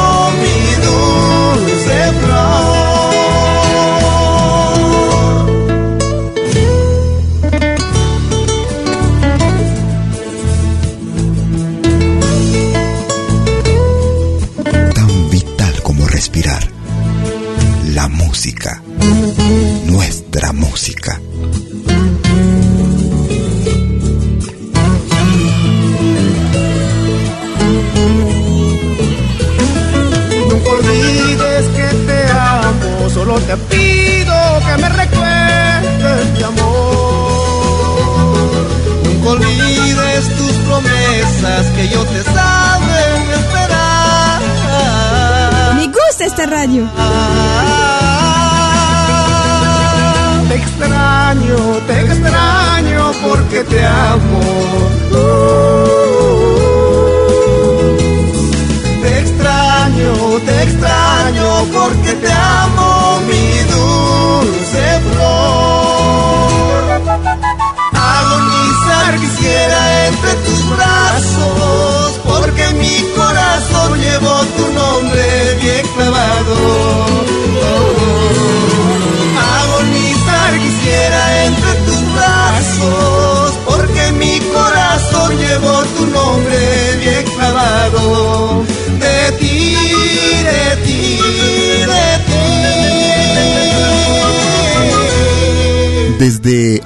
que 41.40 41.88
yo 41.88 42.04
te 42.04 42.22
saben 42.24 43.30
esperar. 43.30 44.42
Me 45.76 45.86
gusta 45.86 46.24
esta 46.24 46.46
radio. 46.46 46.88
Te 50.48 50.54
extraño, 50.56 51.56
te 51.86 52.00
extraño 52.00 53.12
porque 53.22 53.62
te 53.64 53.86
amo. 53.86 54.40
Te 59.02 59.18
extraño, 59.20 60.12
te 60.44 60.62
extraño 60.64 61.64
porque 61.72 62.12
te 62.14 62.32
amo, 62.32 62.37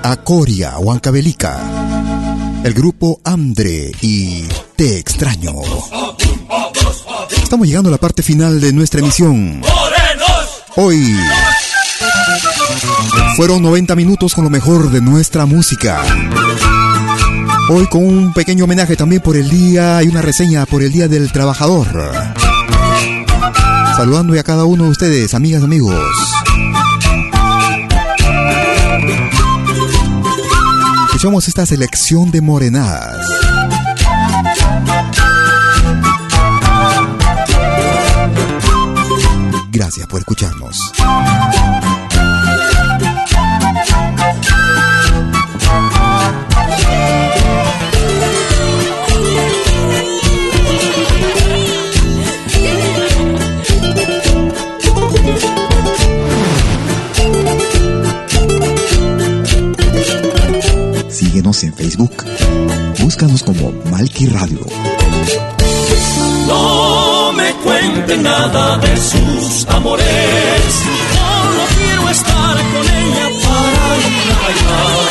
a 0.04 0.16
Coria 0.16 0.78
Huancavelica, 0.78 1.60
el 2.64 2.74
grupo 2.74 3.20
Andre 3.24 3.92
y 4.00 4.44
Te 4.76 4.98
extraño. 4.98 5.52
Estamos 7.30 7.66
llegando 7.66 7.88
a 7.88 7.92
la 7.92 7.98
parte 7.98 8.22
final 8.22 8.60
de 8.60 8.72
nuestra 8.72 9.00
emisión. 9.00 9.62
Hoy 10.76 11.16
fueron 13.36 13.62
90 13.62 13.94
minutos 13.94 14.34
con 14.34 14.44
lo 14.44 14.50
mejor 14.50 14.90
de 14.90 15.00
nuestra 15.00 15.46
música. 15.46 16.02
Hoy 17.68 17.86
con 17.86 18.04
un 18.04 18.32
pequeño 18.32 18.64
homenaje 18.64 18.96
también 18.96 19.22
por 19.22 19.36
el 19.36 19.48
día 19.48 20.02
y 20.02 20.08
una 20.08 20.22
reseña 20.22 20.66
por 20.66 20.82
el 20.82 20.92
Día 20.92 21.06
del 21.06 21.30
Trabajador. 21.30 21.86
Saludando 23.96 24.38
a 24.38 24.42
cada 24.42 24.64
uno 24.64 24.84
de 24.84 24.90
ustedes, 24.90 25.34
amigas, 25.34 25.62
amigos. 25.62 25.94
Escuchamos 31.22 31.46
esta 31.46 31.64
selección 31.64 32.32
de 32.32 32.40
morenadas. 32.40 33.24
Gracias 39.70 40.08
por 40.08 40.18
escucharnos. 40.18 40.92
Síguenos 61.32 61.64
en 61.64 61.72
Facebook. 61.72 62.12
Búscanos 62.98 63.42
como 63.42 63.72
Malki 63.90 64.26
Radio. 64.26 64.66
No 66.46 67.32
me 67.32 67.50
cuenten 67.64 68.22
nada 68.22 68.76
de 68.76 68.94
sus 68.98 69.66
amores. 69.70 70.04
Solo 71.14 71.64
quiero 71.78 72.08
estar 72.10 72.56
con 72.74 72.84
ella 72.84 73.28
para 73.44 73.88
bailar. 74.42 75.08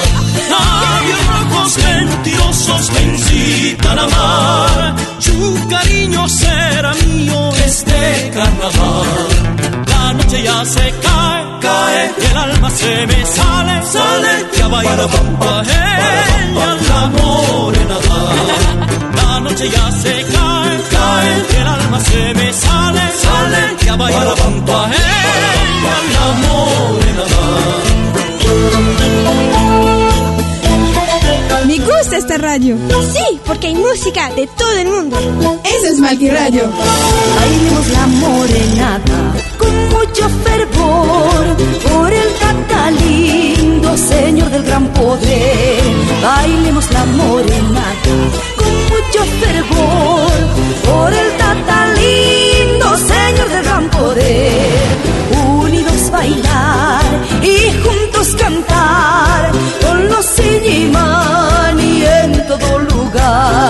Labios 0.51 1.27
rojos 1.27 1.77
mentirosos 1.89 2.91
me 2.91 3.01
incitan 3.01 3.97
a 3.97 4.03
amar. 4.03 4.95
Su 5.17 5.67
cariño 5.69 6.29
será 6.29 6.93
mío 6.93 7.49
este 7.65 8.31
carnaval. 8.31 9.07
La 9.87 10.13
noche 10.13 10.43
ya 10.43 10.63
se 10.65 10.93
cae, 11.01 11.40
cae, 11.71 12.11
y 12.21 12.25
el 12.31 12.37
alma 12.37 12.69
se 12.69 13.07
me 13.07 13.25
sale, 13.25 13.75
sale, 13.95 14.33
y 14.57 14.61
a 14.61 14.67
bailar 14.67 15.01
junto 15.15 15.49
a 15.49 15.61
ella 15.61 16.67
la 16.89 17.01
morenada. 17.17 18.23
La 19.19 19.39
noche 19.39 19.69
ya 19.69 19.91
se 20.03 20.13
cae, 20.33 20.73
cae, 20.95 21.31
y 21.51 21.55
el 21.61 21.67
alma 21.67 21.99
se 21.99 22.33
me 22.39 22.53
sale, 22.53 23.03
sale, 23.23 23.61
y 23.85 23.87
a 23.87 23.95
bailar 23.95 24.27
junto 24.41 24.71
a 24.79 24.85
ella 24.87 25.95
la 26.15 26.25
morenada. 26.43 27.43
Me 31.67 31.77
gusta 31.77 32.17
esta 32.17 32.37
radio. 32.37 32.75
Sí, 33.13 33.39
porque 33.45 33.67
hay 33.67 33.75
música 33.75 34.29
de 34.31 34.47
todo 34.47 34.77
el 34.77 34.89
mundo. 34.89 35.17
Eso 35.63 35.87
es 35.93 35.99
Malqui 35.99 36.29
Radio. 36.29 36.63
Bailemos 37.35 37.87
la 37.89 38.07
morenada 38.07 39.50
con 39.61 39.75
mucho 39.95 40.23
fervor 40.45 41.43
por 41.87 42.09
el 42.21 42.29
tata 42.43 42.91
lindo, 42.91 43.89
señor 43.97 44.49
del 44.49 44.63
gran 44.63 44.85
poder. 44.99 45.81
Bailemos 46.23 46.85
la 46.91 47.05
morenada 47.05 48.13
con 48.59 48.71
mucho 48.91 49.21
fervor 49.41 50.31
por 50.87 51.09
el 51.21 51.29
tata 51.41 51.79
lindo, 52.01 52.87
señor 53.13 53.47
del 53.53 53.63
gran 53.63 53.85
poder. 53.89 54.87
Unidos 55.65 56.01
bailar 56.11 57.05
y 57.41 57.55
juntos 57.83 58.27
cantar 58.41 59.51
con 59.83 59.97
los 60.09 60.25
Siñimani 60.25 62.03
en 62.19 62.47
todo 62.47 62.79
lugar. 62.79 63.60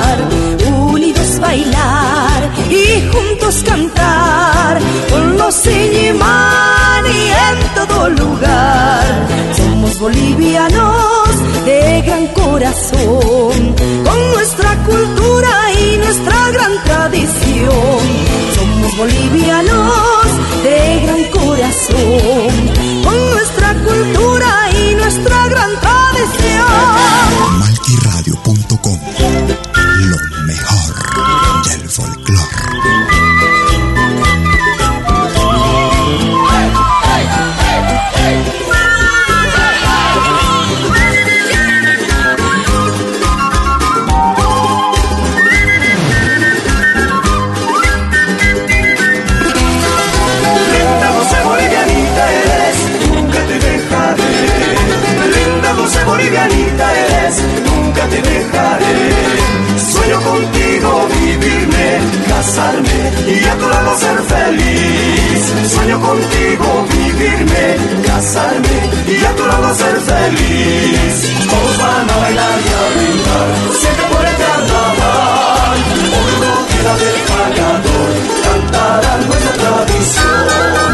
Y 63.34 63.46
a 63.46 63.58
tu 63.58 63.70
lado 63.70 63.98
ser 63.98 64.20
feliz. 64.24 65.72
Sueño 65.74 66.00
contigo 66.02 66.86
vivirme, 66.92 67.78
casarme 68.06 68.78
y 69.08 69.24
a 69.24 69.36
tu 69.36 69.46
lado 69.46 69.74
ser 69.76 69.98
feliz. 70.02 71.14
Todos 71.50 71.78
van 71.78 72.10
a 72.10 72.18
bailar 72.24 72.60
y 72.66 72.72
a 72.80 72.84
brindar, 72.96 73.50
siempre 73.80 74.06
por 74.12 74.26
el 74.26 74.36
carnaval. 74.44 75.78
Hoy 76.18 76.34
no 76.44 76.54
queda 76.72 76.94
del 77.04 77.20
pagador, 77.32 78.12
cantarán 78.46 79.20
nuestra 79.28 79.54
tradición. 79.62 80.92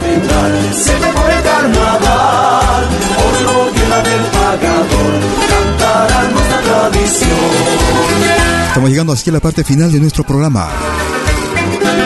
Brindar, 0.00 0.52
siempre 0.84 1.10
por 1.12 1.30
el 1.30 1.42
carnaval. 1.42 2.82
Hoy 3.22 3.38
no 3.46 3.56
queda 3.76 3.98
del 4.08 4.24
pagador, 4.36 5.12
cantarán 5.50 6.26
nuestra 6.32 6.58
tradición. 6.60 8.33
Llegando 8.88 9.14
así 9.14 9.30
a 9.30 9.32
la 9.32 9.40
parte 9.40 9.64
final 9.64 9.90
de 9.90 9.98
nuestro 9.98 10.24
programa. 10.24 10.68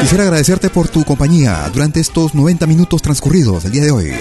Quisiera 0.00 0.24
agradecerte 0.24 0.70
por 0.70 0.88
tu 0.88 1.05
compañía 1.05 1.68
durante 1.72 1.98
estos 2.00 2.34
90 2.34 2.66
minutos 2.66 3.02
transcurridos 3.02 3.64
el 3.64 3.72
día 3.72 3.82
de 3.82 3.90
hoy. 3.90 4.12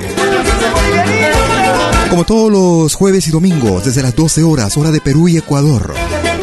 Como 2.09 2.25
todos 2.25 2.51
los 2.51 2.95
jueves 2.95 3.27
y 3.27 3.31
domingos, 3.31 3.85
desde 3.85 4.01
las 4.01 4.15
12 4.15 4.43
horas, 4.43 4.75
hora 4.75 4.91
de 4.91 4.99
Perú 4.99 5.27
y 5.27 5.37
Ecuador, 5.37 5.93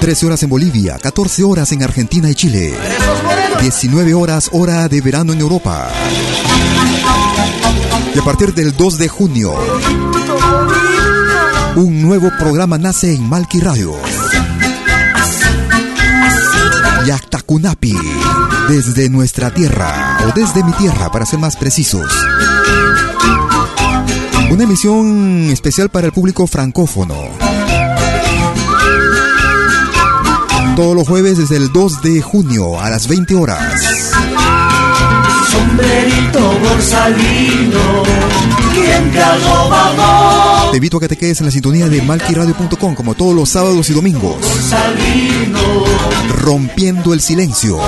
13 0.00 0.26
horas 0.26 0.42
en 0.44 0.50
Bolivia, 0.50 0.98
14 1.02 1.42
horas 1.42 1.72
en 1.72 1.82
Argentina 1.82 2.30
y 2.30 2.34
Chile, 2.34 2.74
19 3.60 4.14
horas, 4.14 4.50
hora 4.52 4.88
de 4.88 5.00
verano 5.00 5.32
en 5.32 5.40
Europa. 5.40 5.88
Y 8.14 8.18
a 8.18 8.22
partir 8.22 8.54
del 8.54 8.74
2 8.74 8.98
de 8.98 9.08
junio, 9.08 9.54
un 11.76 12.00
nuevo 12.00 12.30
programa 12.38 12.78
nace 12.78 13.12
en 13.12 13.28
Malki 13.28 13.60
Radio. 13.60 13.94
Yactacunapi, 17.04 17.94
desde 18.68 19.10
nuestra 19.10 19.52
tierra, 19.52 20.18
o 20.26 20.32
desde 20.34 20.64
mi 20.64 20.72
tierra, 20.72 21.10
para 21.10 21.26
ser 21.26 21.38
más 21.38 21.54
precisos. 21.56 22.10
Una 24.50 24.64
emisión 24.64 25.48
especial 25.50 25.90
para 25.90 26.06
el 26.06 26.12
público 26.12 26.46
francófono. 26.46 27.14
Todos 30.76 30.96
los 30.96 31.06
jueves 31.06 31.36
desde 31.36 31.56
el 31.58 31.72
2 31.72 32.02
de 32.02 32.22
junio 32.22 32.80
a 32.80 32.88
las 32.88 33.06
20 33.06 33.34
horas. 33.34 33.82
Sombrerito 35.50 36.58
borsalino, 36.58 38.02
¿quién 38.74 39.12
te 40.70 40.78
invito 40.78 40.96
a 40.96 41.00
que 41.00 41.08
te 41.08 41.16
quedes 41.16 41.38
en 41.38 41.46
la 41.46 41.52
sintonía 41.52 41.88
de 41.88 42.02
malquiradio.com 42.02 42.94
como 42.96 43.14
todos 43.14 43.32
los 43.34 43.48
sábados 43.48 43.88
y 43.90 43.92
domingos. 43.92 44.36
Rompiendo 46.42 47.14
el 47.14 47.20
silencio. 47.20 47.78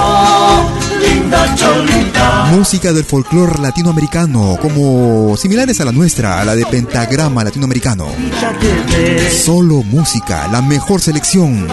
cholita. 1.57 2.45
Música 2.53 2.93
del 2.93 3.05
folclore 3.05 3.61
latinoamericano, 3.61 4.57
como 4.63 5.37
similares 5.37 5.81
a 5.81 5.85
la 5.85 5.91
nuestra, 5.91 6.41
a 6.41 6.45
la 6.45 6.55
de 6.55 6.65
pentagrama 6.65 7.43
latinoamericano. 7.43 8.07
Solo 9.45 9.83
música, 9.83 10.47
la 10.53 10.63
mejor 10.63 11.01
selección 11.01 11.67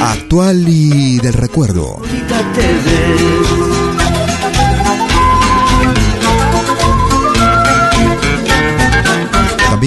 actual 0.00 0.68
y 0.68 1.18
del 1.18 1.32
recuerdo. 1.32 2.00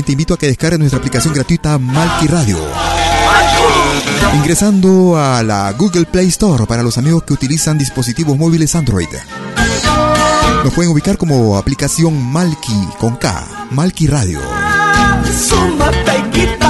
Te 0.06 0.12
invito 0.12 0.36
a 0.36 0.38
que 0.38 0.48
descargues 0.48 0.80
nuestra 0.80 1.00
aplicación 1.00 1.34
gratuita 1.34 1.78
Malki 1.78 2.28
Radio. 2.28 2.60
Ingresando 4.36 5.18
a 5.18 5.44
la 5.44 5.74
Google 5.74 6.06
Play 6.06 6.28
Store 6.28 6.66
para 6.66 6.84
los 6.84 6.98
amigos 6.98 7.24
que 7.24 7.34
utilizan 7.34 7.78
dispositivos 7.78 8.38
móviles 8.38 8.76
Android. 8.76 9.08
Nos 10.64 10.74
pueden 10.74 10.92
ubicar 10.92 11.18
como 11.18 11.58
aplicación 11.58 12.24
Malki 12.32 12.88
con 13.00 13.18
K, 13.18 13.68
Malki 13.72 14.08
Radio. 14.08 14.40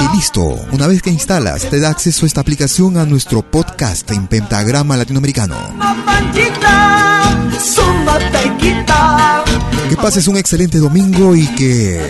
Y 0.02 0.16
listo, 0.16 0.42
una 0.72 0.86
vez 0.86 1.02
que 1.02 1.10
instalas, 1.10 1.68
te 1.68 1.80
da 1.80 1.90
acceso 1.90 2.24
a 2.24 2.28
esta 2.28 2.40
aplicación 2.40 2.96
a 2.96 3.04
nuestro 3.04 3.42
podcast 3.42 4.10
en 4.10 4.26
pentagrama 4.26 4.96
latinoamericano. 4.96 5.54
Que 9.88 9.96
pases 9.96 10.28
un 10.28 10.36
excelente 10.36 10.78
domingo 10.78 11.34
y 11.34 11.46
que 11.48 12.00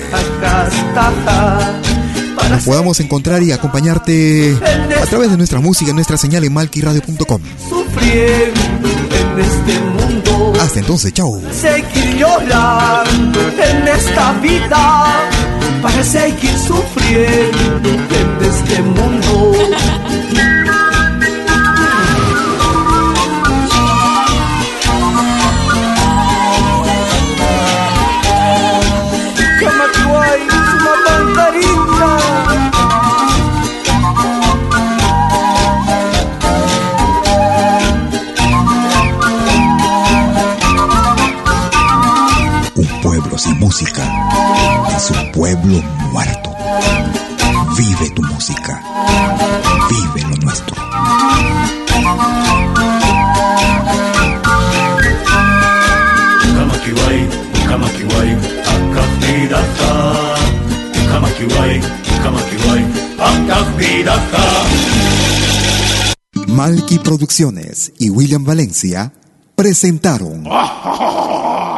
nos 2.51 2.65
podamos 2.65 2.99
encontrar 3.01 3.43
y 3.43 3.53
acompañarte 3.53 4.57
a 5.01 5.07
través 5.07 5.31
de 5.31 5.37
nuestra 5.37 5.61
música, 5.61 5.93
nuestra 5.93 6.17
señal 6.17 6.45
en 6.45 6.53
malquiradio.com. 6.53 7.41
Hasta 10.61 10.81
entonces, 10.81 11.13
chao. 11.13 11.41
Seguir 11.53 12.17
llorando 12.17 13.41
en 13.41 13.89
esta 13.89 14.33
vida 14.41 15.31
para 15.83 16.03
seguir 16.03 16.59
sufriendo 16.59 17.89
en 17.91 18.45
este 18.45 18.83
mundo. 18.83 20.18
Pueblo 45.57 45.83
muerto. 46.13 46.51
Vive 47.77 48.11
tu 48.11 48.23
música. 48.23 48.83
Vive 49.89 50.29
lo 50.29 50.37
nuestro. 50.45 50.77
Kamakiwai, 56.57 57.21
kamakiwai, 57.69 58.31
akakpidaka. 58.75 59.91
Kamakiwai, 61.11 61.81
kamakiwai, 62.23 62.85
akakpidaka. 63.31 64.45
Malky 66.47 66.99
Producciones 66.99 67.93
y 67.99 68.11
William 68.11 68.45
Valencia 68.45 69.13
presentaron 69.55 70.45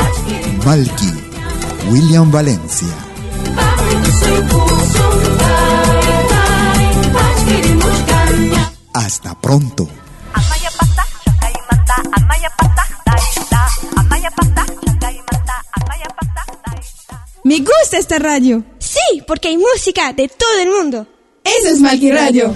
Malky, 0.65 1.11
William 1.89 2.31
Valencia. 2.31 2.87
Hasta 8.93 9.33
pronto. 9.41 9.87
Me 17.43 17.57
gusta 17.57 17.97
esta 17.97 18.19
radio. 18.19 18.63
Sí, 18.77 19.23
porque 19.27 19.49
hay 19.49 19.57
música 19.57 20.13
de 20.13 20.27
todo 20.27 20.59
el 20.61 20.69
mundo. 20.69 21.07
Eso 21.43 21.69
es 21.69 21.79
Malqui 21.79 22.11
Radio. 22.11 22.55